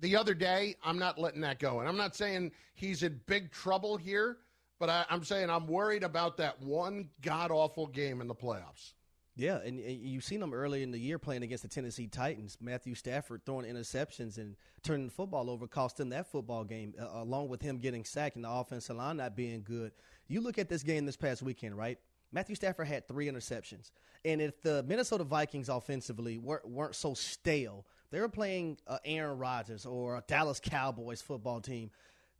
the 0.00 0.16
other 0.16 0.34
day, 0.34 0.76
I'm 0.82 0.98
not 0.98 1.18
letting 1.18 1.40
that 1.42 1.58
go. 1.58 1.80
And 1.80 1.88
I'm 1.88 1.96
not 1.96 2.16
saying 2.16 2.52
he's 2.74 3.02
in 3.02 3.20
big 3.26 3.50
trouble 3.50 3.96
here, 3.96 4.38
but 4.78 4.88
I, 4.88 5.04
am 5.10 5.24
saying 5.24 5.50
I'm 5.50 5.66
worried 5.66 6.02
about 6.02 6.36
that 6.38 6.60
one 6.60 7.08
god 7.20 7.50
awful 7.50 7.86
game 7.86 8.20
in 8.20 8.28
the 8.28 8.34
playoffs. 8.34 8.94
Yeah, 9.36 9.58
and, 9.64 9.78
and, 9.78 10.00
you've 10.00 10.24
seen 10.24 10.42
him 10.42 10.52
early 10.52 10.82
in 10.82 10.90
the 10.90 10.98
year 10.98 11.18
playing 11.18 11.42
against 11.42 11.62
the 11.62 11.68
Tennessee 11.68 12.08
Titans. 12.08 12.58
Matthew 12.60 12.94
Stafford 12.94 13.42
throwing 13.46 13.64
interceptions 13.64 14.38
and 14.38 14.56
turning 14.82 15.06
the 15.06 15.12
football 15.12 15.48
over 15.48 15.66
cost 15.66 15.98
them 15.98 16.10
that 16.10 16.30
football 16.30 16.64
game, 16.64 16.94
uh, 17.00 17.22
along 17.22 17.48
with 17.48 17.62
him 17.62 17.78
getting 17.78 18.04
sacked 18.04 18.36
and 18.36 18.44
the 18.44 18.50
offensive 18.50 18.96
line 18.96 19.18
not 19.18 19.36
being 19.36 19.62
good. 19.62 19.92
You 20.28 20.40
look 20.40 20.58
at 20.58 20.68
this 20.68 20.82
game 20.82 21.06
this 21.06 21.16
past 21.16 21.42
weekend, 21.42 21.76
right? 21.76 21.98
Matthew 22.32 22.54
Stafford 22.54 22.86
had 22.86 23.08
three 23.08 23.26
interceptions. 23.26 23.90
And 24.24 24.40
if 24.40 24.60
the 24.62 24.82
Minnesota 24.84 25.24
Vikings 25.24 25.68
offensively 25.68 26.38
weren't, 26.38 26.68
weren't 26.68 26.94
so 26.94 27.14
stale, 27.14 27.86
they 28.10 28.20
were 28.20 28.28
playing 28.28 28.78
uh, 28.86 28.98
Aaron 29.04 29.38
Rodgers 29.38 29.86
or 29.86 30.16
a 30.16 30.24
Dallas 30.26 30.60
Cowboys 30.60 31.22
football 31.22 31.60
team, 31.60 31.90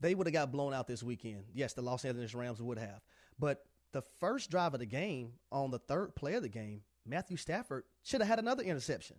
they 0.01 0.15
would 0.15 0.27
have 0.27 0.35
got 0.35 0.53
blown 0.53 0.73
out 0.75 0.87
this 0.87 1.03
weekend. 1.03 1.45
Yes, 1.55 1.73
the 1.73 1.83
Los 1.83 2.05
Angeles 2.05 2.35
Rams 2.35 2.61
would 2.61 2.79
have. 2.79 3.01
But 3.39 3.65
the 3.93 4.03
first 4.19 4.51
drive 4.51 4.75
of 4.75 4.81
the 4.81 4.87
game, 4.87 5.33
on 5.51 5.71
the 5.71 5.79
third 5.79 6.15
play 6.15 6.35
of 6.35 6.43
the 6.43 6.49
game, 6.49 6.83
Matthew 7.07 7.37
Stafford 7.37 7.85
should 8.03 8.21
have 8.21 8.29
had 8.29 8.39
another 8.39 8.63
interception. 8.63 9.17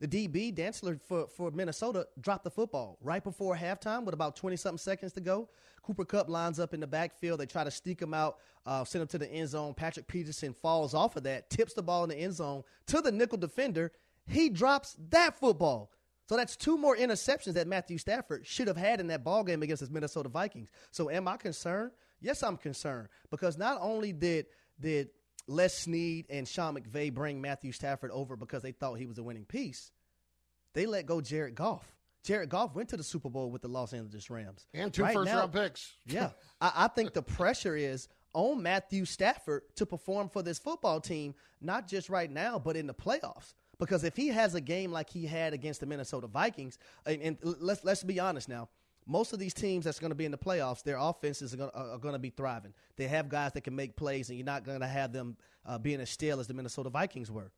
The 0.00 0.08
DB, 0.08 0.54
Dantzler 0.54 0.98
for, 0.98 1.26
for 1.26 1.50
Minnesota, 1.50 2.06
dropped 2.20 2.44
the 2.44 2.50
football 2.50 2.96
right 3.02 3.22
before 3.22 3.54
halftime 3.54 4.04
with 4.04 4.14
about 4.14 4.34
20 4.34 4.56
something 4.56 4.78
seconds 4.78 5.12
to 5.12 5.20
go. 5.20 5.50
Cooper 5.82 6.06
Kupp 6.06 6.30
lines 6.30 6.58
up 6.58 6.72
in 6.72 6.80
the 6.80 6.86
backfield. 6.86 7.38
They 7.38 7.46
try 7.46 7.64
to 7.64 7.70
sneak 7.70 8.00
him 8.00 8.14
out, 8.14 8.38
uh, 8.64 8.82
send 8.84 9.02
him 9.02 9.08
to 9.08 9.18
the 9.18 9.30
end 9.30 9.50
zone. 9.50 9.74
Patrick 9.74 10.06
Peterson 10.08 10.54
falls 10.54 10.94
off 10.94 11.16
of 11.16 11.24
that, 11.24 11.50
tips 11.50 11.74
the 11.74 11.82
ball 11.82 12.04
in 12.04 12.10
the 12.10 12.16
end 12.16 12.32
zone 12.32 12.62
to 12.86 13.02
the 13.02 13.12
nickel 13.12 13.36
defender. 13.36 13.92
He 14.26 14.48
drops 14.48 14.96
that 15.10 15.38
football. 15.38 15.92
So 16.30 16.36
that's 16.36 16.56
two 16.56 16.78
more 16.78 16.96
interceptions 16.96 17.54
that 17.54 17.66
Matthew 17.66 17.98
Stafford 17.98 18.46
should 18.46 18.68
have 18.68 18.76
had 18.76 19.00
in 19.00 19.08
that 19.08 19.24
ball 19.24 19.44
game 19.44 19.62
against 19.62 19.80
his 19.80 19.90
Minnesota 19.90 20.28
Vikings. 20.28 20.70
So 20.92 21.10
am 21.10 21.28
I 21.28 21.36
concerned? 21.36 21.90
Yes, 22.20 22.42
I'm 22.42 22.56
concerned 22.56 23.08
because 23.30 23.58
not 23.58 23.78
only 23.80 24.12
did 24.12 24.46
did 24.80 25.10
Les 25.46 25.74
Snead 25.74 26.26
and 26.30 26.46
Sean 26.46 26.76
McVay 26.76 27.12
bring 27.12 27.40
Matthew 27.40 27.72
Stafford 27.72 28.10
over 28.10 28.36
because 28.36 28.62
they 28.62 28.72
thought 28.72 28.94
he 28.94 29.06
was 29.06 29.18
a 29.18 29.22
winning 29.22 29.44
piece. 29.44 29.90
They 30.74 30.86
let 30.86 31.06
go 31.06 31.20
Jared 31.20 31.54
Goff. 31.54 31.86
Jared 32.22 32.50
Goff 32.50 32.74
went 32.74 32.90
to 32.90 32.96
the 32.96 33.02
Super 33.02 33.30
Bowl 33.30 33.50
with 33.50 33.62
the 33.62 33.68
Los 33.68 33.92
Angeles 33.92 34.28
Rams. 34.30 34.66
And 34.74 34.92
two 34.92 35.02
right 35.02 35.14
first 35.14 35.30
now, 35.30 35.40
round 35.40 35.52
picks. 35.52 35.94
yeah. 36.06 36.30
I, 36.60 36.72
I 36.76 36.88
think 36.88 37.14
the 37.14 37.22
pressure 37.22 37.76
is 37.76 38.08
on 38.34 38.62
Matthew 38.62 39.04
Stafford 39.04 39.62
to 39.76 39.86
perform 39.86 40.28
for 40.28 40.42
this 40.42 40.58
football 40.58 41.00
team, 41.00 41.34
not 41.60 41.88
just 41.88 42.10
right 42.10 42.30
now, 42.30 42.58
but 42.58 42.76
in 42.76 42.86
the 42.86 42.94
playoffs. 42.94 43.54
Because 43.78 44.04
if 44.04 44.14
he 44.14 44.28
has 44.28 44.54
a 44.54 44.60
game 44.60 44.92
like 44.92 45.08
he 45.08 45.24
had 45.24 45.54
against 45.54 45.80
the 45.80 45.86
Minnesota 45.86 46.26
Vikings, 46.26 46.78
and, 47.06 47.22
and 47.22 47.38
let's 47.42 47.82
let's 47.82 48.02
be 48.02 48.20
honest 48.20 48.46
now, 48.46 48.68
most 49.10 49.32
of 49.32 49.38
these 49.38 49.52
teams 49.52 49.84
that's 49.84 49.98
going 49.98 50.10
to 50.10 50.16
be 50.16 50.24
in 50.24 50.30
the 50.30 50.38
playoffs, 50.38 50.82
their 50.84 50.96
offenses 50.96 51.52
are 51.52 51.56
going, 51.56 51.70
to, 51.70 51.76
are 51.76 51.98
going 51.98 52.14
to 52.14 52.20
be 52.20 52.30
thriving. 52.30 52.72
They 52.96 53.08
have 53.08 53.28
guys 53.28 53.52
that 53.54 53.62
can 53.62 53.74
make 53.74 53.96
plays, 53.96 54.28
and 54.28 54.38
you're 54.38 54.46
not 54.46 54.64
going 54.64 54.80
to 54.80 54.86
have 54.86 55.12
them 55.12 55.36
uh, 55.66 55.78
being 55.78 56.00
as 56.00 56.10
stale 56.10 56.38
as 56.38 56.46
the 56.46 56.54
Minnesota 56.54 56.90
Vikings 56.90 57.30
were. 57.30 57.50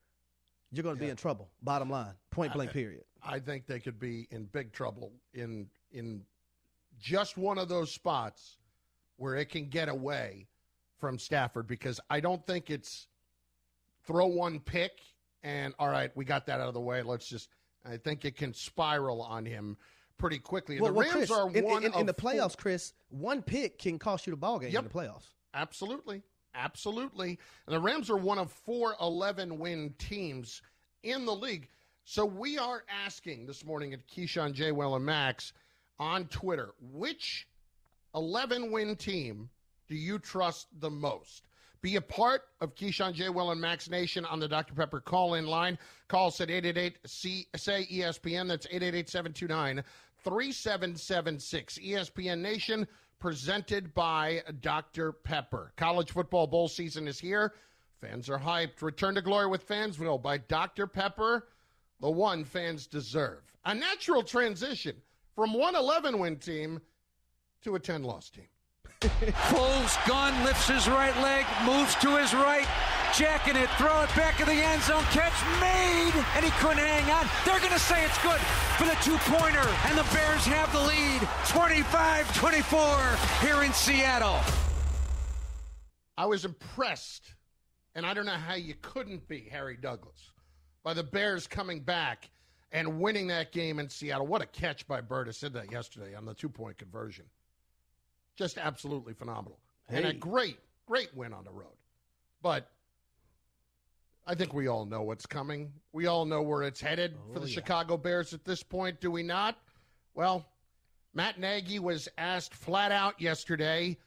You're 0.71 0.83
going 0.83 0.97
to 0.97 1.03
yeah. 1.03 1.09
be 1.09 1.11
in 1.11 1.17
trouble. 1.17 1.51
Bottom 1.61 1.91
line, 1.91 2.15
point 2.31 2.55
blank. 2.55 2.73
Period. 2.73 3.05
I 3.23 3.39
think 3.39 3.67
they 3.67 3.79
could 3.79 4.01
be 4.01 4.27
in 4.31 4.45
big 4.47 4.73
trouble 4.73 5.13
in 5.35 5.67
in 5.93 6.23
just 6.99 7.37
one 7.37 7.59
of 7.59 7.69
those 7.69 7.93
spots 7.93 8.57
where 9.17 9.37
it 9.37 9.51
can 9.51 9.69
get 9.69 9.91
away 9.91 10.49
from 10.99 11.19
Stafford 11.19 11.67
because 11.67 12.01
I 12.09 12.21
don't 12.21 12.45
think 12.47 12.71
it's 12.71 13.09
throw 14.07 14.27
one 14.27 14.59
pick 14.59 14.93
and 15.43 15.75
all 15.79 15.89
right, 15.89 16.11
we 16.15 16.25
got 16.25 16.47
that 16.47 16.61
out 16.61 16.69
of 16.69 16.75
the 16.75 16.81
way. 16.81 17.03
Let's 17.03 17.29
just. 17.29 17.51
I 17.85 17.97
think 17.97 18.25
it 18.25 18.37
can 18.37 18.55
spiral 18.55 19.23
on 19.23 19.45
him 19.45 19.77
pretty 20.23 20.39
quickly. 20.39 20.81
Well, 20.81 20.93
the 20.93 20.99
well, 20.99 21.05
Rams 21.05 21.17
Chris, 21.17 21.31
are 21.33 21.51
in, 21.51 21.65
one 21.65 21.85
in, 21.85 21.93
in 21.93 22.01
of 22.01 22.07
the 22.07 22.15
four- 22.15 22.31
playoffs. 22.31 22.57
Chris, 22.57 22.93
one 23.11 23.43
pick 23.43 23.77
can 23.79 23.99
cost 23.99 24.25
you 24.25 24.31
the 24.31 24.37
ball 24.37 24.61
game 24.61 24.71
Yep. 24.71 24.83
in 24.85 24.89
the 24.89 24.95
playoffs. 24.95 25.25
Absolutely. 25.53 26.23
Absolutely. 26.55 27.41
And 27.67 27.75
the 27.75 27.81
Rams 27.81 28.09
are 28.09 28.17
one 28.17 28.39
of 28.39 28.53
four 28.53 28.95
11 29.01 29.59
win 29.59 29.95
teams 29.99 30.63
in 31.03 31.25
the 31.25 31.35
league. 31.35 31.69
So 32.05 32.25
we 32.25 32.57
are 32.57 32.85
asking 33.05 33.47
this 33.47 33.65
morning 33.65 33.93
at 33.95 34.07
Keyshawn, 34.07 34.53
J. 34.53 34.71
Will, 34.71 34.95
and 34.95 35.05
Max 35.05 35.53
on 35.99 36.27
Twitter 36.27 36.71
which 36.93 37.49
11 38.15 38.71
win 38.71 38.95
team 38.95 39.51
do 39.89 39.97
you 39.97 40.21
trust 40.21 40.69
the 40.79 40.91
most? 40.91 41.43
Be 41.81 41.97
a 41.97 42.01
part 42.01 42.43
of 42.61 42.77
Keyshawn, 42.77 43.13
J. 43.13 43.29
Will, 43.29 43.51
and 43.51 43.61
Max 43.61 43.91
Nation 43.91 44.25
on 44.25 44.39
the 44.39 44.47
Dr. 44.47 44.73
Pepper 44.73 45.01
call 45.01 45.35
in 45.35 45.47
line. 45.47 45.77
Call 46.07 46.29
us 46.29 46.41
at 46.41 46.49
888 46.49 46.99
C 47.07 47.47
say 47.57 47.89
ESPN. 47.91 48.47
That's 48.47 48.67
888 48.67 49.09
729 49.09 49.83
3776. 50.25 51.79
ESPN 51.79 52.41
Nation 52.41 52.87
presented 53.19 53.95
by 53.95 54.43
Dr. 54.61 55.13
Pepper. 55.13 55.73
College 55.77 56.11
football 56.11 56.47
bowl 56.47 56.69
season 56.69 57.07
is 57.07 57.19
here. 57.19 57.55
Fans 58.01 58.29
are 58.29 58.39
hyped. 58.39 58.83
Return 58.83 59.15
to 59.15 59.23
Glory 59.23 59.47
with 59.47 59.67
Fansville 59.67 60.21
by 60.21 60.39
Dr. 60.39 60.89
Pepper, 60.89 61.47
the 62.01 62.11
one 62.11 62.45
fans 62.45 62.89
deserve. 62.89 63.43
A 63.65 63.75
natural 63.75 64.25
transition 64.25 64.97
from 65.37 65.55
one 65.55 65.77
11 65.77 66.19
win 66.19 66.37
team 66.37 66.81
to 67.63 67.77
a 67.77 67.79
10 67.79 68.03
loss 68.03 68.29
team. 68.29 68.49
Pulls 69.01 69.97
gun, 70.07 70.45
lifts 70.45 70.69
his 70.69 70.89
right 70.89 71.17
leg, 71.23 71.47
moves 71.65 71.95
to 71.97 72.17
his 72.17 72.35
right, 72.35 72.67
jacking 73.15 73.57
it, 73.57 73.69
throw 73.79 74.03
it 74.03 74.09
back 74.17 74.41
in 74.41 74.47
the 74.47 74.55
end 74.55 74.83
zone, 74.83 75.03
catch 75.11 75.35
made, 75.61 76.13
and 76.35 76.45
he 76.45 76.51
couldn't 76.53 76.79
hang 76.79 77.11
on. 77.11 77.29
They're 77.45 77.61
going 77.61 77.73
to 77.73 77.79
say 77.79 78.05
it's 78.05 78.21
good 78.23 78.41
for 78.79 78.85
the 78.85 78.97
two 79.03 79.17
pointer, 79.31 79.69
and 79.87 79.99
the 79.99 80.07
Bears 80.15 80.45
have 80.47 80.73
the 80.73 80.81
lead 80.81 81.21
25 81.49 82.35
24 82.35 83.17
here 83.41 83.63
in 83.63 83.73
Seattle. 83.73 84.41
I 86.17 86.27
was 86.27 86.45
impressed, 86.45 87.35
and 87.95 88.07
I 88.07 88.15
don't 88.15 88.27
know 88.27 88.33
how 88.33 88.55
you 88.55 88.75
couldn't 88.81 89.29
be, 89.29 89.49
Harry 89.51 89.77
Douglas, 89.77 90.31
by 90.83 90.95
the 90.95 91.03
Bears 91.03 91.47
coming 91.47 91.81
back 91.81 92.31
and 92.73 93.01
winning 93.01 93.27
that 93.29 93.53
game 93.53 93.79
in 93.79 93.89
Seattle. 93.89 94.27
What 94.27 94.43
a 94.43 94.47
catch 94.47 94.87
by 94.87 95.01
Byrd. 95.01 95.29
I 95.29 95.33
said 95.33 95.53
that 95.53 95.71
yesterday 95.71 96.15
on 96.15 96.25
the 96.25 96.35
two 96.35 96.49
point 96.49 96.79
conversion. 96.79 97.27
Just 98.37 98.57
absolutely 98.57 99.13
phenomenal. 99.13 99.59
And 99.89 100.07
a 100.07 100.15
great, 100.15 100.59
great 100.87 101.15
win 101.15 101.35
on 101.35 101.45
the 101.45 101.51
road. 101.51 101.77
But 102.41 102.71
I 104.27 104.35
think 104.35 104.55
we 104.55 104.69
all 104.69 104.87
know 104.87 105.03
what's 105.03 105.27
coming. 105.27 105.73
We 105.93 106.07
all 106.07 106.25
know 106.25 106.43
where 106.43 106.63
it's 106.63 106.81
headed 106.81 107.17
for 107.33 107.41
the 107.41 107.49
yeah. 107.49 107.55
Chicago 107.55 107.97
Bears 107.97 108.33
at 108.33 108.45
this 108.45 108.63
point, 108.63 109.01
do 109.01 109.11
we 109.11 109.23
not? 109.23 109.59
Well, 110.15 110.47
Matt 111.13 111.41
Nagy 111.41 111.79
was 111.79 112.09
asked 112.17 112.55
flat 112.55 112.93
out 112.93 113.21
yesterday 113.21 113.99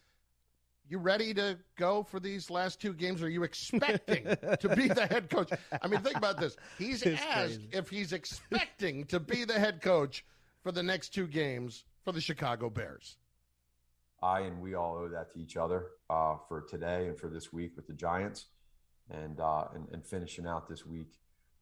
you 0.88 1.00
ready 1.00 1.34
to 1.34 1.58
go 1.78 2.04
for 2.04 2.20
these 2.20 2.50
last 2.50 2.80
two 2.80 2.94
games? 2.94 3.22
Are 3.24 3.30
you 3.30 3.44
expecting 3.44 4.24
to 4.60 4.70
be 4.76 4.88
the 4.88 5.08
head 5.08 5.30
coach? 5.30 5.50
I 5.82 5.88
mean, 5.88 6.02
think 6.02 6.18
about 6.18 6.40
this. 6.40 6.56
He's 6.78 7.02
It's 7.02 7.22
asked 7.22 7.56
crazy. 7.56 7.70
if 7.72 7.90
he's 7.90 8.14
expecting 8.14 9.06
to 9.06 9.20
be 9.20 9.46
the 9.46 9.58
head 9.58 9.82
coach 9.82 10.26
for 10.62 10.72
the 10.72 10.84
next 10.84 11.10
two 11.10 11.28
games 11.28 11.86
for 12.04 12.12
the 12.12 12.22
Chicago 12.22 12.70
Bears. 12.70 13.18
I 14.22 14.42
and 14.42 14.62
we 14.62 14.76
all 14.76 14.98
owe 14.98 15.10
that 15.10 15.32
to 15.34 15.40
each 15.40 15.58
other 15.58 15.88
uh, 16.10 16.36
for 16.48 16.62
today 16.62 17.08
and 17.08 17.18
for 17.18 17.28
this 17.30 17.52
week 17.52 17.74
with 17.76 17.88
the 17.88 17.94
Giants, 17.94 18.46
and 19.10 19.40
uh, 19.40 19.66
and, 19.74 19.88
and 19.92 20.06
finishing 20.06 20.48
out 20.48 20.68
this 20.68 20.86
week 20.86 21.14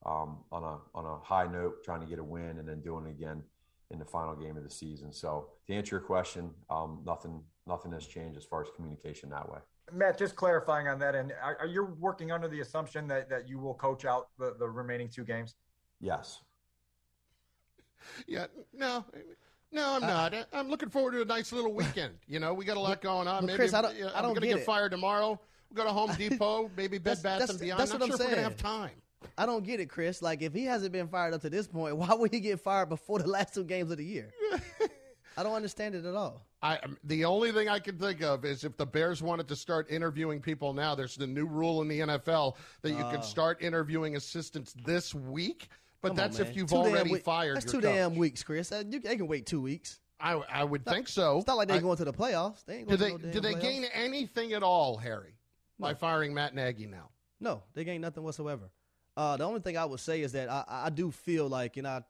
um, 0.05 0.39
on 0.51 0.63
a 0.63 0.77
on 0.97 1.05
a 1.05 1.19
high 1.23 1.47
note, 1.47 1.83
trying 1.83 2.01
to 2.01 2.07
get 2.07 2.19
a 2.19 2.23
win, 2.23 2.57
and 2.59 2.67
then 2.67 2.81
doing 2.81 3.05
it 3.05 3.11
again 3.11 3.41
in 3.91 3.99
the 3.99 4.05
final 4.05 4.35
game 4.35 4.57
of 4.57 4.63
the 4.63 4.69
season. 4.69 5.11
So 5.11 5.49
to 5.67 5.73
answer 5.73 5.95
your 5.97 6.01
question, 6.05 6.51
um, 6.69 7.01
nothing 7.05 7.41
nothing 7.67 7.91
has 7.91 8.05
changed 8.07 8.37
as 8.37 8.45
far 8.45 8.61
as 8.61 8.69
communication 8.75 9.29
that 9.29 9.47
way. 9.49 9.59
Matt, 9.91 10.17
just 10.17 10.35
clarifying 10.35 10.87
on 10.87 10.97
that, 10.99 11.13
and 11.13 11.33
are, 11.43 11.57
are 11.59 11.67
you 11.67 11.95
working 11.99 12.31
under 12.31 12.47
the 12.47 12.61
assumption 12.61 13.05
that, 13.09 13.29
that 13.29 13.49
you 13.49 13.59
will 13.59 13.73
coach 13.73 14.05
out 14.05 14.29
the, 14.39 14.55
the 14.57 14.67
remaining 14.67 15.09
two 15.09 15.25
games? 15.25 15.55
Yes. 15.99 16.39
Yeah, 18.25 18.45
no, 18.73 19.05
no, 19.71 19.93
I'm 19.95 20.01
not. 20.01 20.33
I- 20.33 20.45
I'm 20.53 20.69
looking 20.69 20.89
forward 20.89 21.11
to 21.11 21.21
a 21.21 21.25
nice 21.25 21.51
little 21.51 21.73
weekend. 21.73 22.13
You 22.27 22.39
know, 22.39 22.53
we 22.53 22.63
got 22.65 22.77
a 22.77 22.79
lot 22.79 23.01
going 23.01 23.27
on. 23.27 23.41
But 23.41 23.47
Maybe 23.47 23.57
Chris, 23.57 23.73
I 23.73 23.81
don't- 23.81 23.95
yeah, 23.95 24.05
I 24.07 24.17
I'm 24.17 24.23
don't 24.23 24.33
going 24.33 24.41
to 24.41 24.47
get 24.47 24.57
get 24.57 24.65
fired 24.65 24.91
tomorrow. 24.91 25.39
We'll 25.73 25.85
go 25.85 25.89
to 25.89 25.93
Home 25.93 26.11
Depot, 26.17 26.71
maybe 26.77 26.97
Bed 26.97 27.17
That's- 27.17 27.21
Bath 27.23 27.39
that's- 27.39 27.49
and 27.51 27.59
Beyond. 27.59 27.79
that's 27.79 27.91
Not 27.91 27.99
what 28.01 28.07
sure 28.07 28.15
I'm 28.15 28.21
if 28.21 28.27
we're 28.27 28.35
going 28.35 28.37
to 28.37 28.43
have 28.43 28.57
time. 28.57 28.91
I 29.37 29.45
don't 29.45 29.63
get 29.63 29.79
it, 29.79 29.87
Chris. 29.89 30.21
Like 30.21 30.41
if 30.41 30.53
he 30.53 30.65
hasn't 30.65 30.91
been 30.91 31.07
fired 31.07 31.33
up 31.33 31.41
to 31.41 31.49
this 31.49 31.67
point, 31.67 31.95
why 31.97 32.13
would 32.13 32.33
he 32.33 32.39
get 32.39 32.59
fired 32.59 32.89
before 32.89 33.19
the 33.19 33.27
last 33.27 33.53
two 33.53 33.63
games 33.63 33.89
of 33.91 33.97
the 33.97 34.05
year? 34.05 34.31
I 35.37 35.41
don't 35.41 35.53
understand 35.55 35.95
it 35.95 36.05
at 36.05 36.13
all. 36.13 36.45
I 36.61 36.77
um, 36.77 36.95
the 37.05 37.25
only 37.25 37.51
thing 37.51 37.67
I 37.67 37.79
can 37.79 37.97
think 37.97 38.21
of 38.21 38.45
is 38.45 38.63
if 38.63 38.77
the 38.77 38.85
Bears 38.85 39.23
wanted 39.23 39.47
to 39.47 39.55
start 39.55 39.89
interviewing 39.89 40.39
people 40.39 40.73
now. 40.73 40.93
There's 40.93 41.15
the 41.15 41.25
new 41.25 41.45
rule 41.47 41.81
in 41.81 41.87
the 41.87 42.01
NFL 42.01 42.55
that 42.83 42.91
you 42.91 42.99
Oh. 43.03 43.09
can 43.09 43.23
start 43.23 43.59
interviewing 43.61 44.15
assistants 44.15 44.75
this 44.85 45.15
week, 45.15 45.69
but 46.03 46.09
Come 46.09 46.11
on, 46.11 46.17
that's 46.17 46.39
if 46.39 46.55
you've 46.55 46.69
Two 46.69 46.75
already 46.75 47.13
week- 47.13 47.23
fired. 47.23 47.55
That's 47.55 47.65
two 47.71 47.79
coach. 47.81 47.83
damn 47.95 48.15
weeks, 48.15 48.43
Chris. 48.43 48.71
Uh, 48.71 48.83
you- 48.87 48.99
they 48.99 49.15
can 49.15 49.25
wait 49.27 49.47
two 49.47 49.59
weeks. 49.61 49.99
I 50.19 50.33
I 50.33 50.63
would 50.63 50.85
think 50.85 51.07
so. 51.07 51.39
It's 51.39 51.47
not 51.47 51.57
like 51.57 51.67
they 51.67 51.75
I- 51.75 51.79
going 51.79 51.97
to 51.97 52.05
the 52.05 52.13
playoffs. 52.13 52.63
They 52.65 52.77
ain't 52.79 52.89
Do 52.89 52.95
going 52.97 53.13
they 53.13 53.17
to 53.21 53.25
no 53.27 53.33
do 53.33 53.39
they 53.39 53.53
playoffs. 53.55 53.61
gain 53.61 53.85
anything 53.85 54.53
at 54.53 54.61
all, 54.61 54.97
Harry, 54.97 55.33
by 55.83 55.93
firing 55.93 56.33
Matt 56.33 56.55
Nagy 56.55 56.87
now? 56.87 57.09
No, 57.39 57.63
they 57.73 57.83
gain 57.83 58.01
nothing 58.01 58.23
whatsoever. 58.23 58.71
Uh, 59.15 59.37
the 59.37 59.43
only 59.43 59.59
thing 59.59 59.77
I 59.77 59.85
would 59.85 59.99
say 59.99 60.21
is 60.21 60.31
that 60.31 60.49
I, 60.49 60.63
I 60.67 60.89
do 60.89 61.11
feel 61.11 61.47
like, 61.47 61.75
you 61.75 61.83
know, 61.83 61.89
I, 61.89 62.01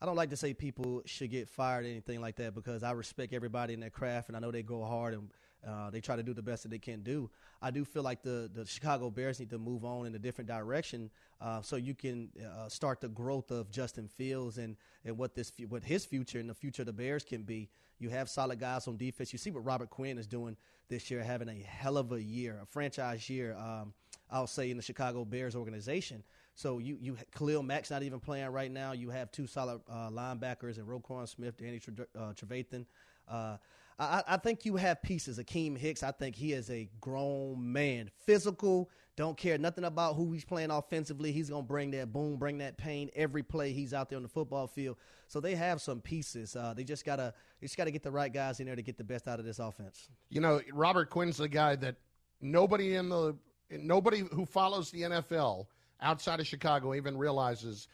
I 0.00 0.06
don't 0.06 0.16
like 0.16 0.30
to 0.30 0.36
say 0.36 0.52
people 0.52 1.02
should 1.06 1.30
get 1.30 1.48
fired 1.48 1.84
or 1.84 1.88
anything 1.88 2.20
like 2.20 2.36
that 2.36 2.54
because 2.54 2.82
I 2.82 2.90
respect 2.90 3.32
everybody 3.32 3.72
in 3.72 3.80
their 3.80 3.90
craft 3.90 4.28
and 4.28 4.36
I 4.36 4.40
know 4.40 4.50
they 4.50 4.62
go 4.62 4.84
hard 4.84 5.14
and 5.14 5.30
uh, 5.66 5.90
they 5.90 6.00
try 6.00 6.16
to 6.16 6.22
do 6.22 6.34
the 6.34 6.42
best 6.42 6.62
that 6.64 6.70
they 6.70 6.78
can 6.78 7.02
do. 7.02 7.30
I 7.60 7.70
do 7.70 7.84
feel 7.84 8.02
like 8.02 8.22
the, 8.22 8.50
the 8.52 8.66
Chicago 8.66 9.10
Bears 9.10 9.38
need 9.38 9.50
to 9.50 9.58
move 9.58 9.84
on 9.84 10.06
in 10.06 10.14
a 10.14 10.18
different 10.18 10.48
direction 10.48 11.10
uh, 11.40 11.62
so 11.62 11.76
you 11.76 11.94
can 11.94 12.30
uh, 12.40 12.68
start 12.68 13.00
the 13.00 13.08
growth 13.08 13.50
of 13.50 13.70
Justin 13.70 14.08
Fields 14.08 14.58
and, 14.58 14.76
and 15.04 15.16
what 15.16 15.34
this 15.34 15.52
what 15.68 15.84
his 15.84 16.04
future 16.04 16.38
and 16.38 16.48
the 16.48 16.54
future 16.54 16.82
of 16.82 16.86
the 16.86 16.92
Bears 16.92 17.24
can 17.24 17.42
be. 17.42 17.68
You 17.98 18.08
have 18.10 18.28
solid 18.28 18.58
guys 18.58 18.88
on 18.88 18.96
defense. 18.96 19.32
You 19.32 19.38
see 19.38 19.50
what 19.50 19.64
Robert 19.64 19.90
Quinn 19.90 20.18
is 20.18 20.26
doing 20.26 20.56
this 20.88 21.10
year, 21.10 21.22
having 21.22 21.48
a 21.48 21.54
hell 21.54 21.96
of 21.96 22.10
a 22.12 22.20
year, 22.20 22.58
a 22.62 22.66
franchise 22.66 23.30
year. 23.30 23.54
Um, 23.56 23.94
I'll 24.30 24.46
say 24.46 24.70
in 24.70 24.76
the 24.76 24.82
Chicago 24.82 25.24
Bears 25.24 25.54
organization. 25.54 26.24
So 26.54 26.78
you 26.78 26.98
you 27.00 27.16
Khalil 27.34 27.62
Mack's 27.62 27.90
not 27.90 28.02
even 28.02 28.18
playing 28.18 28.48
right 28.48 28.70
now. 28.70 28.92
You 28.92 29.10
have 29.10 29.30
two 29.30 29.46
solid 29.46 29.80
uh, 29.88 30.10
linebackers 30.10 30.78
and 30.78 30.86
Roquan 30.86 31.28
Smith, 31.28 31.56
Danny 31.56 31.78
Tre- 31.78 31.94
uh, 32.18 32.32
Trevathan. 32.32 32.86
Uh, 33.28 33.56
I, 34.02 34.34
I 34.34 34.36
think 34.36 34.64
you 34.64 34.76
have 34.76 35.02
pieces. 35.02 35.38
Akiem 35.38 35.76
Hicks, 35.76 36.02
I 36.02 36.12
think 36.12 36.36
he 36.36 36.52
is 36.52 36.70
a 36.70 36.88
grown 37.00 37.72
man, 37.72 38.10
physical. 38.26 38.90
Don't 39.16 39.36
care 39.36 39.58
nothing 39.58 39.84
about 39.84 40.16
who 40.16 40.32
he's 40.32 40.44
playing 40.44 40.70
offensively. 40.70 41.32
He's 41.32 41.50
gonna 41.50 41.62
bring 41.62 41.90
that 41.90 42.12
boom, 42.12 42.38
bring 42.38 42.58
that 42.58 42.78
pain 42.78 43.10
every 43.14 43.42
play 43.42 43.72
he's 43.72 43.92
out 43.92 44.08
there 44.08 44.16
on 44.16 44.22
the 44.22 44.28
football 44.28 44.66
field. 44.66 44.96
So 45.28 45.38
they 45.38 45.54
have 45.54 45.82
some 45.82 46.00
pieces. 46.00 46.56
Uh, 46.56 46.72
they 46.74 46.84
just 46.84 47.04
gotta 47.04 47.34
they 47.60 47.66
just 47.66 47.76
gotta 47.76 47.90
get 47.90 48.02
the 48.02 48.10
right 48.10 48.32
guys 48.32 48.58
in 48.60 48.66
there 48.66 48.76
to 48.76 48.82
get 48.82 48.96
the 48.96 49.04
best 49.04 49.28
out 49.28 49.38
of 49.38 49.44
this 49.44 49.58
offense. 49.58 50.08
You 50.30 50.40
know, 50.40 50.60
Robert 50.72 51.10
Quinn's 51.10 51.36
the 51.36 51.48
guy 51.48 51.76
that 51.76 51.96
nobody 52.40 52.94
in 52.96 53.10
the 53.10 53.36
nobody 53.70 54.20
who 54.32 54.46
follows 54.46 54.90
the 54.90 55.02
NFL 55.02 55.66
outside 56.00 56.40
of 56.40 56.46
Chicago 56.46 56.94
even 56.94 57.16
realizes 57.16 57.88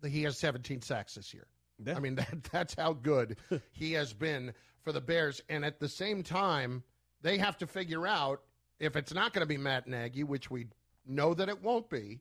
that 0.00 0.08
he 0.08 0.22
has 0.22 0.38
17 0.38 0.80
sacks 0.82 1.14
this 1.14 1.34
year. 1.34 1.46
I 1.94 2.00
mean, 2.00 2.14
that, 2.16 2.44
that's 2.50 2.74
how 2.74 2.92
good 2.92 3.36
he 3.72 3.92
has 3.92 4.12
been 4.12 4.52
for 4.82 4.92
the 4.92 5.00
Bears. 5.00 5.40
And 5.48 5.64
at 5.64 5.80
the 5.80 5.88
same 5.88 6.22
time, 6.22 6.82
they 7.22 7.38
have 7.38 7.58
to 7.58 7.66
figure 7.66 8.06
out 8.06 8.42
if 8.78 8.96
it's 8.96 9.12
not 9.12 9.32
going 9.32 9.42
to 9.42 9.48
be 9.48 9.58
Matt 9.58 9.86
Nagy, 9.86 10.24
which 10.24 10.50
we 10.50 10.66
know 11.06 11.34
that 11.34 11.48
it 11.48 11.62
won't 11.62 11.88
be, 11.90 12.20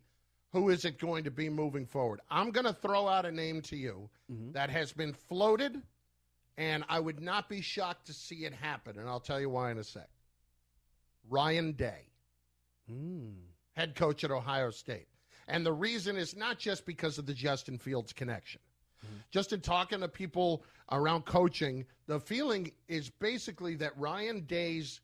who 0.51 0.69
is 0.69 0.83
it 0.83 0.99
going 0.99 1.23
to 1.23 1.31
be 1.31 1.49
moving 1.49 1.85
forward? 1.85 2.19
I'm 2.29 2.51
going 2.51 2.65
to 2.65 2.73
throw 2.73 3.07
out 3.07 3.25
a 3.25 3.31
name 3.31 3.61
to 3.63 3.77
you 3.77 4.09
mm-hmm. 4.31 4.51
that 4.51 4.69
has 4.69 4.91
been 4.91 5.13
floated, 5.13 5.81
and 6.57 6.83
I 6.89 6.99
would 6.99 7.21
not 7.21 7.47
be 7.47 7.61
shocked 7.61 8.07
to 8.07 8.13
see 8.13 8.45
it 8.45 8.53
happen. 8.53 8.97
And 8.97 9.07
I'll 9.07 9.19
tell 9.19 9.39
you 9.39 9.49
why 9.49 9.71
in 9.71 9.77
a 9.77 9.83
sec. 9.83 10.09
Ryan 11.29 11.73
Day 11.73 12.07
hmm. 12.87 13.29
head 13.75 13.95
coach 13.95 14.23
at 14.23 14.31
Ohio 14.31 14.71
State. 14.71 15.07
And 15.47 15.65
the 15.65 15.73
reason 15.73 16.17
is 16.17 16.35
not 16.35 16.59
just 16.59 16.85
because 16.85 17.17
of 17.17 17.25
the 17.25 17.33
Justin 17.33 17.77
Fields 17.77 18.13
connection. 18.13 18.61
Just 19.31 19.53
in 19.53 19.61
talking 19.61 19.99
to 20.01 20.07
people 20.07 20.63
around 20.91 21.25
coaching, 21.25 21.85
the 22.07 22.19
feeling 22.19 22.71
is 22.87 23.09
basically 23.09 23.75
that 23.75 23.97
Ryan 23.97 24.41
Day's 24.45 25.01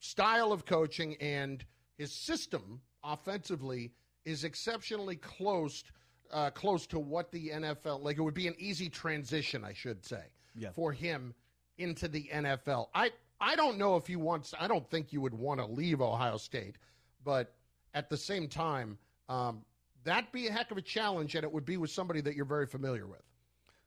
style 0.00 0.52
of 0.52 0.64
coaching 0.64 1.16
and 1.20 1.64
his 1.96 2.12
system 2.12 2.80
offensively 3.04 3.92
is 4.24 4.44
exceptionally 4.44 5.16
close 5.16 5.84
uh, 6.30 6.50
close 6.50 6.86
to 6.86 6.98
what 6.98 7.32
the 7.32 7.48
NFL 7.48 8.02
like 8.02 8.18
it 8.18 8.20
would 8.20 8.34
be 8.34 8.48
an 8.48 8.54
easy 8.58 8.90
transition, 8.90 9.64
I 9.64 9.72
should 9.72 10.04
say, 10.04 10.24
Yeah. 10.54 10.70
for 10.70 10.92
him 10.92 11.34
into 11.78 12.06
the 12.06 12.28
NFL. 12.32 12.88
I 12.94 13.12
I 13.40 13.56
don't 13.56 13.78
know 13.78 13.96
if 13.96 14.10
you 14.10 14.18
want 14.18 14.52
I 14.60 14.68
don't 14.68 14.88
think 14.90 15.12
you 15.12 15.20
would 15.22 15.32
want 15.32 15.58
to 15.60 15.66
leave 15.66 16.02
Ohio 16.02 16.36
State, 16.36 16.76
but 17.24 17.54
at 17.94 18.10
the 18.10 18.16
same 18.16 18.46
time, 18.48 18.98
um, 19.30 19.64
that'd 20.04 20.30
be 20.30 20.48
a 20.48 20.52
heck 20.52 20.70
of 20.70 20.76
a 20.76 20.82
challenge, 20.82 21.34
and 21.34 21.44
it 21.44 21.50
would 21.52 21.64
be 21.64 21.78
with 21.78 21.90
somebody 21.90 22.20
that 22.20 22.34
you're 22.36 22.44
very 22.44 22.66
familiar 22.66 23.06
with. 23.06 23.22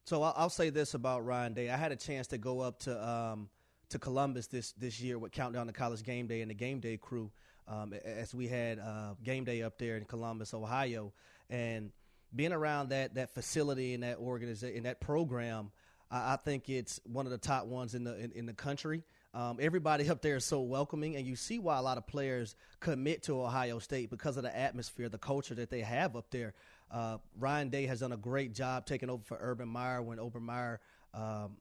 So 0.06 0.24
I'll, 0.24 0.50
say 0.50 0.72
this 0.72 0.94
about 0.94 1.26
Ryan 1.26 1.54
Day. 1.54 1.70
I 1.70 1.78
had 1.78 1.92
a 1.92 1.96
chance 1.96 2.28
to 2.28 2.38
go 2.38 2.60
up 2.60 2.80
to 2.80 3.08
um, 3.08 3.50
to 3.90 4.00
Columbus 4.00 4.48
this 4.48 4.72
this 4.74 5.00
year 5.00 5.20
with 5.20 5.32
Countdown 5.32 5.68
to 5.68 5.74
College 5.74 6.04
Game 6.04 6.28
Day 6.28 6.42
and 6.42 6.50
the 6.50 6.56
Game 6.56 6.80
Day 6.80 6.98
crew, 6.98 7.32
um, 7.68 7.94
as 7.94 8.34
we 8.34 8.48
had 8.48 8.80
uh, 8.80 9.14
Game 9.24 9.44
Day 9.44 9.62
up 9.62 9.78
there 9.78 9.98
in 9.98 10.06
Columbus, 10.06 10.54
Ohio, 10.54 11.14
and 11.50 11.92
being 12.36 12.52
around 12.52 12.90
that 12.90 13.16
that 13.16 13.34
facility 13.34 13.94
and 13.94 14.04
that 14.04 14.18
organization 14.18 14.78
and 14.78 14.86
that 14.86 15.02
program, 15.02 15.72
I, 16.10 16.34
I, 16.34 16.36
think 16.38 16.68
it's 16.68 17.00
one 17.04 17.26
of 17.26 17.32
the 17.32 17.38
top 17.38 17.66
ones 17.68 17.94
in 17.94 18.04
the 18.04 18.18
in, 18.18 18.32
in 18.32 18.46
the 18.48 18.54
country. 18.54 19.04
Um, 19.34 19.60
everybody 19.62 20.10
up 20.10 20.22
there 20.22 20.38
is 20.38 20.46
so 20.46 20.62
welcoming, 20.62 21.16
and 21.16 21.28
you 21.28 21.36
see 21.36 21.60
why 21.60 21.78
a 21.78 21.82
lot 21.82 21.98
of 21.98 22.08
players 22.08 22.56
commit 22.80 23.24
to 23.24 23.40
Ohio 23.40 23.80
State 23.80 24.10
because 24.10 24.36
of 24.38 24.44
the 24.44 24.58
atmosphere, 24.58 25.10
the 25.10 25.18
culture 25.18 25.56
that 25.56 25.70
they 25.70 25.82
have 25.82 26.16
up 26.16 26.32
there. 26.32 26.54
Uh, 26.92 27.18
Ryan 27.40 27.70
Day 27.70 27.86
has 27.86 28.02
done 28.02 28.12
a 28.12 28.18
great 28.18 28.54
job 28.54 28.86
taking 28.86 29.10
over 29.10 29.24
for 29.24 29.38
Urban 29.40 29.70
Meyer 29.70 30.02
when 30.02 30.20
Urban 30.20 30.44
Meyer 30.44 30.82
um, 31.14 31.58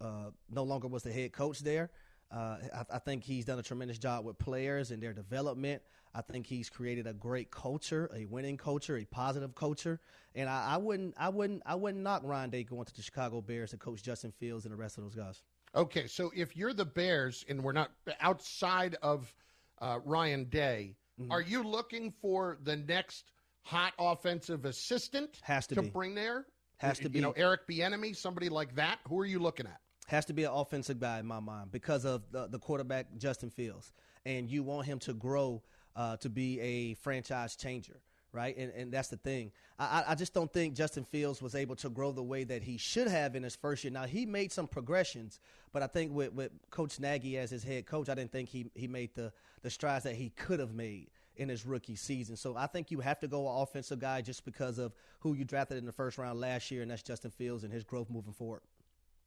uh, 0.00 0.30
no 0.50 0.62
longer 0.62 0.88
was 0.88 1.02
the 1.02 1.12
head 1.12 1.32
coach 1.32 1.60
there. 1.60 1.90
Uh, 2.32 2.56
I, 2.74 2.84
I, 2.94 2.98
think 2.98 3.24
he's 3.24 3.44
done 3.44 3.58
a 3.58 3.62
tremendous 3.62 3.98
job 3.98 4.24
with 4.24 4.38
players 4.38 4.92
and 4.92 5.02
their 5.02 5.12
development. 5.12 5.82
I 6.14 6.22
think 6.22 6.46
he's 6.46 6.70
created 6.70 7.06
a 7.08 7.12
great 7.12 7.50
culture, 7.50 8.08
a 8.14 8.24
winning 8.24 8.56
culture, 8.56 8.96
a 8.96 9.04
positive 9.04 9.54
culture. 9.54 10.00
And 10.36 10.48
I, 10.48 10.74
I 10.74 10.76
wouldn't, 10.76 11.14
I 11.18 11.28
wouldn't, 11.28 11.62
I 11.66 11.74
wouldn't 11.74 12.02
knock 12.02 12.22
Ryan 12.24 12.50
Day 12.50 12.62
going 12.62 12.84
to 12.84 12.94
the 12.94 13.02
Chicago 13.02 13.40
Bears 13.40 13.70
to 13.70 13.76
coach 13.76 14.02
Justin 14.02 14.32
Fields 14.38 14.64
and 14.64 14.72
the 14.72 14.76
rest 14.76 14.96
of 14.96 15.04
those 15.04 15.14
guys. 15.14 15.42
Okay, 15.74 16.06
so 16.06 16.32
if 16.34 16.56
you're 16.56 16.72
the 16.72 16.84
Bears 16.84 17.44
and 17.48 17.62
we're 17.62 17.72
not 17.72 17.90
outside 18.20 18.96
of 19.02 19.32
uh, 19.80 19.98
Ryan 20.04 20.44
Day, 20.44 20.94
mm-hmm. 21.20 21.32
are 21.32 21.40
you 21.40 21.64
looking 21.64 22.12
for 22.22 22.58
the 22.62 22.76
next 22.76 23.32
hot 23.62 23.92
offensive 23.98 24.64
assistant 24.64 25.40
has 25.42 25.66
to, 25.68 25.74
to 25.76 25.82
be. 25.82 25.88
bring 25.88 26.14
there? 26.14 26.46
Has 26.78 26.98
to 27.00 27.08
be. 27.08 27.18
You 27.18 27.22
know, 27.22 27.34
Eric 27.36 27.66
Bieniemy, 27.68 28.16
somebody 28.16 28.48
like 28.48 28.74
that. 28.76 28.98
Who 29.08 29.18
are 29.20 29.26
you 29.26 29.38
looking 29.38 29.66
at? 29.66 29.80
Has 30.06 30.24
to 30.26 30.32
be 30.32 30.44
an 30.44 30.50
offensive 30.52 30.98
guy 30.98 31.20
in 31.20 31.26
my 31.26 31.40
mind 31.40 31.70
because 31.70 32.04
of 32.04 32.22
the, 32.32 32.48
the 32.48 32.58
quarterback 32.58 33.06
Justin 33.18 33.50
Fields, 33.50 33.92
and 34.24 34.50
you 34.50 34.62
want 34.62 34.86
him 34.86 34.98
to 35.00 35.12
grow 35.12 35.62
uh, 35.94 36.16
to 36.18 36.28
be 36.28 36.60
a 36.60 36.94
franchise 36.94 37.56
changer 37.56 38.00
right? 38.32 38.56
And, 38.56 38.72
and 38.72 38.92
that's 38.92 39.08
the 39.08 39.16
thing. 39.16 39.52
I, 39.78 40.04
I 40.08 40.14
just 40.14 40.34
don't 40.34 40.52
think 40.52 40.74
Justin 40.74 41.04
Fields 41.04 41.42
was 41.42 41.54
able 41.54 41.76
to 41.76 41.88
grow 41.88 42.12
the 42.12 42.22
way 42.22 42.44
that 42.44 42.62
he 42.62 42.76
should 42.76 43.08
have 43.08 43.34
in 43.34 43.42
his 43.42 43.56
first 43.56 43.84
year. 43.84 43.92
Now, 43.92 44.04
he 44.04 44.26
made 44.26 44.52
some 44.52 44.68
progressions, 44.68 45.40
but 45.72 45.82
I 45.82 45.86
think 45.86 46.12
with, 46.12 46.32
with 46.32 46.52
Coach 46.70 47.00
Nagy 47.00 47.38
as 47.38 47.50
his 47.50 47.64
head 47.64 47.86
coach, 47.86 48.08
I 48.08 48.14
didn't 48.14 48.32
think 48.32 48.48
he, 48.48 48.70
he 48.74 48.86
made 48.86 49.14
the, 49.14 49.32
the 49.62 49.70
strides 49.70 50.04
that 50.04 50.14
he 50.14 50.30
could 50.30 50.60
have 50.60 50.74
made 50.74 51.10
in 51.36 51.48
his 51.48 51.64
rookie 51.64 51.96
season. 51.96 52.36
So 52.36 52.56
I 52.56 52.66
think 52.66 52.90
you 52.90 53.00
have 53.00 53.20
to 53.20 53.28
go 53.28 53.48
offensive 53.48 53.98
guy 53.98 54.20
just 54.20 54.44
because 54.44 54.78
of 54.78 54.92
who 55.20 55.34
you 55.34 55.44
drafted 55.44 55.78
in 55.78 55.86
the 55.86 55.92
first 55.92 56.18
round 56.18 56.40
last 56.40 56.70
year, 56.70 56.82
and 56.82 56.90
that's 56.90 57.02
Justin 57.02 57.30
Fields 57.30 57.64
and 57.64 57.72
his 57.72 57.84
growth 57.84 58.10
moving 58.10 58.32
forward. 58.32 58.62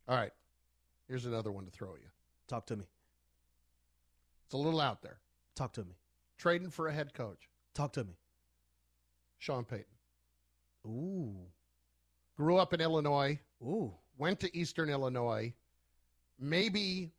All 0.07 0.15
right. 0.15 0.31
Here's 1.07 1.25
another 1.25 1.51
one 1.51 1.65
to 1.65 1.71
throw 1.71 1.95
you. 1.95 2.09
Talk 2.47 2.65
to 2.67 2.75
me. 2.75 2.85
It's 4.45 4.53
a 4.53 4.57
little 4.57 4.81
out 4.81 5.01
there. 5.01 5.19
Talk 5.55 5.73
to 5.73 5.83
me. 5.83 5.95
Trading 6.37 6.69
for 6.69 6.87
a 6.87 6.93
head 6.93 7.13
coach. 7.13 7.49
Talk 7.73 7.93
to 7.93 8.03
me. 8.03 8.13
Sean 9.39 9.65
Payton. 9.65 9.85
Ooh. 10.87 11.35
Grew 12.35 12.57
up 12.57 12.73
in 12.73 12.81
Illinois. 12.81 13.39
Ooh. 13.61 13.93
Went 14.17 14.39
to 14.41 14.57
Eastern 14.57 14.89
Illinois. 14.89 15.53
Maybe 16.39 17.11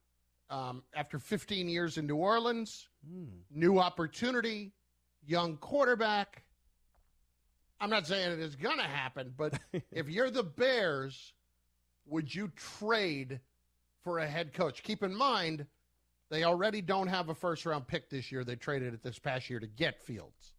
um, 0.51 0.83
after 0.95 1.19
15 1.19 1.69
years 1.69 1.99
in 1.99 2.07
New 2.07 2.17
Orleans, 2.17 2.89
mm. 3.09 3.29
new 3.51 3.79
opportunity, 3.79 4.73
young 5.27 5.57
quarterback. 5.57 6.45
I'm 7.81 7.91
not 7.91 8.07
saying 8.07 8.33
it 8.33 8.39
is 8.41 8.57
going 8.57 8.79
to 8.79 8.85
happen, 8.85 9.33
but 9.37 9.59
if 9.91 10.09
you're 10.09 10.31
the 10.31 10.43
Bears, 10.43 11.33
would 12.07 12.35
you 12.35 12.51
trade 12.57 13.41
for 14.03 14.19
a 14.19 14.27
head 14.27 14.53
coach? 14.53 14.83
Keep 14.83 15.03
in 15.03 15.15
mind, 15.15 15.67
they 16.31 16.45
already 16.45 16.81
don't 16.81 17.09
have 17.09 17.29
a 17.29 17.35
first 17.35 17.67
round 17.67 17.87
pick 17.87 18.11
this 18.11 18.31
year. 18.31 18.45
They 18.45 18.57
traded 18.57 18.95
it 18.95 19.03
this 19.03 19.19
past 19.19 19.51
year 19.51 19.61
to 19.61 19.67
get 19.67 20.03
Fields. 20.03 20.53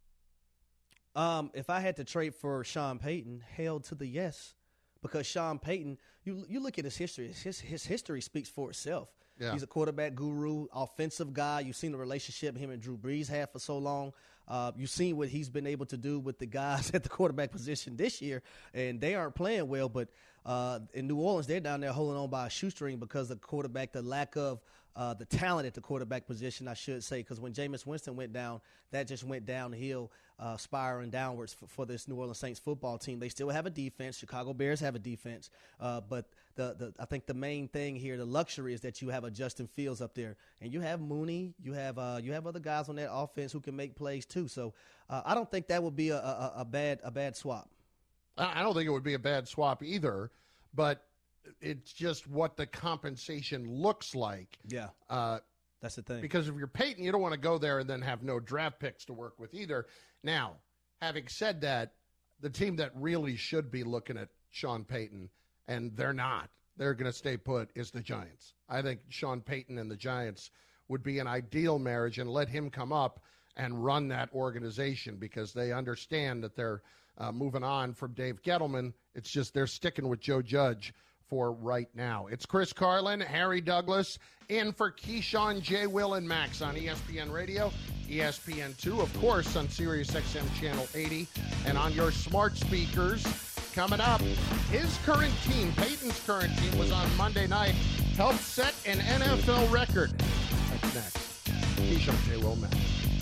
Um, 1.15 1.51
if 1.53 1.69
I 1.69 1.79
had 1.79 1.95
to 1.97 2.03
trade 2.03 2.35
for 2.35 2.63
Sean 2.63 2.99
Payton, 2.99 3.41
hell 3.55 3.79
to 3.81 3.95
the 3.95 4.05
yes, 4.05 4.53
because 5.01 5.25
Sean 5.25 5.59
Payton, 5.59 5.97
you 6.25 6.45
you 6.49 6.59
look 6.59 6.77
at 6.77 6.83
his 6.83 6.97
history. 6.97 7.31
His 7.31 7.59
his 7.59 7.85
history 7.85 8.21
speaks 8.21 8.49
for 8.49 8.69
itself. 8.69 9.09
Yeah. 9.39 9.51
He's 9.53 9.63
a 9.63 9.67
quarterback 9.67 10.15
guru, 10.15 10.67
offensive 10.73 11.33
guy. 11.33 11.61
You've 11.61 11.75
seen 11.75 11.91
the 11.91 11.97
relationship 11.97 12.57
him 12.57 12.69
and 12.69 12.81
Drew 12.81 12.97
Brees 12.97 13.27
had 13.27 13.51
for 13.51 13.59
so 13.59 13.77
long. 13.77 14.13
Uh, 14.47 14.71
you've 14.77 14.89
seen 14.89 15.17
what 15.17 15.27
he's 15.27 15.49
been 15.49 15.65
able 15.65 15.85
to 15.87 15.97
do 15.97 16.19
with 16.19 16.39
the 16.39 16.45
guys 16.45 16.91
at 16.93 17.03
the 17.03 17.09
quarterback 17.09 17.51
position 17.51 17.97
this 17.97 18.21
year, 18.21 18.43
and 18.73 19.01
they 19.01 19.15
aren't 19.15 19.35
playing 19.35 19.67
well. 19.67 19.89
But 19.89 20.09
uh, 20.45 20.79
in 20.93 21.07
New 21.07 21.17
Orleans, 21.17 21.47
they're 21.47 21.59
down 21.59 21.81
there 21.81 21.91
holding 21.91 22.17
on 22.17 22.29
by 22.29 22.47
a 22.47 22.49
shoestring 22.49 22.97
because 22.97 23.29
the 23.29 23.35
quarterback, 23.35 23.91
the 23.91 24.01
lack 24.01 24.35
of 24.35 24.61
uh, 24.95 25.13
the 25.13 25.25
talent 25.25 25.67
at 25.67 25.73
the 25.73 25.81
quarterback 25.81 26.25
position, 26.25 26.67
I 26.67 26.73
should 26.73 27.03
say, 27.03 27.17
because 27.17 27.39
when 27.39 27.51
Jameis 27.51 27.85
Winston 27.85 28.15
went 28.15 28.31
down, 28.31 28.61
that 28.91 29.07
just 29.07 29.25
went 29.25 29.45
downhill, 29.45 30.11
uh, 30.39 30.55
spiraling 30.55 31.09
downwards 31.09 31.53
for, 31.53 31.67
for, 31.67 31.85
this 31.85 32.07
New 32.07 32.15
Orleans 32.15 32.37
Saints 32.37 32.59
football 32.59 32.97
team. 32.97 33.19
They 33.19 33.27
still 33.27 33.49
have 33.49 33.65
a 33.65 33.69
defense. 33.69 34.17
Chicago 34.17 34.53
Bears 34.53 34.79
have 34.79 34.95
a 34.95 34.99
defense, 34.99 35.49
uh, 35.81 35.99
but 35.99 36.29
the, 36.55 36.75
the 36.77 36.93
I 36.99 37.05
think 37.05 37.25
the 37.25 37.33
main 37.33 37.67
thing 37.67 37.95
here, 37.95 38.15
the 38.15 38.25
luxury, 38.25 38.73
is 38.73 38.81
that 38.81 39.01
you 39.01 39.09
have 39.09 39.25
a 39.25 39.31
Justin 39.31 39.67
Fields 39.67 39.99
up 39.99 40.13
there, 40.13 40.37
and 40.61 40.71
you 40.71 40.79
have 40.79 41.01
Mooney, 41.01 41.53
you 41.61 41.73
have 41.73 41.97
uh, 41.97 42.19
you 42.21 42.31
have 42.31 42.47
other 42.47 42.59
guys 42.59 42.87
on 42.87 42.95
that 42.95 43.11
offense 43.11 43.51
who 43.51 43.59
can 43.59 43.75
make 43.75 43.95
plays 43.95 44.25
too. 44.25 44.47
So 44.47 44.73
uh, 45.09 45.23
I 45.25 45.35
don't 45.35 45.49
think 45.49 45.67
that 45.67 45.83
would 45.83 45.95
be 45.95 46.09
a, 46.09 46.17
a, 46.17 46.53
a 46.57 46.65
bad 46.65 46.99
a 47.03 47.11
bad 47.11 47.35
swap. 47.35 47.69
I 48.37 48.61
don't 48.61 48.73
think 48.73 48.87
it 48.87 48.91
would 48.91 49.03
be 49.03 49.13
a 49.13 49.19
bad 49.19 49.47
swap 49.47 49.83
either, 49.83 50.31
but 50.73 51.03
it's 51.61 51.93
just 51.93 52.27
what 52.27 52.57
the 52.57 52.65
compensation 52.65 53.67
looks 53.69 54.15
like. 54.15 54.57
Yeah. 54.67 54.89
Uh, 55.09 55.39
that's 55.81 55.95
the 55.95 56.01
thing. 56.01 56.21
Because 56.21 56.47
if 56.47 56.55
you're 56.55 56.67
Payton, 56.67 57.03
you 57.03 57.11
don't 57.11 57.21
want 57.21 57.33
to 57.33 57.39
go 57.39 57.57
there 57.57 57.79
and 57.79 57.89
then 57.89 58.01
have 58.01 58.23
no 58.23 58.39
draft 58.39 58.79
picks 58.79 59.05
to 59.05 59.13
work 59.13 59.39
with 59.39 59.53
either. 59.53 59.85
Now, 60.23 60.55
having 61.01 61.27
said 61.27 61.61
that, 61.61 61.93
the 62.41 62.49
team 62.49 62.75
that 62.77 62.91
really 62.95 63.35
should 63.35 63.71
be 63.71 63.83
looking 63.83 64.17
at 64.17 64.29
Sean 64.51 64.83
Payton, 64.83 65.29
and 65.67 65.95
they're 65.95 66.13
not, 66.13 66.49
they're 66.77 66.93
going 66.93 67.11
to 67.11 67.17
stay 67.17 67.37
put, 67.37 67.69
is 67.75 67.91
the 67.91 68.01
Giants. 68.01 68.53
I 68.67 68.81
think 68.81 69.01
Sean 69.09 69.41
Payton 69.41 69.77
and 69.77 69.89
the 69.89 69.95
Giants 69.95 70.51
would 70.87 71.03
be 71.03 71.19
an 71.19 71.27
ideal 71.27 71.79
marriage 71.79 72.19
and 72.19 72.29
let 72.29 72.49
him 72.49 72.69
come 72.69 72.91
up 72.91 73.21
and 73.55 73.83
run 73.83 74.07
that 74.09 74.33
organization 74.33 75.15
because 75.15 75.53
they 75.53 75.71
understand 75.71 76.43
that 76.43 76.55
they're 76.55 76.81
uh, 77.17 77.31
moving 77.31 77.63
on 77.63 77.93
from 77.93 78.13
Dave 78.13 78.41
Gettleman. 78.41 78.93
It's 79.13 79.29
just 79.29 79.53
they're 79.53 79.67
sticking 79.67 80.07
with 80.07 80.19
Joe 80.19 80.41
Judge 80.41 80.93
for 81.27 81.51
right 81.53 81.89
now. 81.95 82.27
It's 82.27 82.45
Chris 82.45 82.73
Carlin, 82.73 83.19
Harry 83.19 83.61
Douglas, 83.61 84.19
in 84.49 84.71
for 84.71 84.91
Keyshawn, 84.91 85.61
J. 85.61 85.87
Will, 85.87 86.15
and 86.15 86.27
Max 86.27 86.61
on 86.61 86.75
ESPN 86.75 87.31
Radio, 87.31 87.71
ESPN2, 88.07 88.99
of 88.99 89.13
course, 89.19 89.55
on 89.55 89.67
Sirius 89.67 90.11
XM 90.11 90.45
Channel 90.59 90.87
80, 90.93 91.27
and 91.65 91.77
on 91.77 91.93
your 91.93 92.11
smart 92.11 92.55
speakers. 92.57 93.25
Coming 93.73 93.99
up, 93.99 94.21
his 94.71 94.97
current 95.05 95.33
team, 95.43 95.73
Payton's 95.73 96.19
current 96.25 96.55
team, 96.59 96.77
was 96.79 96.91
on 96.91 97.13
Monday 97.17 97.47
night, 97.47 97.73
helped 98.15 98.39
set 98.39 98.73
an 98.85 98.99
NFL 98.99 99.69
record. 99.71 100.11
That's 100.19 100.95
next. 100.95 101.45
Keyshawn, 101.77 102.23
J. 102.25 102.37
Will, 102.37 102.55
Max. 102.55 102.75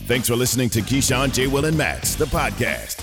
Thanks 0.06 0.28
for 0.28 0.36
listening 0.36 0.70
to 0.72 0.82
Keyshawn, 0.82 1.34
J. 1.34 1.48
Will, 1.48 1.66
and 1.66 1.78
Max, 1.78 2.16
the 2.16 2.26
podcast. 2.26 3.03